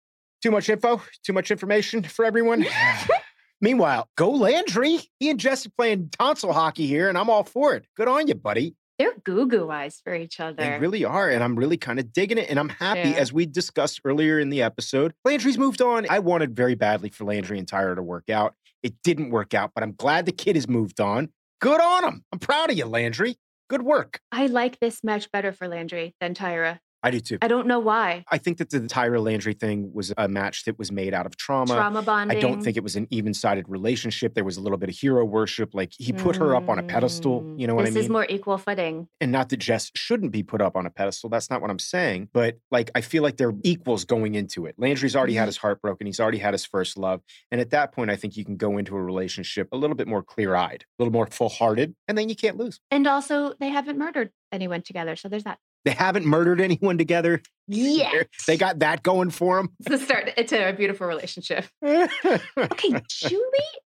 Too 0.43 0.51
much 0.51 0.69
info, 0.69 1.03
too 1.25 1.33
much 1.33 1.51
information 1.51 2.03
for 2.03 2.25
everyone. 2.25 2.65
Meanwhile, 3.61 4.09
go 4.17 4.31
Landry. 4.31 5.01
He 5.19 5.31
and 5.31 5.41
Jesse 5.41 5.71
playing 5.77 6.11
tonsil 6.19 6.53
hockey 6.53 6.87
here, 6.87 7.09
and 7.09 7.19
I'm 7.19 7.29
all 7.29 7.43
for 7.45 7.75
it. 7.75 7.87
Good 7.97 8.07
on 8.09 8.29
you, 8.29 8.35
buddy. 8.37 8.77
They're 9.01 9.15
goo 9.25 9.47
goo 9.47 9.71
eyes 9.71 10.01
for 10.03 10.15
each 10.15 10.41
other. 10.41 10.57
They 10.57 10.79
really 10.79 11.05
are. 11.05 11.29
And 11.29 11.43
I'm 11.43 11.55
really 11.57 11.77
kind 11.77 12.01
of 12.01 12.13
digging 12.13 12.37
it. 12.39 12.51
And 12.51 12.59
I'm 12.59 12.69
happy, 12.69 13.11
Yeah. 13.11 13.17
as 13.19 13.33
we 13.33 13.47
discussed 13.47 14.01
earlier 14.05 14.41
in 14.41 14.51
the 14.51 14.63
episode, 14.63 15.13
Landry's 15.25 15.59
moved 15.59 15.81
on. 15.83 16.07
I 16.11 16.19
wanted 16.21 16.57
very 16.57 16.75
badly 16.75 17.09
for 17.11 17.25
Landry 17.25 17.59
and 17.59 17.67
Tyra 17.69 17.95
to 17.95 18.03
work 18.03 18.29
out. 18.29 18.55
It 18.83 18.95
didn't 19.03 19.31
work 19.31 19.55
out, 19.55 19.73
but 19.75 19.83
I'm 19.83 19.93
glad 19.93 20.27
the 20.27 20.33
kid 20.33 20.57
has 20.57 20.69
moved 20.69 21.01
on. 21.01 21.31
Good 21.61 21.81
on 21.81 22.05
him. 22.05 22.25
I'm 22.33 22.39
proud 22.39 22.71
of 22.71 22.77
you, 22.77 22.87
Landry. 22.87 23.37
Good 23.69 23.83
work. 23.83 24.21
I 24.33 24.47
like 24.47 24.79
this 24.81 25.03
match 25.03 25.31
better 25.33 25.53
for 25.53 25.69
Landry 25.69 26.15
than 26.21 26.35
Tyra. 26.35 26.79
I 27.03 27.11
do 27.13 27.21
too. 27.21 27.39
I 27.41 27.49
don't 27.49 27.67
know 27.69 27.79
why. 27.79 28.25
I 28.31 28.39
think 28.39 28.59
that 28.59 28.71
the 28.71 28.81
Tyra 28.81 29.23
Landry 29.23 29.55
thing 29.55 29.93
was 29.95 30.13
a 30.19 30.27
match 30.29 30.65
that 30.65 30.79
was 30.79 30.91
made 30.91 31.15
out 31.15 31.27
of 31.27 31.37
trauma. 31.37 31.75
Trauma 31.75 32.03
bonding. 32.03 32.37
I 32.37 32.41
don't 32.41 32.61
think 32.61 32.77
it 32.77 32.83
was 32.83 32.97
an 32.97 33.07
even 33.11 33.35
sided 33.35 33.67
relationship. 33.69 34.35
There 34.35 34.43
was 34.45 34.57
a 34.57 34.61
little 34.61 34.79
bit 34.79 34.89
of 34.89 34.97
hero 34.97 35.25
worship. 35.25 35.75
Like 35.75 35.93
he 35.97 36.13
put 36.13 36.35
her 36.37 36.57
up 36.57 36.69
on 36.69 36.79
a 36.79 36.83
pedestal. 36.83 37.43
Mm, 37.43 37.61
You 37.61 37.67
know 37.69 37.75
what 37.77 37.83
this 37.85 37.91
I 37.91 37.91
mean? 37.91 37.95
This 37.95 38.05
is 38.07 38.11
more 38.11 38.27
equal 38.29 38.59
footing. 38.59 39.09
and 39.21 39.31
not 39.31 39.49
that 39.51 39.59
Jess 39.59 39.91
shouldn't 39.95 40.33
be 40.33 40.43
put 40.43 40.61
up 40.61 40.75
on 40.77 40.87
a 40.87 40.91
pedestal. 40.91 41.31
That's 41.31 41.51
not 41.51 41.61
what 41.63 41.71
I'm 41.71 41.79
saying. 41.79 42.31
But 42.33 42.59
like, 42.71 42.91
I 42.97 43.01
feel 43.01 43.23
like 43.23 43.37
they're 43.37 43.55
equals 43.63 44.05
going 44.05 44.35
into 44.35 44.67
it. 44.67 44.75
Landry's 44.79 45.15
already 45.15 45.35
Mm-hmm. 45.35 45.39
had 45.41 45.47
his 45.47 45.57
heart 45.59 45.81
broken. 45.81 46.07
He's 46.07 46.19
already 46.19 46.39
had 46.39 46.53
his 46.55 46.65
first 46.65 46.97
love. 46.99 47.21
And 47.53 47.61
at 47.61 47.71
that 47.71 47.93
point, 47.93 48.11
I 48.11 48.17
think 48.17 48.37
you 48.37 48.45
can 48.45 48.57
go 48.57 48.77
into 48.77 48.97
a 48.97 49.01
relationship 49.03 49.69
a 49.73 49.77
little 49.77 49.95
bit 49.95 50.09
more 50.09 50.23
clear 50.23 50.55
eyed, 50.57 50.85
a 50.99 51.03
little 51.03 51.13
more 51.13 51.27
full 51.27 51.49
hearted, 51.49 51.95
and 52.09 52.19
then 52.19 52.29
you 52.29 52.35
can't 52.35 52.57
lose. 52.57 52.81
And 52.91 53.07
also, 53.07 53.55
they 53.61 53.69
haven't 53.69 53.99
murdered 53.99 54.31
anyone 54.51 54.83
together. 54.83 55.15
So 55.15 55.29
there's 55.29 55.45
that. 55.45 55.59
They 55.85 55.93
haven't 55.93 56.27
murdered 56.27 56.61
anyone 56.61 56.99
together. 56.99 57.41
Yeah. 57.67 58.11
They're- 58.47 58.57
got 58.57 58.81
that 58.81 59.03
going 59.03 59.31
for 59.31 59.57
them. 59.57 59.71
It's 59.81 59.89
the 59.89 59.99
start. 59.99 60.31
It's 60.37 60.53
a 60.53 60.73
beautiful 60.73 61.07
relationship. 61.07 61.67
Okay, 61.83 63.01
Julie 63.09 63.43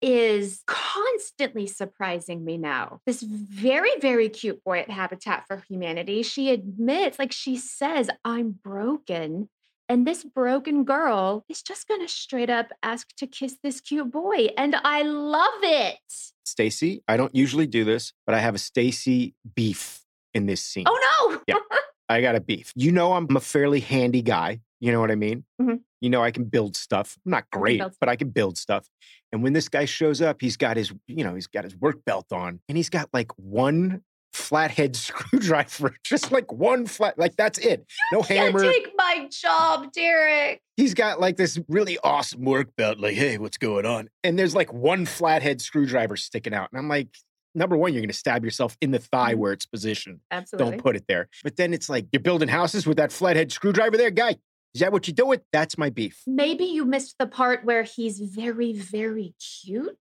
is 0.02 0.62
constantly 0.67 1.67
surprising 1.67 2.43
me 2.43 2.58
now. 2.58 3.00
This 3.06 3.22
very, 3.22 3.91
very 4.00 4.30
cute 4.30 4.63
boy 4.63 4.80
at 4.80 4.89
Habitat 4.89 5.46
for 5.48 5.63
Humanity. 5.69 6.24
She 6.24 6.52
admits, 6.52 7.19
like 7.19 7.32
she 7.32 7.58
says, 7.58 8.10
I'm 8.26 8.52
broken. 8.63 9.50
And 9.89 10.08
this 10.08 10.24
broken 10.24 10.86
girl 10.86 11.43
is 11.50 11.62
just 11.62 11.88
going 11.88 12.02
to 12.02 12.08
straight 12.08 12.50
up 12.50 12.72
ask 12.82 13.10
to 13.17 13.28
kiss 13.28 13.58
this 13.62 13.82
cute 13.82 14.12
boy. 14.12 14.48
And 14.58 14.76
I 14.84 15.04
love 15.04 15.60
it. 15.62 16.00
Stacey, 16.46 17.04
I 17.08 17.17
don't 17.17 17.36
usually 17.36 17.67
do 17.67 17.84
this, 17.84 18.13
but 18.26 18.34
I 18.34 18.39
have 18.39 18.56
a 18.56 18.60
Stacey 18.60 19.36
beef 19.56 20.03
in 20.34 20.46
this 20.46 20.62
scene. 20.63 20.86
Oh 20.88 21.30
no. 21.30 21.41
Yeah. 21.48 21.60
I 22.10 22.22
got 22.22 22.36
a 22.36 22.41
beef. 22.41 22.72
You 22.76 22.91
know, 22.91 23.13
I'm 23.13 23.34
a 23.36 23.39
fairly 23.39 23.80
handy 23.80 24.22
guy. 24.22 24.60
You 24.80 24.91
know 24.91 25.00
what 25.00 25.12
I 25.12 25.15
mean? 25.15 25.46
Mhm. 25.62 25.80
You 26.02 26.10
know, 26.10 26.22
I 26.22 26.32
can 26.32 26.43
build 26.43 26.76
stuff. 26.76 27.17
I'm 27.26 27.32
not 27.32 27.50
great, 27.52 27.80
build 27.80 27.93
but 28.00 28.10
I 28.10 28.17
can 28.17 28.30
build 28.30 28.58
stuff. 28.58 28.86
And 29.32 29.41
when 29.41 29.54
this 29.54 29.69
guy 29.69 29.86
shows 29.86 30.22
up, 30.22 30.41
he's 30.41 30.58
got 30.58 30.76
his, 30.78 30.91
you 31.08 31.24
know, 31.24 31.34
he's 31.34 31.48
got 31.48 31.63
his 31.63 31.76
work 31.78 32.04
belt 32.06 32.32
on 32.34 32.60
and 32.67 32.78
he's 32.78 32.89
got 32.89 33.10
like 33.13 33.32
one 33.38 34.02
flathead 34.34 34.96
screwdriver, 35.34 35.96
just 36.04 36.32
like 36.32 36.52
one 36.52 36.86
flat, 36.88 37.17
like 37.17 37.36
that's 37.38 37.58
it. 37.60 37.86
No 38.12 38.22
Can't 38.24 38.54
hammer. 38.54 38.60
take 38.72 38.89
my 38.98 39.28
job, 39.32 39.93
Derek. 39.93 40.62
He's 40.76 40.93
got 40.93 41.19
like 41.22 41.38
this 41.38 41.58
really 41.69 41.98
awesome 42.04 42.43
work 42.43 42.76
belt, 42.76 43.00
like, 43.00 43.15
hey, 43.15 43.38
what's 43.38 43.58
going 43.58 43.86
on? 43.86 44.10
And 44.24 44.38
there's 44.38 44.54
like 44.56 44.74
one 44.74 45.06
flathead 45.06 45.62
screwdriver 45.62 46.17
sticking 46.17 46.54
out. 46.54 46.69
And 46.72 46.80
I'm 46.80 46.89
like, 46.89 47.08
number 47.56 47.78
one, 47.78 47.94
you're 47.94 48.02
going 48.02 48.10
to 48.10 48.13
stab 48.18 48.44
yourself 48.44 48.78
in 48.82 48.92
the 48.92 49.00
thigh 49.00 49.34
Mhm. 49.34 49.38
where 49.38 49.54
it's 49.54 49.66
positioned. 49.66 50.20
Absolutely. 50.32 50.72
Don't 50.72 50.82
put 50.82 50.96
it 50.96 51.06
there. 51.08 51.30
But 51.44 51.56
then 51.58 51.74
it's 51.74 51.89
like, 51.89 52.08
you're 52.12 52.22
building 52.22 52.50
houses 52.50 52.86
with 52.88 52.98
that 52.98 53.12
flathead 53.12 53.52
screwdriver 53.52 53.98
there, 53.98 54.12
guy. 54.12 54.38
Is 54.74 54.82
that 54.82 54.92
what 54.92 55.08
you 55.08 55.13
do 55.13 55.32
it? 55.34 55.44
That's 55.54 55.78
my 55.78 55.89
beef. 55.92 56.22
Maybe 56.26 56.66
you 56.66 56.84
missed 56.86 57.16
the 57.20 57.28
part 57.28 57.63
where 57.63 57.84
he's 57.84 58.20
very, 58.20 58.74
very 58.74 59.36
cute. 59.63 59.98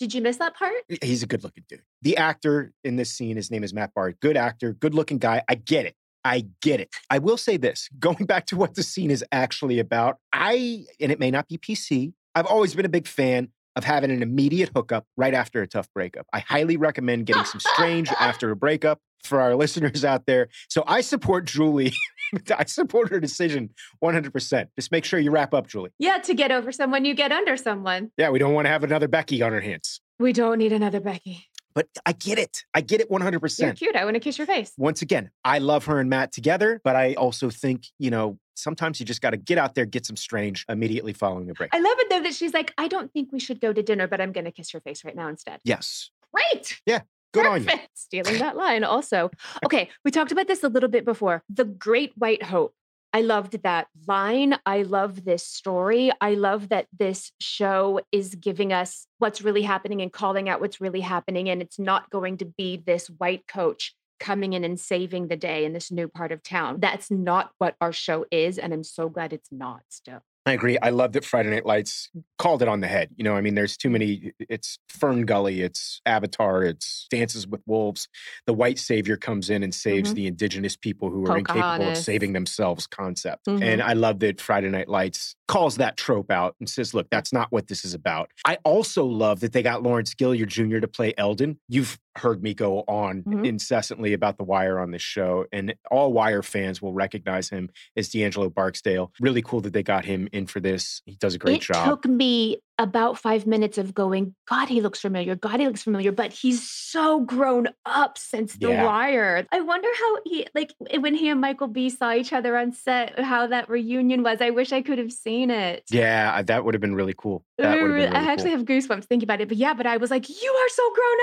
Did 0.00 0.12
you 0.14 0.20
miss 0.22 0.36
that 0.38 0.56
part? 0.56 0.74
He's 1.02 1.22
a 1.22 1.26
good 1.26 1.42
looking 1.44 1.64
dude. 1.68 1.82
The 2.02 2.16
actor 2.16 2.72
in 2.84 2.96
this 2.96 3.10
scene, 3.10 3.36
his 3.36 3.50
name 3.50 3.62
is 3.64 3.72
Matt 3.74 3.94
Barr. 3.94 4.12
Good 4.12 4.36
actor, 4.36 4.72
good 4.72 4.94
looking 4.94 5.18
guy. 5.18 5.42
I 5.48 5.54
get 5.56 5.86
it. 5.86 5.94
I 6.24 6.46
get 6.62 6.80
it. 6.80 6.90
I 7.10 7.18
will 7.18 7.36
say 7.36 7.56
this 7.56 7.88
going 7.98 8.24
back 8.26 8.46
to 8.46 8.56
what 8.56 8.74
the 8.74 8.82
scene 8.82 9.10
is 9.10 9.24
actually 9.32 9.78
about, 9.78 10.18
I, 10.32 10.84
and 11.00 11.10
it 11.12 11.18
may 11.20 11.30
not 11.30 11.48
be 11.48 11.56
PC, 11.58 12.12
I've 12.34 12.46
always 12.46 12.74
been 12.74 12.84
a 12.86 12.88
big 12.90 13.06
fan 13.06 13.48
of 13.78 13.84
having 13.84 14.10
an 14.10 14.22
immediate 14.22 14.70
hookup 14.74 15.06
right 15.16 15.32
after 15.32 15.62
a 15.62 15.66
tough 15.68 15.88
breakup. 15.94 16.26
I 16.32 16.40
highly 16.40 16.76
recommend 16.76 17.26
getting 17.26 17.44
some 17.44 17.60
strange 17.60 18.10
after 18.18 18.50
a 18.50 18.56
breakup 18.56 19.00
for 19.22 19.40
our 19.40 19.54
listeners 19.62 20.04
out 20.04 20.26
there. 20.26 20.48
So 20.68 20.82
I 20.88 21.00
support 21.00 21.44
Julie. 21.44 21.94
I 22.58 22.64
support 22.64 23.08
her 23.10 23.20
decision 23.20 23.70
100%. 24.02 24.66
Just 24.76 24.90
make 24.90 25.04
sure 25.04 25.20
you 25.20 25.30
wrap 25.30 25.54
up, 25.54 25.68
Julie. 25.68 25.90
Yeah, 26.00 26.18
to 26.18 26.34
get 26.34 26.50
over 26.50 26.72
someone, 26.72 27.04
you 27.04 27.14
get 27.14 27.30
under 27.30 27.56
someone. 27.56 28.10
Yeah, 28.18 28.30
we 28.30 28.40
don't 28.40 28.52
want 28.52 28.66
to 28.66 28.70
have 28.70 28.82
another 28.82 29.06
Becky 29.06 29.40
on 29.42 29.54
our 29.54 29.60
hands. 29.60 30.00
We 30.18 30.32
don't 30.32 30.58
need 30.58 30.72
another 30.72 30.98
Becky. 30.98 31.46
But 31.72 31.86
I 32.04 32.12
get 32.12 32.40
it. 32.40 32.64
I 32.74 32.80
get 32.80 33.00
it 33.00 33.08
100%. 33.08 33.60
You're 33.60 33.72
cute. 33.74 33.94
I 33.94 34.04
want 34.04 34.14
to 34.14 34.20
kiss 34.20 34.36
your 34.38 34.48
face. 34.48 34.72
once 34.76 35.02
again, 35.02 35.30
I 35.44 35.58
love 35.58 35.84
her 35.84 36.00
and 36.00 36.10
Matt 36.10 36.32
together, 36.32 36.80
but 36.82 36.96
I 36.96 37.14
also 37.14 37.48
think, 37.50 37.86
you 38.00 38.10
know, 38.10 38.40
sometimes 38.58 39.00
you 39.00 39.06
just 39.06 39.20
got 39.20 39.30
to 39.30 39.36
get 39.36 39.58
out 39.58 39.74
there, 39.74 39.84
get 39.86 40.04
some 40.06 40.16
strange 40.16 40.64
immediately 40.68 41.12
following 41.12 41.46
the 41.46 41.54
break. 41.54 41.70
I 41.74 41.78
love 41.78 41.96
it 41.98 42.10
though 42.10 42.22
that 42.22 42.34
she's 42.34 42.54
like, 42.54 42.72
I 42.76 42.88
don't 42.88 43.12
think 43.12 43.30
we 43.32 43.40
should 43.40 43.60
go 43.60 43.72
to 43.72 43.82
dinner, 43.82 44.06
but 44.06 44.20
I'm 44.20 44.32
going 44.32 44.44
to 44.44 44.52
kiss 44.52 44.72
your 44.72 44.80
face 44.80 45.04
right 45.04 45.16
now 45.16 45.28
instead. 45.28 45.60
yes. 45.64 46.10
Great. 46.34 46.80
Yeah. 46.84 47.00
Good 47.32 47.46
on 47.46 47.64
you. 47.64 47.70
Stealing 47.94 48.38
that 48.38 48.56
line 48.56 48.84
also. 48.84 49.30
Okay, 49.64 49.90
we 50.04 50.10
talked 50.10 50.32
about 50.32 50.46
this 50.46 50.62
a 50.62 50.68
little 50.68 50.88
bit 50.88 51.04
before. 51.04 51.42
The 51.48 51.64
Great 51.64 52.12
White 52.16 52.42
Hope. 52.42 52.74
I 53.12 53.22
loved 53.22 53.62
that 53.62 53.88
line. 54.06 54.58
I 54.66 54.82
love 54.82 55.24
this 55.24 55.42
story. 55.42 56.10
I 56.20 56.34
love 56.34 56.68
that 56.68 56.86
this 56.98 57.32
show 57.40 58.00
is 58.12 58.34
giving 58.34 58.72
us 58.72 59.06
what's 59.18 59.40
really 59.40 59.62
happening 59.62 60.02
and 60.02 60.12
calling 60.12 60.48
out 60.48 60.60
what's 60.60 60.80
really 60.80 61.00
happening. 61.00 61.48
And 61.48 61.62
it's 61.62 61.78
not 61.78 62.10
going 62.10 62.36
to 62.38 62.44
be 62.44 62.76
this 62.76 63.08
white 63.08 63.46
coach 63.48 63.94
coming 64.18 64.52
in 64.52 64.64
and 64.64 64.78
saving 64.78 65.28
the 65.28 65.36
day 65.36 65.64
in 65.64 65.72
this 65.72 65.90
new 65.90 66.08
part 66.08 66.32
of 66.32 66.42
town. 66.42 66.80
That's 66.80 67.10
not 67.10 67.50
what 67.58 67.76
our 67.80 67.92
show 67.92 68.26
is. 68.30 68.58
And 68.58 68.72
I'm 68.72 68.84
so 68.84 69.08
glad 69.08 69.32
it's 69.32 69.52
not 69.52 69.82
still. 69.88 70.22
I 70.48 70.52
agree. 70.52 70.78
I 70.80 70.90
love 70.90 71.12
that 71.12 71.24
Friday 71.24 71.50
Night 71.50 71.66
Lights 71.66 72.10
called 72.38 72.62
it 72.62 72.68
on 72.68 72.80
the 72.80 72.86
head. 72.86 73.10
You 73.16 73.24
know, 73.24 73.36
I 73.36 73.40
mean, 73.40 73.54
there's 73.54 73.76
too 73.76 73.90
many. 73.90 74.32
It's 74.40 74.78
Fern 74.88 75.26
Gully, 75.26 75.60
it's 75.60 76.00
Avatar, 76.06 76.62
it's 76.64 77.06
Dances 77.10 77.46
with 77.46 77.60
Wolves. 77.66 78.08
The 78.46 78.54
white 78.54 78.78
savior 78.78 79.16
comes 79.16 79.50
in 79.50 79.62
and 79.62 79.74
saves 79.74 80.12
Mhm. 80.12 80.14
the 80.14 80.26
indigenous 80.26 80.76
people 80.76 81.10
who 81.10 81.26
are 81.26 81.38
incapable 81.38 81.90
of 81.90 81.96
saving 81.96 82.32
themselves 82.32 82.86
concept. 82.86 83.46
Mhm. 83.46 83.62
And 83.62 83.82
I 83.82 83.92
love 83.92 84.20
that 84.20 84.40
Friday 84.40 84.70
Night 84.70 84.88
Lights 84.88 85.34
calls 85.48 85.76
that 85.76 85.96
trope 85.96 86.30
out 86.30 86.54
and 86.60 86.68
says, 86.68 86.92
look, 86.94 87.08
that's 87.10 87.32
not 87.32 87.50
what 87.50 87.68
this 87.68 87.84
is 87.84 87.94
about. 87.94 88.30
I 88.44 88.58
also 88.64 89.04
love 89.04 89.40
that 89.40 89.52
they 89.52 89.62
got 89.62 89.82
Lawrence 89.82 90.14
Gilliard 90.14 90.48
Jr. 90.48 90.78
to 90.80 90.88
play 90.88 91.14
Eldon. 91.16 91.58
You've 91.68 91.98
heard 92.16 92.42
me 92.42 92.52
go 92.52 92.80
on 92.88 93.22
Mhm. 93.22 93.46
incessantly 93.46 94.12
about 94.12 94.38
The 94.38 94.44
Wire 94.44 94.78
on 94.80 94.90
this 94.90 95.00
show, 95.02 95.46
and 95.52 95.74
all 95.90 96.12
Wire 96.12 96.42
fans 96.42 96.82
will 96.82 96.92
recognize 96.92 97.48
him 97.48 97.70
as 97.96 98.08
D'Angelo 98.08 98.50
Barksdale. 98.50 99.12
Really 99.20 99.40
cool 99.40 99.60
that 99.62 99.72
they 99.72 99.82
got 99.84 100.04
him 100.04 100.28
in 100.38 100.46
for 100.46 100.60
this. 100.60 101.02
He 101.04 101.16
does 101.16 101.34
a 101.34 101.38
great 101.38 101.56
it 101.56 101.62
job. 101.66 101.86
It 101.86 101.90
took 101.90 102.06
me 102.06 102.62
about 102.80 103.18
five 103.18 103.44
minutes 103.44 103.76
of 103.76 103.92
going, 103.92 104.36
God, 104.48 104.68
he 104.68 104.80
looks 104.80 105.00
familiar. 105.00 105.34
God, 105.34 105.58
he 105.58 105.66
looks 105.66 105.82
familiar. 105.82 106.12
But 106.12 106.32
he's 106.32 106.62
so 106.70 107.18
grown 107.20 107.66
up 107.84 108.16
since 108.16 108.54
The 108.54 108.68
Yeah. 108.68 108.84
Wire. 108.84 109.44
I 109.50 109.60
wonder 109.62 109.88
how 109.98 110.16
he, 110.24 110.46
like, 110.54 110.72
when 111.00 111.14
he 111.14 111.28
and 111.28 111.40
Michael 111.40 111.66
B 111.66 111.90
saw 111.90 112.14
each 112.14 112.32
other 112.32 112.56
on 112.56 112.70
set, 112.72 113.18
how 113.18 113.48
that 113.48 113.68
reunion 113.68 114.22
was. 114.22 114.40
I 114.40 114.50
wish 114.50 114.72
I 114.72 114.80
could 114.82 114.98
have 114.98 115.10
seen 115.10 115.50
it. 115.50 115.82
yeah, 115.90 116.40
that 116.42 116.64
would 116.64 116.74
have 116.74 116.80
been 116.80 116.94
really 116.94 117.14
cool. 117.18 117.44
That 117.58 117.80
would 117.80 117.90
have 117.90 117.98
been 117.98 118.12
I 118.16 118.30
actually 118.30 118.50
cool. 118.50 118.58
have 118.58 118.66
goosebumps 118.66 119.04
thinking 119.06 119.26
about 119.26 119.40
it. 119.40 119.48
But 119.48 119.56
yeah, 119.56 119.74
but 119.74 119.86
I 119.86 119.96
was 119.96 120.12
like, 120.12 120.28
you 120.28 120.52
are 120.52 120.68
so 120.68 120.92
grown 120.94 121.16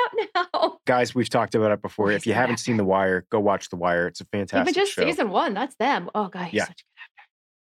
up 0.43 0.49
now. 0.53 0.77
Guys, 0.85 1.15
we've 1.15 1.29
talked 1.29 1.55
about 1.55 1.71
it 1.71 1.81
before. 1.81 2.11
If 2.11 2.27
you 2.27 2.33
haven't 2.33 2.57
seen 2.57 2.75
The 2.75 2.83
Wire, 2.83 3.25
go 3.31 3.39
watch 3.39 3.69
The 3.69 3.77
Wire. 3.77 4.07
It's 4.07 4.19
a 4.19 4.25
fantastic 4.25 4.73
Even 4.75 4.85
just 4.85 4.91
show. 4.91 5.03
season 5.05 5.29
one, 5.29 5.53
that's 5.53 5.75
them. 5.77 6.09
Oh, 6.13 6.27
God, 6.27 6.49
Yeah. 6.51 6.65
such 6.65 6.81
a 6.81 6.83
good 6.83 6.94
actor. 6.94 6.94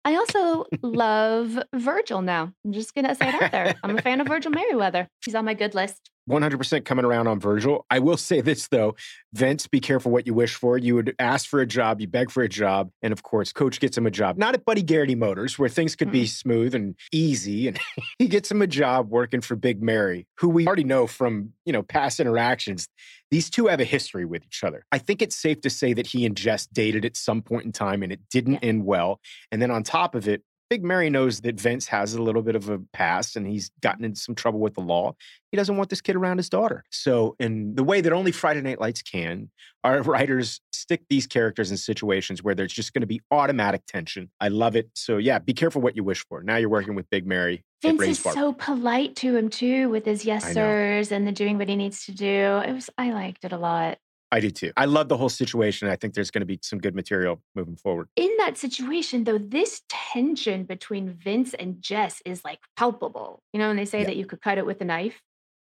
I 0.05 0.15
also 0.15 0.65
love 0.83 1.59
Virgil 1.75 2.23
now. 2.23 2.53
I'm 2.65 2.73
just 2.73 2.95
going 2.95 3.07
to 3.07 3.15
say 3.15 3.29
it 3.29 3.43
out 3.43 3.53
there. 3.53 3.75
I'm 3.83 3.99
a 3.99 4.03
fan 4.03 4.21
of 4.21 4.29
Virgil 4.29 4.51
Merriweather. 4.51 5.09
He's 5.25 5.35
on 5.35 5.45
my 5.45 5.55
good 5.55 5.75
list. 5.75 6.11
100% 6.29 6.85
coming 6.85 7.05
around 7.05 7.27
on 7.27 7.41
Virgil. 7.41 7.87
I 7.91 7.99
will 7.99 8.17
say 8.17 8.41
this 8.41 8.69
though, 8.69 8.95
Vince, 9.33 9.67
be 9.67 9.81
careful 9.81 10.13
what 10.13 10.27
you 10.27 10.35
wish 10.35 10.55
for. 10.55 10.79
You 10.79 10.95
would 10.95 11.15
ask 11.19 11.49
for 11.49 11.61
a 11.61 11.67
job, 11.67 12.01
you 12.01 12.07
beg 12.07 12.31
for 12.31 12.43
a 12.43 12.49
job, 12.49 12.91
and 13.03 13.13
of 13.13 13.23
course, 13.23 13.53
coach 13.53 13.81
gets 13.81 13.97
him 13.97 14.07
a 14.07 14.11
job. 14.11 14.39
Not 14.39 14.55
at 14.55 14.65
Buddy 14.65 14.83
Garrity 14.83 15.15
Motors, 15.15 15.59
where 15.59 15.69
things 15.69 15.97
could 15.97 16.11
be 16.11 16.25
mm. 16.25 16.29
smooth 16.29 16.75
and 16.75 16.95
easy, 17.13 17.69
and 17.69 17.79
he 18.19 18.29
gets 18.29 18.51
him 18.51 18.63
a 18.63 18.67
job 18.67 19.11
working 19.11 19.41
for 19.41 19.57
Big 19.57 19.83
Mary, 19.83 20.27
who 20.39 20.49
we 20.49 20.67
already 20.67 20.85
know 20.85 21.07
from 21.07 21.53
you 21.65 21.73
know 21.73 21.83
past 21.83 22.21
interactions. 22.21 22.89
These 23.31 23.51
two 23.51 23.67
have 23.67 23.81
a 23.81 23.85
history 23.85 24.25
with 24.25 24.45
each 24.45 24.65
other. 24.65 24.85
I 24.91 24.99
think 24.99 25.21
it's 25.21 25.37
safe 25.37 25.61
to 25.63 25.71
say 25.71 25.93
that 25.93 26.07
he 26.07 26.25
and 26.25 26.37
Jess 26.37 26.67
dated 26.67 27.05
at 27.05 27.17
some 27.17 27.43
point 27.43 27.67
in 27.67 27.73
time, 27.73 28.03
and 28.03 28.13
it 28.13 28.21
didn't 28.31 28.59
end 28.59 28.85
well. 28.85 29.21
And 29.53 29.61
then 29.61 29.71
on 29.71 29.83
top 29.83 30.15
of 30.15 30.29
it. 30.29 30.43
Big 30.71 30.85
Mary 30.85 31.09
knows 31.11 31.41
that 31.41 31.59
Vince 31.59 31.87
has 31.89 32.15
a 32.15 32.23
little 32.23 32.43
bit 32.43 32.55
of 32.55 32.69
a 32.69 32.79
past 32.93 33.37
and 33.37 33.47
he's 33.47 33.71
gotten 33.81 34.05
into 34.05 34.21
some 34.21 34.35
trouble 34.35 34.61
with 34.61 34.75
the 34.75 34.81
law 34.81 35.15
he 35.51 35.57
doesn't 35.57 35.77
want 35.77 35.89
this 35.89 36.01
kid 36.01 36.17
around 36.17 36.37
his 36.37 36.49
daughter. 36.49 36.85
So, 36.91 37.35
in 37.41 37.75
the 37.75 37.85
way 37.85 38.01
that 38.01 38.13
only 38.13 38.33
Friday 38.33 38.61
Night 38.61 38.81
Lights 38.81 39.03
can, 39.03 39.51
our 39.83 40.03
writers 40.03 40.61
stick 40.73 41.03
these 41.09 41.27
characters 41.27 41.71
in 41.71 41.77
situations 41.77 42.43
where 42.43 42.55
there's 42.55 42.73
just 42.73 42.93
going 42.93 43.01
to 43.01 43.07
be 43.07 43.21
automatic 43.31 43.83
tension. 43.87 44.31
I 44.41 44.49
love 44.49 44.77
it. 44.77 44.91
So, 44.95 45.17
yeah, 45.17 45.39
be 45.39 45.55
careful 45.55 45.81
what 45.81 45.97
you 45.97 46.05
wish 46.05 46.25
for. 46.27 46.43
Now 46.43 46.57
you're 46.57 46.69
working 46.69 46.95
with 46.95 47.09
Big 47.11 47.27
Mary. 47.27 47.65
Vince 47.81 48.03
is 48.03 48.19
so 48.19 48.53
polite 48.53 49.17
to 49.17 49.37
him 49.37 49.49
too, 49.49 49.89
with 49.89 50.05
his 50.05 50.25
yes 50.25 50.53
sirs 50.53 51.13
and 51.13 51.27
the 51.27 51.33
doing 51.33 51.59
what 51.59 51.69
he 51.69 51.77
needs 51.77 52.05
to 52.07 52.13
do. 52.13 52.27
It 52.27 52.73
was 52.73 52.91
I 52.99 53.13
liked 53.13 53.45
it 53.45 53.53
a 53.53 53.59
lot. 53.59 53.99
I 54.31 54.41
do 54.41 54.51
too. 54.51 54.73
I 54.77 54.85
love 54.85 55.09
the 55.09 55.17
whole 55.17 55.31
situation. 55.31 55.89
I 55.89 55.97
think 55.97 56.15
there's 56.15 56.31
going 56.31 56.43
to 56.43 56.47
be 56.47 56.59
some 56.63 56.79
good 56.79 56.95
material 56.95 57.41
moving 57.55 57.77
forward. 57.77 58.09
In 58.17 58.31
that 58.39 58.59
situation, 58.59 59.25
though, 59.25 59.39
this 59.39 59.83
tension 59.89 60.65
between 60.65 61.11
Vince 61.15 61.55
and 61.55 61.81
Jess 61.81 62.21
is 62.27 62.45
like 62.45 62.59
palpable. 62.77 63.43
You 63.53 63.59
know, 63.61 63.69
when 63.69 63.77
they 63.77 63.87
say 63.87 64.01
Yeah. 64.01 64.07
that 64.07 64.17
you 64.17 64.27
could 64.27 64.43
cut 64.43 64.59
it 64.59 64.67
with 64.67 64.81
a 64.81 64.85
knife. 64.85 65.23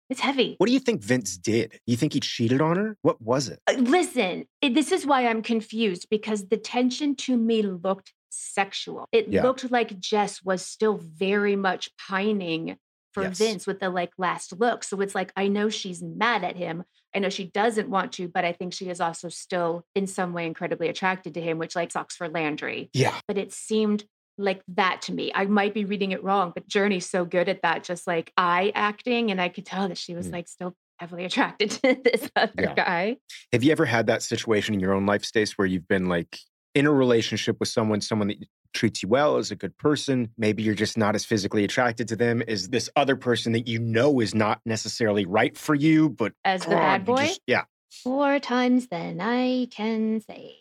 It's 0.10 0.20
heavy. 0.22 0.56
What 0.60 0.68
do 0.68 0.74
you 0.74 0.80
think 0.80 1.02
Vince 1.02 1.36
did? 1.36 1.80
You 1.88 1.96
think 1.98 2.14
he 2.14 2.20
cheated 2.20 2.62
on 2.62 2.76
her? 2.78 2.96
What 3.02 3.20
was 3.22 3.50
it? 3.50 3.60
Uh, 3.68 3.74
Listen, 3.74 4.46
this 4.62 4.92
is 4.92 5.04
why 5.06 5.28
I'm 5.28 5.42
confused 5.42 6.08
because 6.12 6.48
the 6.48 6.58
tension 6.58 7.16
to 7.18 7.36
me 7.36 7.64
looked 7.64 8.14
sexual. 8.30 9.08
It 9.12 9.30
Yeah. 9.30 9.44
looked 9.44 9.72
like 9.72 10.00
Jess 10.00 10.44
was 10.44 10.64
still 10.66 10.98
very 10.98 11.56
much 11.56 11.89
pining 11.98 12.78
for 13.14 13.24
Yes. 13.24 13.38
Vince 13.39 13.66
with 13.66 13.80
the 13.80 13.89
like 13.89 14.12
last 14.20 14.60
look. 14.60 14.84
So 14.84 15.02
it's 15.02 15.16
like, 15.16 15.32
I 15.36 15.48
know 15.48 15.70
she's 15.70 16.04
mad 16.04 16.44
at 16.44 16.56
him. 16.56 16.84
I 17.16 17.20
know 17.20 17.30
she 17.30 17.45
doesn't 17.45 17.89
want 17.89 18.11
to, 18.13 18.28
but 18.28 18.43
I 18.43 18.51
think 18.51 18.74
she 18.74 18.89
is 18.89 18.99
also 18.99 19.30
still 19.30 19.86
in 19.95 20.05
some 20.05 20.34
way 20.34 20.45
incredibly 20.45 20.89
attracted 20.89 21.34
to 21.36 21.41
him, 21.41 21.57
which 21.57 21.76
like 21.76 21.91
sucks 21.91 22.16
for 22.16 22.28
Landry. 22.28 22.89
Yeah. 22.93 23.18
But 23.28 23.38
it 23.38 23.53
seemed 23.53 24.03
like 24.38 24.61
that 24.76 25.01
to 25.03 25.13
me. 25.13 25.32
I 25.34 25.45
might 25.45 25.74
be 25.74 25.86
reading 25.86 26.11
it 26.11 26.22
wrong, 26.24 26.51
but 26.53 26.68
Jurnee's 26.68 27.09
so 27.09 27.24
good 27.24 27.47
at 27.47 27.61
that, 27.61 27.84
just 27.86 28.05
like 28.05 28.34
eye 28.36 28.74
acting. 28.76 29.32
And 29.32 29.39
I 29.39 29.47
could 29.47 29.66
tell 29.66 29.88
that 29.88 29.97
she 29.97 30.13
was 30.13 30.28
Mm. 30.28 30.34
like 30.34 30.47
still 30.49 30.76
heavily 30.99 31.24
attracted 31.26 31.70
to 31.84 31.97
this 32.03 32.30
other 32.36 32.51
Yeah. 32.59 32.74
guy. 32.74 33.18
Have 33.53 33.63
you 33.63 33.72
ever 33.72 33.86
had 33.86 34.07
that 34.07 34.24
situation 34.24 34.74
in 34.74 34.82
your 34.82 34.93
own 34.93 35.05
life, 35.05 35.24
Stace, 35.24 35.57
where 35.57 35.66
you've 35.68 35.88
been 35.88 36.07
like 36.09 36.38
in 36.74 36.86
a 36.86 36.91
relationship 36.91 37.57
with 37.61 37.70
someone, 37.70 38.01
someone 38.01 38.28
that 38.28 38.38
treats 38.76 39.02
you 39.02 39.10
well, 39.10 39.38
is 39.38 39.50
a 39.50 39.56
good 39.56 39.76
person? 39.78 40.30
Maybe 40.38 40.62
you're 40.62 40.76
just 40.76 40.98
not 40.98 41.16
as 41.16 41.26
physically 41.26 41.64
attracted 41.64 42.08
to 42.10 42.16
them 42.16 42.44
as 42.48 42.70
this 42.70 42.90
other 42.96 43.16
person 43.16 43.54
that 43.54 43.68
you 43.68 43.80
know 43.80 44.20
is 44.20 44.36
not 44.36 44.62
necessarily 44.66 45.26
right 45.26 45.58
for 45.58 45.74
you, 45.74 46.10
but 46.10 46.34
As 46.44 46.62
the 46.66 46.72
bad 46.72 47.06
boy, 47.06 47.26
just- 47.26 47.42
yeah. 47.48 47.64
four 48.04 48.38
times 48.40 48.88
than 48.88 49.20
I 49.22 49.68
can 49.72 50.22
say. 50.22 50.58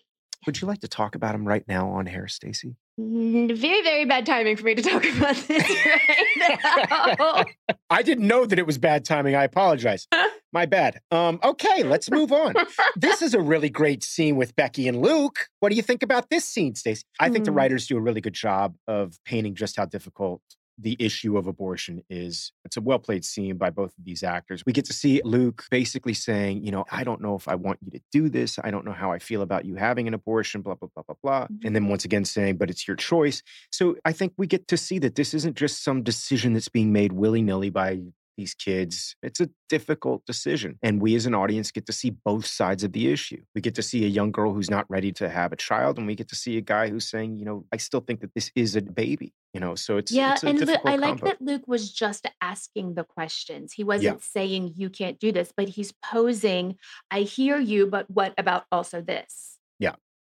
Would 0.46 0.60
you 0.60 0.68
like 0.68 0.80
to 0.80 0.88
talk 0.88 1.14
about 1.14 1.34
him 1.34 1.46
right 1.48 1.64
now 1.68 1.88
on 1.90 2.06
hair, 2.06 2.28
Stacey? 2.28 2.76
Mm, 3.00 3.56
Very, 3.56 3.82
very 3.82 4.04
bad 4.04 4.24
timing 4.26 4.56
for 4.56 4.64
me 4.64 4.74
to 4.74 4.82
talk 4.82 5.02
about 5.16 5.34
this 5.36 5.68
right 5.86 7.16
now. 7.18 7.76
I 7.90 8.02
didn't 8.02 8.26
know 8.26 8.44
that 8.46 8.58
it 8.58 8.66
was 8.66 8.78
bad 8.78 9.04
timing. 9.04 9.34
I 9.34 9.44
apologize. 9.44 10.06
My 10.54 10.66
bad. 10.66 11.00
Um, 11.10 11.40
okay, 11.42 11.82
let's 11.82 12.10
move 12.12 12.30
on. 12.32 12.54
this 12.96 13.20
is 13.22 13.34
a 13.34 13.40
really 13.40 13.68
great 13.68 14.04
scene 14.04 14.36
with 14.36 14.54
Becky 14.54 14.86
and 14.86 15.02
Luke. 15.02 15.48
What 15.58 15.70
do 15.70 15.74
you 15.74 15.82
think 15.82 16.04
about 16.04 16.30
this 16.30 16.44
scene, 16.44 16.76
Stacey? 16.76 17.02
I 17.18 17.28
think 17.28 17.44
the 17.44 17.50
Hmm. 17.50 17.56
writers 17.58 17.88
do 17.88 17.96
a 17.96 18.00
really 18.00 18.20
good 18.20 18.34
job 18.34 18.76
of 18.86 19.18
painting 19.26 19.56
just 19.56 19.76
how 19.76 19.84
difficult 19.84 20.40
the 20.78 20.96
issue 20.98 21.36
of 21.36 21.46
abortion 21.46 22.02
is. 22.08 22.52
It's 22.64 22.76
a 22.76 22.80
well 22.80 22.98
played 23.00 23.24
scene 23.24 23.56
by 23.56 23.70
both 23.70 23.96
of 23.98 24.04
these 24.04 24.22
actors. 24.24 24.64
We 24.66 24.72
get 24.72 24.84
to 24.86 24.92
see 24.92 25.20
Luke 25.24 25.64
basically 25.70 26.14
saying, 26.14 26.64
you 26.64 26.72
know, 26.72 26.84
I 26.90 27.04
don't 27.04 27.20
know 27.20 27.34
if 27.36 27.46
I 27.48 27.54
want 27.56 27.78
you 27.84 27.90
to 27.92 28.00
do 28.12 28.28
this. 28.28 28.58
I 28.62 28.70
don't 28.72 28.84
know 28.84 28.92
how 28.92 29.12
I 29.12 29.18
feel 29.20 29.42
about 29.42 29.64
you 29.64 29.74
having 29.76 30.08
an 30.08 30.14
abortion, 30.14 30.62
blah, 30.62 30.74
blah, 30.74 30.88
blah, 30.94 31.04
blah, 31.06 31.16
blah. 31.22 31.46
And 31.64 31.74
then 31.76 31.88
once 31.88 32.04
again 32.04 32.24
saying, 32.24 32.56
but 32.56 32.70
it's 32.70 32.88
your 32.88 32.96
choice. 32.96 33.42
So 33.72 33.96
I 34.04 34.12
think 34.12 34.32
we 34.36 34.46
get 34.48 34.66
to 34.68 34.76
see 34.76 34.98
that 35.00 35.14
this 35.16 35.32
isn't 35.34 35.56
just 35.56 35.82
some 35.84 36.02
decision 36.02 36.54
that's 36.54 36.68
being 36.68 36.92
made 36.92 37.12
willy 37.12 37.42
nilly 37.42 37.70
by 37.70 38.00
these 38.36 38.54
kids. 38.54 39.16
It's 39.22 39.40
a 39.40 39.48
difficult 39.68 40.24
decision. 40.26 40.78
And 40.82 41.00
we 41.00 41.14
as 41.14 41.26
an 41.26 41.34
audience 41.34 41.70
get 41.70 41.86
to 41.86 41.92
see 41.92 42.10
both 42.10 42.46
sides 42.46 42.84
of 42.84 42.92
the 42.92 43.10
issue. 43.12 43.42
We 43.54 43.60
get 43.60 43.74
to 43.76 43.82
see 43.82 44.04
a 44.04 44.08
young 44.08 44.32
girl 44.32 44.52
who's 44.52 44.70
not 44.70 44.86
ready 44.88 45.12
to 45.12 45.28
have 45.28 45.52
a 45.52 45.56
child, 45.56 45.98
and 45.98 46.06
we 46.06 46.14
get 46.14 46.28
to 46.28 46.36
see 46.36 46.56
a 46.56 46.60
guy 46.60 46.88
who's 46.88 47.08
saying, 47.08 47.38
you 47.38 47.44
know, 47.44 47.64
I 47.72 47.76
still 47.78 48.00
think 48.00 48.20
that 48.20 48.34
this 48.34 48.50
is 48.54 48.76
a 48.76 48.82
baby, 48.82 49.32
you 49.52 49.60
know, 49.60 49.74
so 49.74 49.96
it's, 49.96 50.12
yeah, 50.12 50.34
it's 50.34 50.42
and 50.42 50.70
I 50.84 50.96
like 50.96 51.18
combo. 51.18 51.26
that 51.26 51.40
Luke 51.40 51.64
was 51.66 51.92
just 51.92 52.26
asking 52.40 52.94
the 52.94 53.04
questions. 53.04 53.72
He 53.72 53.84
wasn't 53.84 54.22
saying 54.22 54.74
you 54.76 54.90
can't 54.90 55.18
do 55.18 55.32
this, 55.32 55.52
but 55.56 55.68
he's 55.68 55.92
posing, 55.92 56.76
I 57.10 57.20
hear 57.20 57.58
you, 57.58 57.86
but 57.86 58.10
what 58.10 58.34
about 58.38 58.64
also 58.70 59.00
this? 59.00 59.58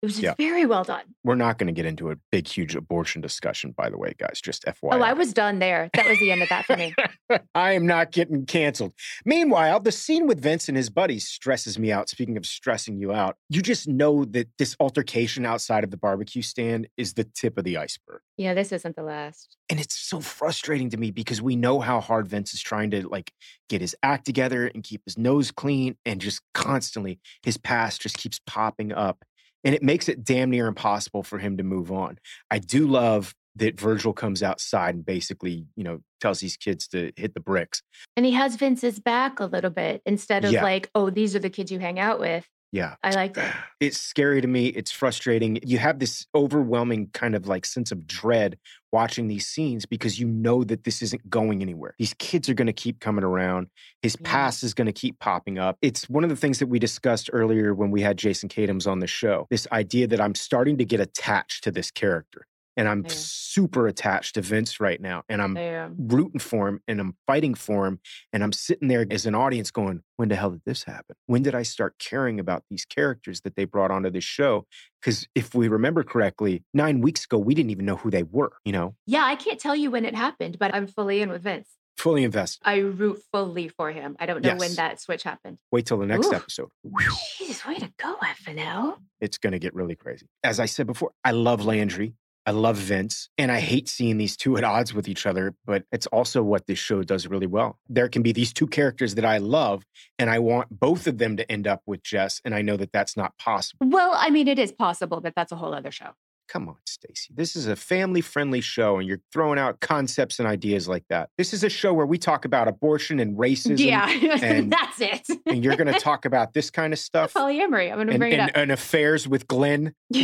It 0.04 0.08
was 0.08 0.20
Yeah. 0.20 0.34
very 0.36 0.66
well 0.66 0.84
done. 0.84 1.02
We're 1.24 1.34
not 1.34 1.56
going 1.56 1.68
to 1.68 1.72
get 1.72 1.86
into 1.86 2.10
a 2.10 2.16
big, 2.30 2.46
huge 2.46 2.76
abortion 2.76 3.22
discussion, 3.22 3.72
by 3.74 3.88
the 3.88 3.96
way, 3.96 4.12
guys, 4.18 4.38
just 4.38 4.62
FYI. 4.66 4.92
Oh, 4.92 5.00
I 5.00 5.14
was 5.14 5.32
done 5.32 5.60
there. 5.60 5.88
That 5.94 6.06
was 6.06 6.18
the 6.18 6.30
end 6.30 6.42
of 6.42 6.50
that 6.50 6.66
for 6.66 6.76
me. 6.76 6.94
I 7.54 7.72
am 7.72 7.86
not 7.86 8.12
getting 8.12 8.44
canceled. 8.44 8.92
Meanwhile, 9.24 9.80
the 9.80 9.92
scene 9.92 10.26
with 10.26 10.42
Vince 10.42 10.68
and 10.68 10.76
his 10.76 10.90
buddies 10.90 11.26
stresses 11.26 11.78
me 11.78 11.90
out. 11.90 12.10
Speaking 12.10 12.36
of 12.36 12.44
stressing 12.44 12.98
you 12.98 13.14
out, 13.14 13.36
you 13.48 13.62
just 13.62 13.88
know 13.88 14.26
that 14.26 14.48
this 14.58 14.76
altercation 14.78 15.46
outside 15.46 15.84
of 15.84 15.90
the 15.90 15.96
barbecue 15.96 16.42
stand 16.42 16.86
is 16.98 17.14
the 17.14 17.24
tip 17.24 17.56
of 17.56 17.64
the 17.64 17.78
iceberg. 17.78 18.20
Yeah, 18.36 18.52
this 18.52 18.72
isn't 18.72 18.96
the 18.96 19.04
last. 19.04 19.56
And 19.70 19.80
it's 19.80 19.94
so 19.96 20.20
frustrating 20.20 20.90
to 20.90 20.98
me 20.98 21.12
because 21.12 21.40
we 21.40 21.56
know 21.56 21.80
how 21.80 22.02
hard 22.02 22.28
Vince 22.28 22.52
is 22.52 22.60
trying 22.60 22.90
to 22.90 23.08
like 23.08 23.32
get 23.70 23.80
his 23.80 23.96
act 24.02 24.26
together 24.26 24.66
and 24.66 24.84
keep 24.84 25.00
his 25.06 25.16
nose 25.16 25.50
clean 25.50 25.96
and 26.04 26.20
just 26.20 26.42
constantly 26.52 27.20
his 27.42 27.56
past 27.56 28.02
just 28.02 28.18
keeps 28.18 28.38
popping 28.46 28.92
up. 28.92 29.24
And 29.64 29.74
it 29.74 29.82
makes 29.82 30.08
it 30.08 30.24
damn 30.24 30.50
near 30.50 30.66
impossible 30.66 31.22
for 31.22 31.38
him 31.38 31.56
to 31.56 31.62
move 31.62 31.90
on. 31.90 32.18
I 32.50 32.58
do 32.58 32.86
love 32.86 33.34
that 33.56 33.78
Virgil 33.78 34.12
comes 34.12 34.42
outside 34.42 34.94
and 34.96 35.06
basically, 35.06 35.66
you 35.76 35.84
know, 35.84 36.00
tells 36.20 36.40
these 36.40 36.56
kids 36.56 36.88
to 36.88 37.12
hit 37.16 37.34
the 37.34 37.40
bricks. 37.40 37.82
And 38.16 38.26
he 38.26 38.32
has 38.32 38.56
Vince's 38.56 38.98
back 38.98 39.38
a 39.40 39.46
little 39.46 39.70
bit 39.70 40.02
instead 40.04 40.44
of 40.44 40.52
Yeah. 40.52 40.62
like, 40.62 40.90
oh, 40.94 41.08
these 41.08 41.36
are 41.36 41.38
the 41.38 41.50
kids 41.50 41.70
you 41.70 41.78
hang 41.78 41.98
out 42.00 42.18
with. 42.18 42.48
Yeah. 42.74 42.96
I 43.04 43.10
liked 43.10 43.36
it. 43.38 43.52
It's 43.78 44.00
scary 44.00 44.40
to 44.40 44.48
me. 44.48 44.66
It's 44.66 44.90
frustrating. 44.90 45.60
You 45.62 45.78
have 45.78 46.00
this 46.00 46.26
overwhelming 46.34 47.10
kind 47.12 47.36
of 47.36 47.46
like 47.46 47.64
sense 47.66 47.92
of 47.92 48.04
dread 48.04 48.58
watching 48.92 49.28
these 49.28 49.46
scenes 49.46 49.86
because 49.86 50.18
you 50.18 50.26
know 50.26 50.64
that 50.64 50.82
this 50.82 51.00
isn't 51.00 51.30
going 51.30 51.62
anywhere. 51.62 51.94
These 52.00 52.14
kids 52.18 52.48
are 52.48 52.54
going 52.54 52.66
to 52.66 52.72
keep 52.72 52.98
coming 52.98 53.22
around. 53.22 53.68
His 54.02 54.16
Yeah. 54.20 54.28
past 54.28 54.64
is 54.64 54.74
going 54.74 54.86
to 54.86 54.92
keep 54.92 55.20
popping 55.20 55.56
up. 55.56 55.78
It's 55.82 56.10
one 56.10 56.24
of 56.24 56.30
the 56.30 56.36
things 56.36 56.58
that 56.58 56.66
we 56.66 56.80
discussed 56.80 57.30
earlier 57.32 57.74
when 57.74 57.92
we 57.92 58.02
had 58.02 58.16
Jason 58.18 58.48
Katims 58.48 58.90
on 58.90 58.98
the 58.98 59.06
show. 59.06 59.46
This 59.50 59.68
idea 59.70 60.08
that 60.08 60.20
I'm 60.20 60.34
starting 60.34 60.76
to 60.78 60.84
get 60.84 60.98
attached 60.98 61.62
to 61.64 61.70
this 61.70 61.92
character. 61.92 62.44
And 62.76 62.88
I'm 62.88 63.02
Yeah. 63.04 63.10
super 63.14 63.86
attached 63.86 64.34
to 64.34 64.42
Vince 64.42 64.80
right 64.80 65.00
now. 65.00 65.22
And 65.28 65.40
I'm 65.40 65.56
Yeah. 65.56 65.90
rooting 65.96 66.40
for 66.40 66.66
him 66.68 66.80
and 66.88 67.00
I'm 67.00 67.16
fighting 67.26 67.54
for 67.54 67.86
him. 67.86 68.00
And 68.32 68.42
I'm 68.42 68.52
sitting 68.52 68.88
there 68.88 69.06
as 69.10 69.26
an 69.26 69.34
audience 69.34 69.70
going, 69.70 70.02
when 70.16 70.28
the 70.28 70.36
hell 70.36 70.50
did 70.50 70.62
this 70.66 70.84
happen? 70.84 71.14
When 71.26 71.42
did 71.42 71.54
I 71.54 71.62
start 71.62 71.98
caring 71.98 72.40
about 72.40 72.64
these 72.70 72.84
characters 72.84 73.42
that 73.42 73.54
they 73.56 73.64
brought 73.64 73.90
onto 73.90 74.10
this 74.10 74.24
show? 74.24 74.66
Because 75.00 75.28
if 75.34 75.54
we 75.54 75.68
remember 75.68 76.02
correctly, 76.02 76.64
nine 76.74 77.00
weeks 77.00 77.24
ago, 77.24 77.38
we 77.38 77.54
didn't 77.54 77.70
even 77.70 77.84
know 77.84 77.96
who 77.96 78.10
they 78.10 78.22
were, 78.24 78.52
you 78.64 78.72
know, 78.72 78.96
Yeah, 79.06 79.24
I 79.24 79.36
can't 79.36 79.60
tell 79.60 79.76
you 79.76 79.90
when 79.90 80.04
it 80.04 80.14
happened, 80.14 80.58
but 80.58 80.74
I'm 80.74 80.86
fully 80.86 81.20
in 81.20 81.30
with 81.30 81.42
Vince. 81.42 81.68
fully 81.96 82.24
invested. 82.24 82.60
I 82.68 82.78
root 82.78 83.22
fully 83.32 83.68
for 83.68 83.90
him. 83.92 84.16
I 84.18 84.26
don't 84.26 84.42
know 84.42 84.56
when 84.56 84.74
that 84.74 85.00
switch 85.00 85.22
happened. 85.22 85.60
Wait 85.70 85.86
till 85.86 85.96
the 85.98 86.06
next 86.06 86.26
Ooh. 86.26 86.34
episode. 86.34 86.68
Jeez, 86.84 87.66
way 87.66 87.76
to 87.76 87.90
go, 87.96 88.16
FNL. 88.20 88.98
It's 89.20 89.38
going 89.38 89.52
to 89.52 89.58
get 89.58 89.74
really 89.74 89.94
crazy. 89.94 90.26
As 90.42 90.58
I 90.60 90.66
said 90.66 90.86
before, 90.86 91.12
I 91.24 91.30
love 91.30 91.64
Landry. 91.64 92.14
I 92.46 92.50
love 92.50 92.76
Vince, 92.76 93.30
and 93.38 93.50
I 93.50 93.60
hate 93.60 93.88
seeing 93.88 94.18
these 94.18 94.36
two 94.36 94.58
at 94.58 94.64
odds 94.64 94.92
with 94.92 95.08
each 95.08 95.24
other, 95.24 95.54
but 95.64 95.84
it's 95.90 96.06
also 96.08 96.42
what 96.42 96.66
this 96.66 96.78
show 96.78 97.02
does 97.02 97.26
really 97.26 97.46
well. 97.46 97.78
There 97.88 98.08
can 98.08 98.22
be 98.22 98.32
these 98.32 98.52
two 98.52 98.66
characters 98.66 99.14
that 99.14 99.24
I 99.24 99.38
love, 99.38 99.84
and 100.18 100.28
I 100.28 100.38
want 100.40 100.68
both 100.70 101.06
of 101.06 101.16
them 101.16 101.38
to 101.38 101.50
end 101.50 101.66
up 101.66 101.82
with 101.86 102.02
Jess, 102.02 102.42
and 102.44 102.54
I 102.54 102.60
know 102.60 102.76
that 102.76 102.92
that's 102.92 103.16
not 103.16 103.36
possible. 103.38 103.86
Well, 103.88 104.12
I 104.14 104.28
mean, 104.28 104.46
it 104.46 104.58
is 104.58 104.72
possible, 104.72 105.22
but 105.22 105.34
that's 105.34 105.52
a 105.52 105.56
whole 105.56 105.72
other 105.72 105.90
show. 105.90 106.10
Come 106.48 106.68
on, 106.68 106.76
Stacey. 106.86 107.32
This 107.34 107.56
is 107.56 107.66
a 107.66 107.74
family 107.76 108.20
friendly 108.20 108.60
show, 108.60 108.98
and 108.98 109.08
you're 109.08 109.20
throwing 109.32 109.58
out 109.58 109.80
concepts 109.80 110.38
and 110.38 110.46
ideas 110.46 110.86
like 110.86 111.04
that. 111.08 111.30
This 111.38 111.54
is 111.54 111.64
a 111.64 111.70
show 111.70 111.94
where 111.94 112.06
we 112.06 112.18
talk 112.18 112.44
about 112.44 112.68
abortion 112.68 113.18
and 113.18 113.36
racism, 113.36 113.78
yeah, 113.78 114.08
and- 114.42 114.70
that's 114.72 115.00
it. 115.00 115.26
and 115.46 115.64
you're 115.64 115.76
going 115.76 115.92
to 115.92 115.98
talk 115.98 116.24
about 116.24 116.52
this 116.52 116.70
kind 116.70 116.92
of 116.92 116.98
stuff 116.98 117.32
Polyamory. 117.32 117.90
I'm 117.90 117.96
going 117.96 118.08
to 118.08 118.12
and, 118.14 118.20
bring 118.20 118.32
it 118.32 118.40
and, 118.40 118.50
up. 118.50 118.56
and 118.56 118.72
affairs 118.72 119.26
with 119.26 119.48
Glenn. 119.48 119.94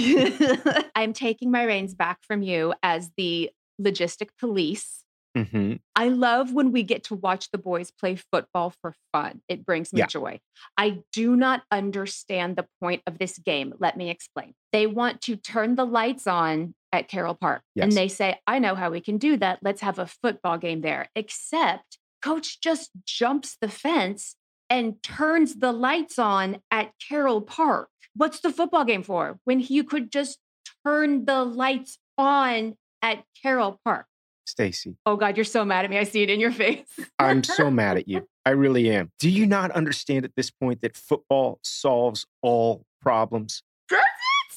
I'm 0.95 1.13
taking 1.13 1.51
my 1.51 1.65
reins 1.65 1.95
back 1.95 2.19
from 2.23 2.43
you 2.43 2.75
as 2.83 3.11
the 3.17 3.51
logistic 3.81 4.29
police. 4.39 5.05
Hmm 5.37 5.75
I 5.95 6.09
love 6.09 6.53
when 6.53 6.73
we 6.73 6.83
get 6.83 7.05
to 7.05 7.15
watch 7.15 7.51
the 7.51 7.59
boys 7.59 7.91
play 7.91 8.17
football 8.17 8.73
for 8.81 8.95
fun. 9.13 9.43
It 9.49 9.65
brings 9.65 9.93
me 9.93 10.01
Yeah. 10.01 10.07
joy. 10.07 10.41
I 10.77 11.03
do 11.13 11.37
not 11.37 11.63
understand 11.71 12.57
the 12.57 12.67
point 12.81 13.03
of 13.07 13.19
this 13.19 13.39
game. 13.39 13.75
Let 13.79 13.97
me 13.97 14.11
explain. 14.11 14.55
They 14.73 14.87
want 14.87 15.21
to 15.23 15.37
turn 15.37 15.75
the 15.77 15.85
lights 15.85 16.27
on 16.27 16.75
at 16.93 17.09
Carroll 17.09 17.35
Park. 17.35 17.63
And 17.85 17.93
they 17.93 18.09
say, 18.09 18.39
I 18.47 18.59
know 18.59 18.75
how 18.75 18.91
we 18.91 19.01
can 19.01 19.19
do 19.19 19.37
that. 19.37 19.61
Let's 19.63 19.83
have 19.83 19.99
a 19.99 20.07
football 20.07 20.59
game 20.59 20.81
there. 20.81 21.09
Except 21.15 21.99
coach 22.23 22.61
just 22.61 22.91
jumps 23.05 23.57
the 23.61 23.69
fence 23.69 24.37
and 24.69 25.03
turns 25.03 25.57
the 25.57 25.73
lights 25.73 26.19
on 26.19 26.61
at 26.71 26.93
Carroll 27.09 27.41
Park. 27.43 27.89
What's 28.15 28.41
the 28.41 28.53
football 28.53 28.85
game 28.85 29.03
for 29.03 29.39
when 29.45 29.61
you 29.61 29.85
could 29.85 30.11
just 30.11 30.39
turn 30.85 31.25
the 31.25 31.45
lights 31.45 31.99
on 32.19 32.77
at 33.03 33.25
Carroll 33.41 33.81
Park? 33.85 34.07
Stacey, 34.47 34.97
Oh 35.07 35.17
God, 35.17 35.37
you're 35.37 35.45
so 35.45 35.65
mad 35.65 35.85
at 35.85 35.91
me. 35.91 35.99
I 35.99 36.05
see 36.05 36.23
it 36.23 36.31
in 36.31 36.41
your 36.41 36.51
face. 36.51 36.87
I'm 37.19 37.43
so 37.43 37.71
mad 37.71 37.97
at 37.97 38.09
you. 38.09 38.27
I 38.45 38.51
really 38.51 38.91
am. 38.91 39.13
Do 39.19 39.31
you 39.31 39.47
not 39.57 39.71
understand 39.73 40.25
at 40.25 40.33
this 40.37 40.51
point 40.51 40.83
that 40.83 40.97
football 40.97 41.61
solves 41.63 42.27
all 42.43 42.85
problems? 43.01 43.63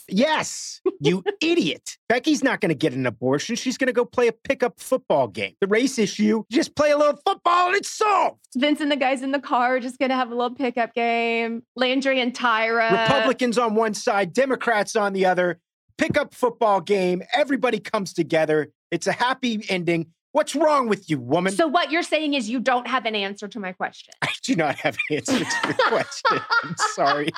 Yes, 0.10 0.82
you 1.00 1.24
idiot. 1.42 1.98
Becky's 2.10 2.44
not 2.44 2.62
going 2.62 2.70
to 2.70 2.76
get 2.76 2.94
an 2.94 3.06
abortion. 3.06 3.56
She's 3.56 3.78
going 3.78 3.88
to 3.88 3.94
go 3.94 4.06
play 4.06 4.28
a 4.28 4.34
pickup 4.34 4.80
football 4.80 5.28
game. 5.28 5.54
The 5.62 5.68
race 5.68 5.98
issue, 5.98 6.44
just 6.52 6.76
play 6.76 6.92
a 6.92 6.98
little 6.98 7.20
football 7.26 7.68
and 7.68 7.76
it's 7.76 7.92
solved. 7.92 8.40
Vince 8.56 8.82
and 8.82 8.92
the 8.92 8.96
guys 8.96 9.22
in 9.22 9.32
the 9.32 9.40
car 9.40 9.76
are 9.76 9.80
just 9.80 10.00
gonna 10.00 10.16
have 10.16 10.32
a 10.32 10.36
little 10.36 10.56
pickup 10.56 10.94
game. 10.94 11.64
Landry 11.76 12.22
and 12.22 12.34
Tyra. 12.34 12.92
Republicans 12.92 13.58
on 13.58 13.76
one 13.76 13.94
side, 13.94 14.34
Democrats 14.34 14.96
on 14.96 15.14
the 15.14 15.26
other. 15.26 15.60
Pickup 15.98 16.34
football 16.34 16.82
game. 16.82 17.24
Everybody 17.34 17.80
comes 17.80 18.14
together. 18.14 18.70
It's 18.94 19.08
a 19.08 19.12
happy 19.12 19.66
ending. 19.70 20.12
What's 20.34 20.56
wrong 20.56 20.88
with 20.88 21.10
you, 21.10 21.18
woman? 21.18 21.52
So 21.52 21.68
what 21.68 21.90
you're 21.90 22.04
saying 22.04 22.36
is 22.36 22.48
you 22.48 22.60
don't 22.60 22.88
have 22.88 23.06
an 23.06 23.16
answer 23.16 23.48
to 23.48 23.60
my 23.60 23.72
question. 23.72 24.14
I 24.22 24.30
do 24.44 24.56
not 24.56 24.76
have 24.76 24.96
an 25.10 25.18
answer 25.18 25.40
to 25.40 25.68
your 25.68 25.74
question. 25.90 26.40
I'm 26.64 26.76
sorry. 26.94 27.30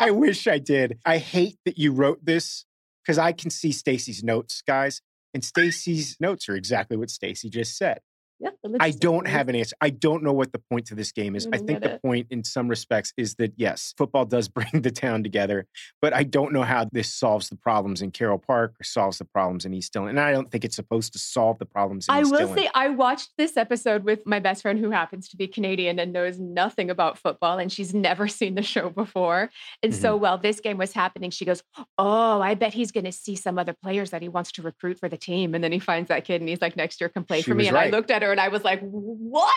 I 0.00 0.10
wish 0.10 0.48
I 0.48 0.58
did. 0.58 0.98
I 1.06 1.18
hate 1.18 1.56
that 1.66 1.78
you 1.78 1.92
wrote 1.92 2.24
this 2.24 2.64
because 3.00 3.16
I 3.16 3.30
can 3.30 3.50
see 3.50 3.70
Stacey's 3.70 4.24
notes, 4.24 4.60
guys. 4.66 5.02
And 5.32 5.44
Stacey's 5.44 6.16
notes 6.18 6.48
are 6.48 6.56
exactly 6.56 6.96
what 6.96 7.10
Stacey 7.10 7.48
just 7.48 7.76
said. 7.76 8.00
Yeah, 8.38 8.50
I 8.80 8.90
don't 8.90 9.26
have 9.26 9.48
an 9.48 9.54
answer. 9.56 9.74
I 9.80 9.90
don't 9.90 10.22
know 10.22 10.32
what 10.32 10.52
the 10.52 10.58
point 10.70 10.86
to 10.86 10.94
this 10.94 11.10
game 11.12 11.34
is. 11.34 11.46
I 11.46 11.56
I 11.56 11.58
think 11.58 11.80
the 11.82 11.94
it. 11.94 12.02
point 12.02 12.26
in 12.30 12.44
some 12.44 12.68
respects 12.68 13.12
is 13.16 13.34
that 13.36 13.52
yes, 13.56 13.94
football 13.96 14.24
does 14.26 14.48
bring 14.56 14.82
the 14.82 14.90
town 14.90 15.22
together, 15.22 15.66
but 16.02 16.12
I 16.12 16.22
don't 16.22 16.52
know 16.52 16.62
how 16.62 16.86
this 16.92 17.12
solves 17.14 17.48
the 17.48 17.56
problems 17.56 18.02
in 18.02 18.10
Carroll 18.10 18.38
Park 18.38 18.74
or 18.80 18.84
solves 18.84 19.18
the 19.18 19.24
problems 19.24 19.64
in 19.64 19.72
East 19.72 19.92
Dillon. 19.92 20.10
And 20.10 20.20
I 20.20 20.32
don't 20.32 20.50
think 20.50 20.64
it's 20.64 20.76
supposed 20.76 21.12
to 21.14 21.18
solve 21.18 21.58
the 21.58 21.64
problems 21.66 22.08
in 22.08 22.14
I 22.14 22.20
East 22.20 22.30
will 22.30 22.38
Dillon. 22.40 22.58
say 22.58 22.70
I 22.74 22.90
watched 22.90 23.30
this 23.38 23.56
episode 23.56 24.04
with 24.04 24.26
my 24.26 24.38
best 24.38 24.62
friend 24.62 24.78
who 24.78 24.90
happens 24.90 25.28
to 25.30 25.36
be 25.36 25.46
Canadian 25.46 25.98
and 25.98 26.12
knows 26.12 26.38
nothing 26.38 26.90
about 26.90 27.16
football 27.18 27.58
and 27.58 27.72
she's 27.72 27.94
never 27.94 28.28
seen 28.38 28.54
the 28.54 28.62
show 28.62 28.90
before. 28.90 29.50
And 29.82 29.92
Mm-hmm. 29.92 30.02
so 30.02 30.16
while 30.16 30.36
this 30.36 30.60
game 30.60 30.76
was 30.78 30.92
happening, 30.92 31.30
she 31.30 31.44
goes, 31.44 31.62
"Oh, 31.96 32.40
I 32.40 32.54
bet 32.54 32.74
he's 32.74 32.92
going 32.92 33.04
to 33.04 33.12
see 33.12 33.36
some 33.36 33.58
other 33.58 33.72
players 33.72 34.10
that 34.10 34.20
he 34.20 34.28
wants 34.28 34.52
to 34.52 34.62
recruit 34.62 34.98
for 34.98 35.08
the 35.08 35.16
team." 35.16 35.54
And 35.54 35.62
then 35.64 35.72
he 35.72 35.78
finds 35.78 36.08
that 36.08 36.24
kid 36.24 36.40
and 36.42 36.48
he's 36.48 36.60
like, 36.60 36.76
"Next 36.76 37.00
year 37.00 37.08
can 37.08 37.24
play 37.24 37.38
She 37.40 37.50
for 37.50 37.54
me." 37.54 37.68
And 37.68 37.78
I 37.78 37.88
looked 37.88 38.10
at 38.10 38.22
her 38.22 38.25
and 38.30 38.40
I 38.40 38.48
was 38.48 38.64
like, 38.64 38.80
"What?" 38.80 39.52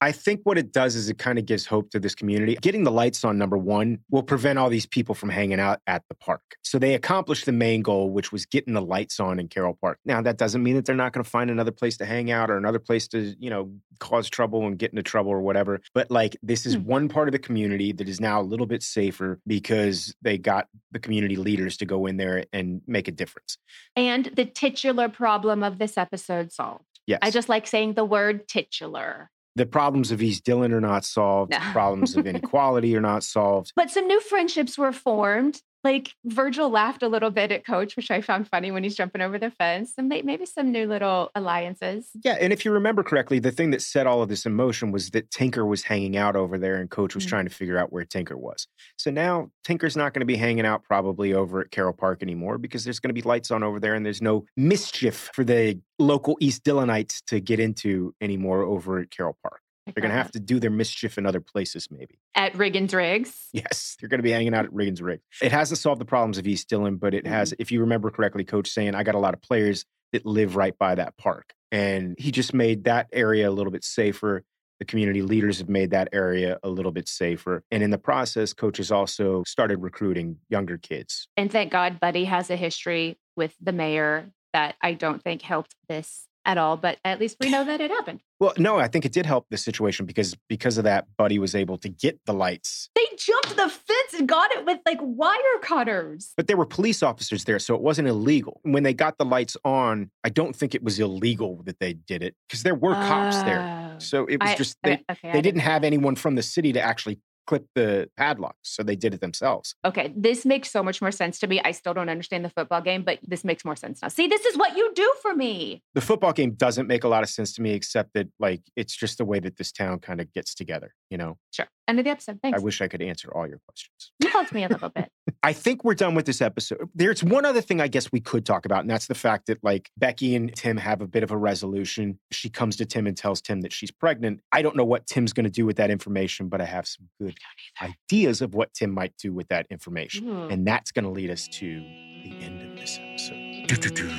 I 0.00 0.12
think 0.12 0.40
what 0.44 0.58
it 0.58 0.72
does 0.72 0.96
is 0.96 1.08
it 1.08 1.18
kind 1.18 1.38
of 1.38 1.46
gives 1.46 1.66
hope 1.66 1.90
to 1.90 2.00
this 2.00 2.14
community. 2.14 2.56
Getting 2.60 2.84
the 2.84 2.90
lights 2.90 3.24
on, 3.24 3.38
number 3.38 3.56
one, 3.58 3.98
will 4.10 4.22
prevent 4.22 4.58
all 4.58 4.68
these 4.68 4.86
people 4.86 5.14
from 5.14 5.28
hanging 5.28 5.60
out 5.60 5.80
at 5.86 6.02
the 6.08 6.14
park. 6.14 6.42
So 6.62 6.78
they 6.78 6.94
accomplished 6.94 7.46
the 7.46 7.52
main 7.52 7.82
goal, 7.82 8.10
which 8.10 8.32
was 8.32 8.46
getting 8.46 8.74
the 8.74 8.82
lights 8.82 9.20
on 9.20 9.38
in 9.38 9.48
Carroll 9.48 9.78
Park. 9.80 9.98
Now, 10.04 10.20
that 10.22 10.36
doesn't 10.38 10.62
mean 10.62 10.74
that 10.76 10.84
they're 10.84 10.94
not 10.94 11.12
going 11.12 11.24
to 11.24 11.30
find 11.30 11.50
another 11.50 11.70
place 11.70 11.96
to 11.98 12.06
hang 12.06 12.30
out 12.30 12.50
or 12.50 12.56
another 12.56 12.78
place 12.78 13.06
to, 13.08 13.34
you 13.38 13.50
know, 13.50 13.70
cause 14.00 14.28
trouble 14.28 14.66
and 14.66 14.78
get 14.78 14.90
into 14.90 15.02
trouble 15.02 15.30
or 15.30 15.40
whatever. 15.40 15.80
But 15.94 16.10
like, 16.10 16.36
this 16.42 16.66
is 16.66 16.74
Hmm. 16.74 16.84
one 16.84 17.08
part 17.08 17.28
of 17.28 17.32
the 17.32 17.38
community 17.38 17.92
that 17.92 18.08
is 18.08 18.20
now 18.20 18.40
a 18.40 18.42
little 18.42 18.66
bit 18.66 18.82
safer 18.82 19.40
because 19.46 20.14
they 20.22 20.38
got 20.38 20.68
the 20.92 20.98
community 20.98 21.36
leaders 21.36 21.76
to 21.78 21.86
go 21.86 22.06
in 22.06 22.16
there 22.16 22.44
and 22.52 22.80
make 22.86 23.08
a 23.08 23.12
difference. 23.12 23.58
And 23.96 24.26
the 24.26 24.44
titular 24.44 25.08
problem 25.08 25.62
of 25.62 25.78
this 25.78 25.96
episode 25.98 26.52
solved. 26.52 26.84
Yes. 27.08 27.18
I 27.22 27.30
just 27.30 27.48
like 27.48 27.66
saying 27.66 27.94
the 27.94 28.04
word 28.04 28.46
titular. 28.48 29.30
the 29.56 29.66
problems 29.66 30.12
of 30.12 30.22
East 30.22 30.44
Dillon 30.44 30.72
are 30.72 30.80
not 30.80 31.04
solved. 31.04 31.50
No. 31.50 31.58
The 31.58 31.72
problems 31.72 32.16
of 32.16 32.26
inequality 32.32 32.94
are 32.96 33.00
not 33.00 33.24
solved. 33.24 33.72
But 33.74 33.90
some 33.90 34.06
new 34.06 34.20
friendships 34.20 34.78
were 34.78 34.92
formed. 34.92 35.60
Like 35.84 36.12
Virgil 36.24 36.68
laughed 36.70 37.02
a 37.02 37.08
little 37.08 37.30
bit 37.30 37.52
at 37.52 37.64
Coach, 37.64 37.96
which 37.96 38.10
I 38.10 38.20
found 38.20 38.48
funny 38.48 38.70
when 38.70 38.82
he's 38.82 38.96
jumping 38.96 39.22
over 39.22 39.38
the 39.38 39.50
fence, 39.50 39.92
and 39.96 40.08
may- 40.08 40.22
maybe 40.22 40.44
some 40.44 40.72
new 40.72 40.86
little 40.86 41.30
alliances. 41.34 42.10
Yeah, 42.24 42.36
and 42.40 42.52
if 42.52 42.64
you 42.64 42.72
remember 42.72 43.02
correctly, 43.04 43.38
the 43.38 43.52
thing 43.52 43.70
that 43.70 43.80
set 43.82 44.06
all 44.06 44.20
of 44.20 44.28
this 44.28 44.44
in 44.44 44.54
motion 44.54 44.90
was 44.90 45.10
that 45.10 45.30
Tinker 45.30 45.64
was 45.64 45.82
hanging 45.84 46.16
out 46.16 46.34
over 46.34 46.58
there 46.58 46.76
and 46.76 46.90
coach 46.90 47.14
was 47.14 47.24
Mhm. 47.24 47.28
trying 47.28 47.44
to 47.44 47.54
figure 47.54 47.78
out 47.78 47.92
where 47.92 48.04
Tinker 48.04 48.36
was. 48.36 48.66
So 48.96 49.10
now 49.10 49.50
Tinker's 49.64 49.96
not 49.96 50.14
going 50.14 50.20
to 50.20 50.26
be 50.26 50.36
hanging 50.36 50.66
out 50.66 50.82
probably 50.82 51.32
over 51.32 51.60
at 51.60 51.70
Carroll 51.70 51.92
Park 51.92 52.22
anymore 52.22 52.58
because 52.58 52.82
there's 52.84 52.98
going 53.00 53.10
to 53.10 53.14
be 53.14 53.22
lights 53.22 53.50
on 53.50 53.62
over 53.62 53.78
there 53.78 53.94
and 53.94 54.04
there's 54.04 54.22
no 54.22 54.46
mischief 54.56 55.30
for 55.32 55.44
the 55.44 55.78
local 56.00 56.36
East 56.40 56.64
Dillonites 56.64 57.22
to 57.26 57.40
get 57.40 57.60
into 57.60 58.14
anymore 58.20 58.62
over 58.62 58.98
at 58.98 59.10
Carroll 59.10 59.36
Park. 59.42 59.60
They're 59.94 60.02
going 60.02 60.10
to 60.10 60.16
have 60.16 60.30
to 60.32 60.40
do 60.40 60.60
their 60.60 60.70
mischief 60.70 61.18
in 61.18 61.26
other 61.26 61.40
places 61.40 61.88
maybe. 61.90 62.18
at 62.34 62.52
Riggins 62.54 62.94
Rigs. 62.94 63.48
Yes, 63.52 63.96
they're 63.98 64.08
going 64.08 64.18
to 64.18 64.22
be 64.22 64.30
hanging 64.30 64.54
out 64.54 64.64
at 64.64 64.70
Riggins 64.72 65.02
Rigs. 65.02 65.22
It 65.42 65.52
hasn't 65.52 65.78
solved 65.78 66.00
the 66.00 66.04
problems 66.04 66.38
of 66.38 66.46
East 66.46 66.68
Dillon, 66.68 66.96
but 66.96 67.14
it 67.14 67.26
has, 67.26 67.50
mm-hmm. 67.50 67.62
if 67.62 67.72
you 67.72 67.80
remember 67.80 68.10
correctly, 68.10 68.44
Coach 68.44 68.68
saying, 68.68 68.94
I 68.94 69.02
got 69.02 69.14
a 69.14 69.18
lot 69.18 69.34
of 69.34 69.42
players 69.42 69.84
that 70.12 70.24
live 70.24 70.56
right 70.56 70.76
by 70.78 70.94
that 70.94 71.16
park. 71.16 71.52
And 71.70 72.14
he 72.18 72.30
just 72.30 72.54
made 72.54 72.84
that 72.84 73.08
area 73.12 73.48
a 73.48 73.52
little 73.52 73.72
bit 73.72 73.84
safer. 73.84 74.44
The 74.78 74.84
community 74.84 75.22
leaders 75.22 75.58
have 75.58 75.68
made 75.68 75.90
that 75.90 76.08
area 76.12 76.58
a 76.62 76.68
little 76.68 76.92
bit 76.92 77.08
safer. 77.08 77.64
And 77.70 77.82
in 77.82 77.90
the 77.90 77.98
process, 77.98 78.52
Coach 78.52 78.76
has 78.76 78.92
also 78.92 79.42
started 79.44 79.82
recruiting 79.82 80.38
younger 80.48 80.78
kids. 80.78 81.26
And 81.36 81.50
thank 81.50 81.72
God 81.72 81.98
Buddy 82.00 82.24
has 82.26 82.48
a 82.48 82.56
history 82.56 83.18
with 83.36 83.54
the 83.60 83.72
mayor 83.72 84.30
that 84.52 84.76
I 84.80 84.94
don't 84.94 85.22
think 85.22 85.42
helped 85.42 85.74
this 85.88 86.27
at 86.44 86.58
all, 86.58 86.76
but 86.76 86.98
at 87.04 87.20
least 87.20 87.36
we 87.40 87.50
know 87.50 87.64
that 87.64 87.80
it 87.80 87.90
happened. 87.90 88.20
Well, 88.40 88.52
no, 88.56 88.78
I 88.78 88.88
think 88.88 89.04
it 89.04 89.12
did 89.12 89.26
help 89.26 89.46
the 89.50 89.56
situation 89.56 90.06
because 90.06 90.36
because 90.48 90.78
of 90.78 90.84
that, 90.84 91.06
Buddy 91.16 91.38
was 91.38 91.54
able 91.54 91.76
to 91.78 91.88
get 91.88 92.20
the 92.24 92.32
lights. 92.32 92.88
They 92.94 93.04
jumped 93.16 93.56
the 93.56 93.68
fence 93.68 94.14
and 94.18 94.28
got 94.28 94.52
it 94.52 94.64
with 94.64 94.78
like 94.86 94.98
wire 95.00 95.58
cutters. 95.60 96.32
But 96.36 96.46
there 96.46 96.56
were 96.56 96.66
police 96.66 97.02
officers 97.02 97.44
there, 97.44 97.58
so 97.58 97.74
it 97.74 97.80
wasn't 97.80 98.08
illegal. 98.08 98.60
When 98.62 98.84
they 98.84 98.94
got 98.94 99.18
the 99.18 99.24
lights 99.24 99.56
on, 99.64 100.10
I 100.24 100.28
don't 100.28 100.54
think 100.54 100.74
it 100.74 100.82
was 100.82 101.00
illegal 101.00 101.62
that 101.64 101.80
they 101.80 101.94
did 101.94 102.22
it 102.22 102.34
because 102.48 102.62
there 102.62 102.74
were 102.76 102.94
cops 102.94 103.42
there. 103.42 103.60
Oh. 103.96 103.98
So 103.98 104.26
it 104.26 104.40
was 104.40 104.50
I- 104.50 104.54
just 104.54 104.76
they, 104.82 105.02
okay, 105.10 105.32
they 105.32 105.42
didn't 105.42 105.60
have 105.60 105.82
anyone 105.84 106.14
from 106.14 106.36
the 106.36 106.42
city 106.42 106.72
to 106.72 106.80
actually 106.80 107.18
clip 107.48 107.66
the 107.74 108.08
padlocks, 108.16 108.56
so 108.62 108.82
they 108.82 108.94
did 108.94 109.14
it 109.14 109.20
themselves. 109.20 109.74
Okay, 109.84 110.12
this 110.14 110.44
makes 110.44 110.70
so 110.70 110.82
much 110.82 111.00
more 111.00 111.10
sense 111.10 111.38
to 111.38 111.46
me. 111.46 111.60
I 111.64 111.72
still 111.72 111.94
don't 111.94 112.10
understand 112.10 112.44
the 112.44 112.50
football 112.50 112.82
game, 112.82 113.02
but 113.02 113.18
this 113.26 113.42
makes 113.42 113.64
more 113.64 113.74
sense 113.74 114.02
now. 114.02 114.08
See, 114.08 114.26
this 114.26 114.44
is 114.44 114.56
what 114.56 114.76
you 114.76 114.92
do 114.94 115.14
for 115.22 115.34
me. 115.34 115.82
The 115.94 116.02
football 116.02 116.34
game 116.34 116.52
doesn't 116.52 116.86
make 116.86 117.04
a 117.04 117.08
lot 117.08 117.22
of 117.22 117.30
sense 117.30 117.54
to 117.54 117.62
me, 117.62 117.72
except 117.72 118.12
that 118.12 118.28
like 118.38 118.60
it's 118.76 118.94
just 118.94 119.16
the 119.16 119.24
way 119.24 119.40
that 119.40 119.56
this 119.56 119.72
town 119.72 119.98
kind 120.00 120.20
of 120.20 120.32
gets 120.34 120.54
together. 120.54 120.94
You 121.08 121.16
know, 121.16 121.38
Sure. 121.50 121.66
End 121.88 121.98
of 121.98 122.04
the 122.04 122.10
episode. 122.10 122.38
Thanks. 122.42 122.60
I 122.60 122.62
wish 122.62 122.82
I 122.82 122.86
could 122.86 123.00
answer 123.00 123.30
all 123.34 123.48
your 123.48 123.60
questions. 123.66 124.12
you 124.22 124.28
helped 124.28 124.52
me 124.52 124.62
a 124.62 124.68
little 124.68 124.90
bit. 124.90 125.10
I 125.42 125.54
think 125.54 125.84
we're 125.84 125.94
done 125.94 126.14
with 126.14 126.26
this 126.26 126.42
episode. 126.42 126.90
There's 126.94 127.24
one 127.24 127.46
other 127.46 127.62
thing 127.62 127.80
I 127.80 127.88
guess 127.88 128.12
we 128.12 128.20
could 128.20 128.44
talk 128.44 128.66
about, 128.66 128.80
and 128.80 128.90
that's 128.90 129.06
the 129.06 129.14
fact 129.14 129.46
that 129.46 129.58
like 129.64 129.90
Becky 129.96 130.36
and 130.36 130.54
Tim 130.54 130.76
have 130.76 131.00
a 131.00 131.06
bit 131.06 131.22
of 131.22 131.30
a 131.30 131.36
resolution. 131.36 132.18
She 132.30 132.50
comes 132.50 132.76
to 132.76 132.84
Tim 132.84 133.06
and 133.06 133.16
tells 133.16 133.40
Tim 133.40 133.62
that 133.62 133.72
she's 133.72 133.90
pregnant. 133.90 134.40
I 134.52 134.60
don't 134.60 134.76
know 134.76 134.84
what 134.84 135.06
Tim's 135.06 135.32
going 135.32 135.44
to 135.44 135.50
do 135.50 135.64
with 135.64 135.78
that 135.78 135.90
information, 135.90 136.48
but 136.48 136.60
I 136.60 136.66
have 136.66 136.86
some 136.86 137.08
good 137.18 137.38
ideas 137.80 138.42
of 138.42 138.54
what 138.54 138.74
Tim 138.74 138.92
might 138.92 139.16
do 139.16 139.32
with 139.32 139.48
that 139.48 139.66
information. 139.70 140.26
Hmm. 140.26 140.50
And 140.50 140.66
that's 140.66 140.92
going 140.92 141.06
to 141.06 141.10
lead 141.10 141.30
us 141.30 141.48
to 141.48 141.80
the 142.22 142.38
end 142.42 142.70
of 142.70 142.78
this 142.78 142.98
episode. 143.00 143.47
Do-do-do. 143.68 144.10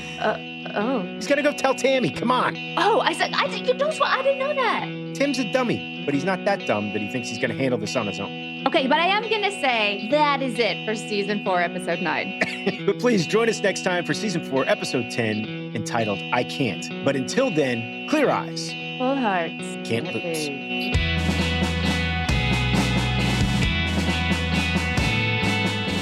Oh. 0.76 1.02
He's 1.16 1.26
to 1.38 1.41
go 1.41 1.52
tell 1.52 1.74
Tammy. 1.74 2.12
Come 2.12 2.30
on. 2.30 2.56
Oh, 2.78 3.00
I 3.00 3.14
said, 3.14 3.34
I 3.34 3.47
think 3.47 3.68
you 3.68 3.74
don't. 3.74 4.00
I 4.02 4.22
didn't 4.22 4.38
know 4.39 4.54
that. 4.54 5.16
Tim's 5.16 5.39
a 5.39 5.52
dummy, 5.52 6.04
but 6.06 6.14
he's 6.14 6.24
not 6.24 6.45
that 6.45 6.68
dumb 6.68 6.93
that 6.93 7.02
he 7.02 7.10
thinks 7.10 7.30
he's 7.30 7.39
to 7.52 7.58
handle 7.58 7.80
this 7.80 7.95
on 7.95 8.06
his 8.06 8.20
own. 8.20 8.64
Okay, 8.68 8.86
but 8.86 9.00
I 9.00 9.08
am 9.08 9.24
to 9.41 9.52
say 9.52 10.08
that 10.12 10.43
is 10.43 10.60
it 10.60 10.86
for 10.86 10.93
season 10.93 11.43
four, 11.43 11.62
episode 11.62 12.00
nine. 12.02 12.41
But 12.86 13.00
please 13.00 13.26
join 13.26 13.50
us 13.50 13.60
next 13.62 13.84
time 13.84 14.06
for 14.06 14.14
season 14.14 14.43
four, 14.43 14.64
episode 14.68 15.10
10, 15.10 15.72
entitled 15.76 16.20
I 16.32 16.43
Can't. 16.43 17.04
But 17.04 17.16
until 17.16 17.50
then, 17.50 18.08
clear 18.08 18.30
eyes. 18.30 18.70
Full 19.00 19.16
hearts. 19.16 19.78
Can't 19.84 20.14
lose. 20.14 21.28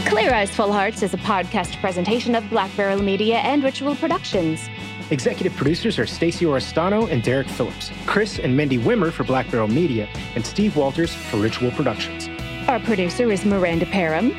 Clear 0.08 0.34
Eyes 0.34 0.49
Full 0.55 0.72
Hearts 0.72 1.03
is 1.03 1.14
a 1.14 1.18
podcast 1.18 1.80
presentation 1.82 2.34
of 2.34 2.49
Black 2.49 2.74
Barrel 2.78 3.01
Media 3.01 3.39
and 3.39 3.62
Ritual 3.62 3.93
Productions. 3.93 4.70
Executive 5.12 5.53
producers 5.58 5.99
are 5.99 6.05
Stacey 6.05 6.45
Oristano 6.45 7.12
and 7.12 7.22
Derek 7.22 7.49
Phillips, 7.49 7.91
Chris 8.05 8.39
and 8.39 8.55
Mindy 8.55 8.78
Wimmer 8.78 9.12
for 9.12 9.26
Black 9.26 9.51
Barrel 9.51 9.68
Media, 9.68 10.08
and 10.36 10.45
Steve 10.45 10.78
Walters 10.78 11.14
for 11.14 11.38
Ritual 11.38 11.72
Productions. 11.72 12.30
Our 12.70 12.80
producer 12.80 13.30
is 13.30 13.43
Miranda 13.43 13.86
Parham. 13.86 14.32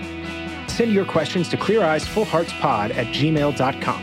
Send 0.68 0.94
your 0.94 1.04
questions 1.04 1.50
to 1.50 1.58
Clear 1.58 1.84
Eyes 1.84 2.06
Full 2.08 2.24
Hearts 2.24 2.52
Pod 2.60 2.92
at 2.92 3.08
gmail.com. 3.08 4.02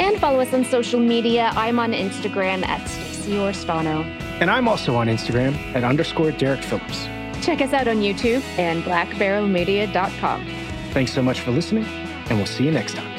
And 0.00 0.20
follow 0.20 0.40
us 0.40 0.52
on 0.52 0.64
social 0.64 0.98
media. 0.98 1.52
I'm 1.54 1.78
on 1.78 1.92
Instagram 1.92 2.66
at 2.66 2.84
Stacey 2.88 3.34
Oristano. 3.34 4.04
And 4.40 4.50
I'm 4.50 4.66
also 4.66 4.96
on 4.96 5.06
Instagram 5.06 5.54
at 5.76 5.84
underscore 5.84 6.32
Derek 6.32 6.64
Phillips. 6.64 7.04
Check 7.44 7.60
us 7.60 7.72
out 7.72 7.86
on 7.86 7.98
YouTube 7.98 8.42
and 8.58 8.82
blackbarrelmedia.com. 8.82 10.53
Thanks 10.94 11.12
so 11.12 11.24
much 11.24 11.40
for 11.40 11.50
listening, 11.50 11.84
and 12.30 12.38
we'll 12.38 12.46
see 12.46 12.64
you 12.64 12.70
next 12.70 12.94
time. 12.94 13.13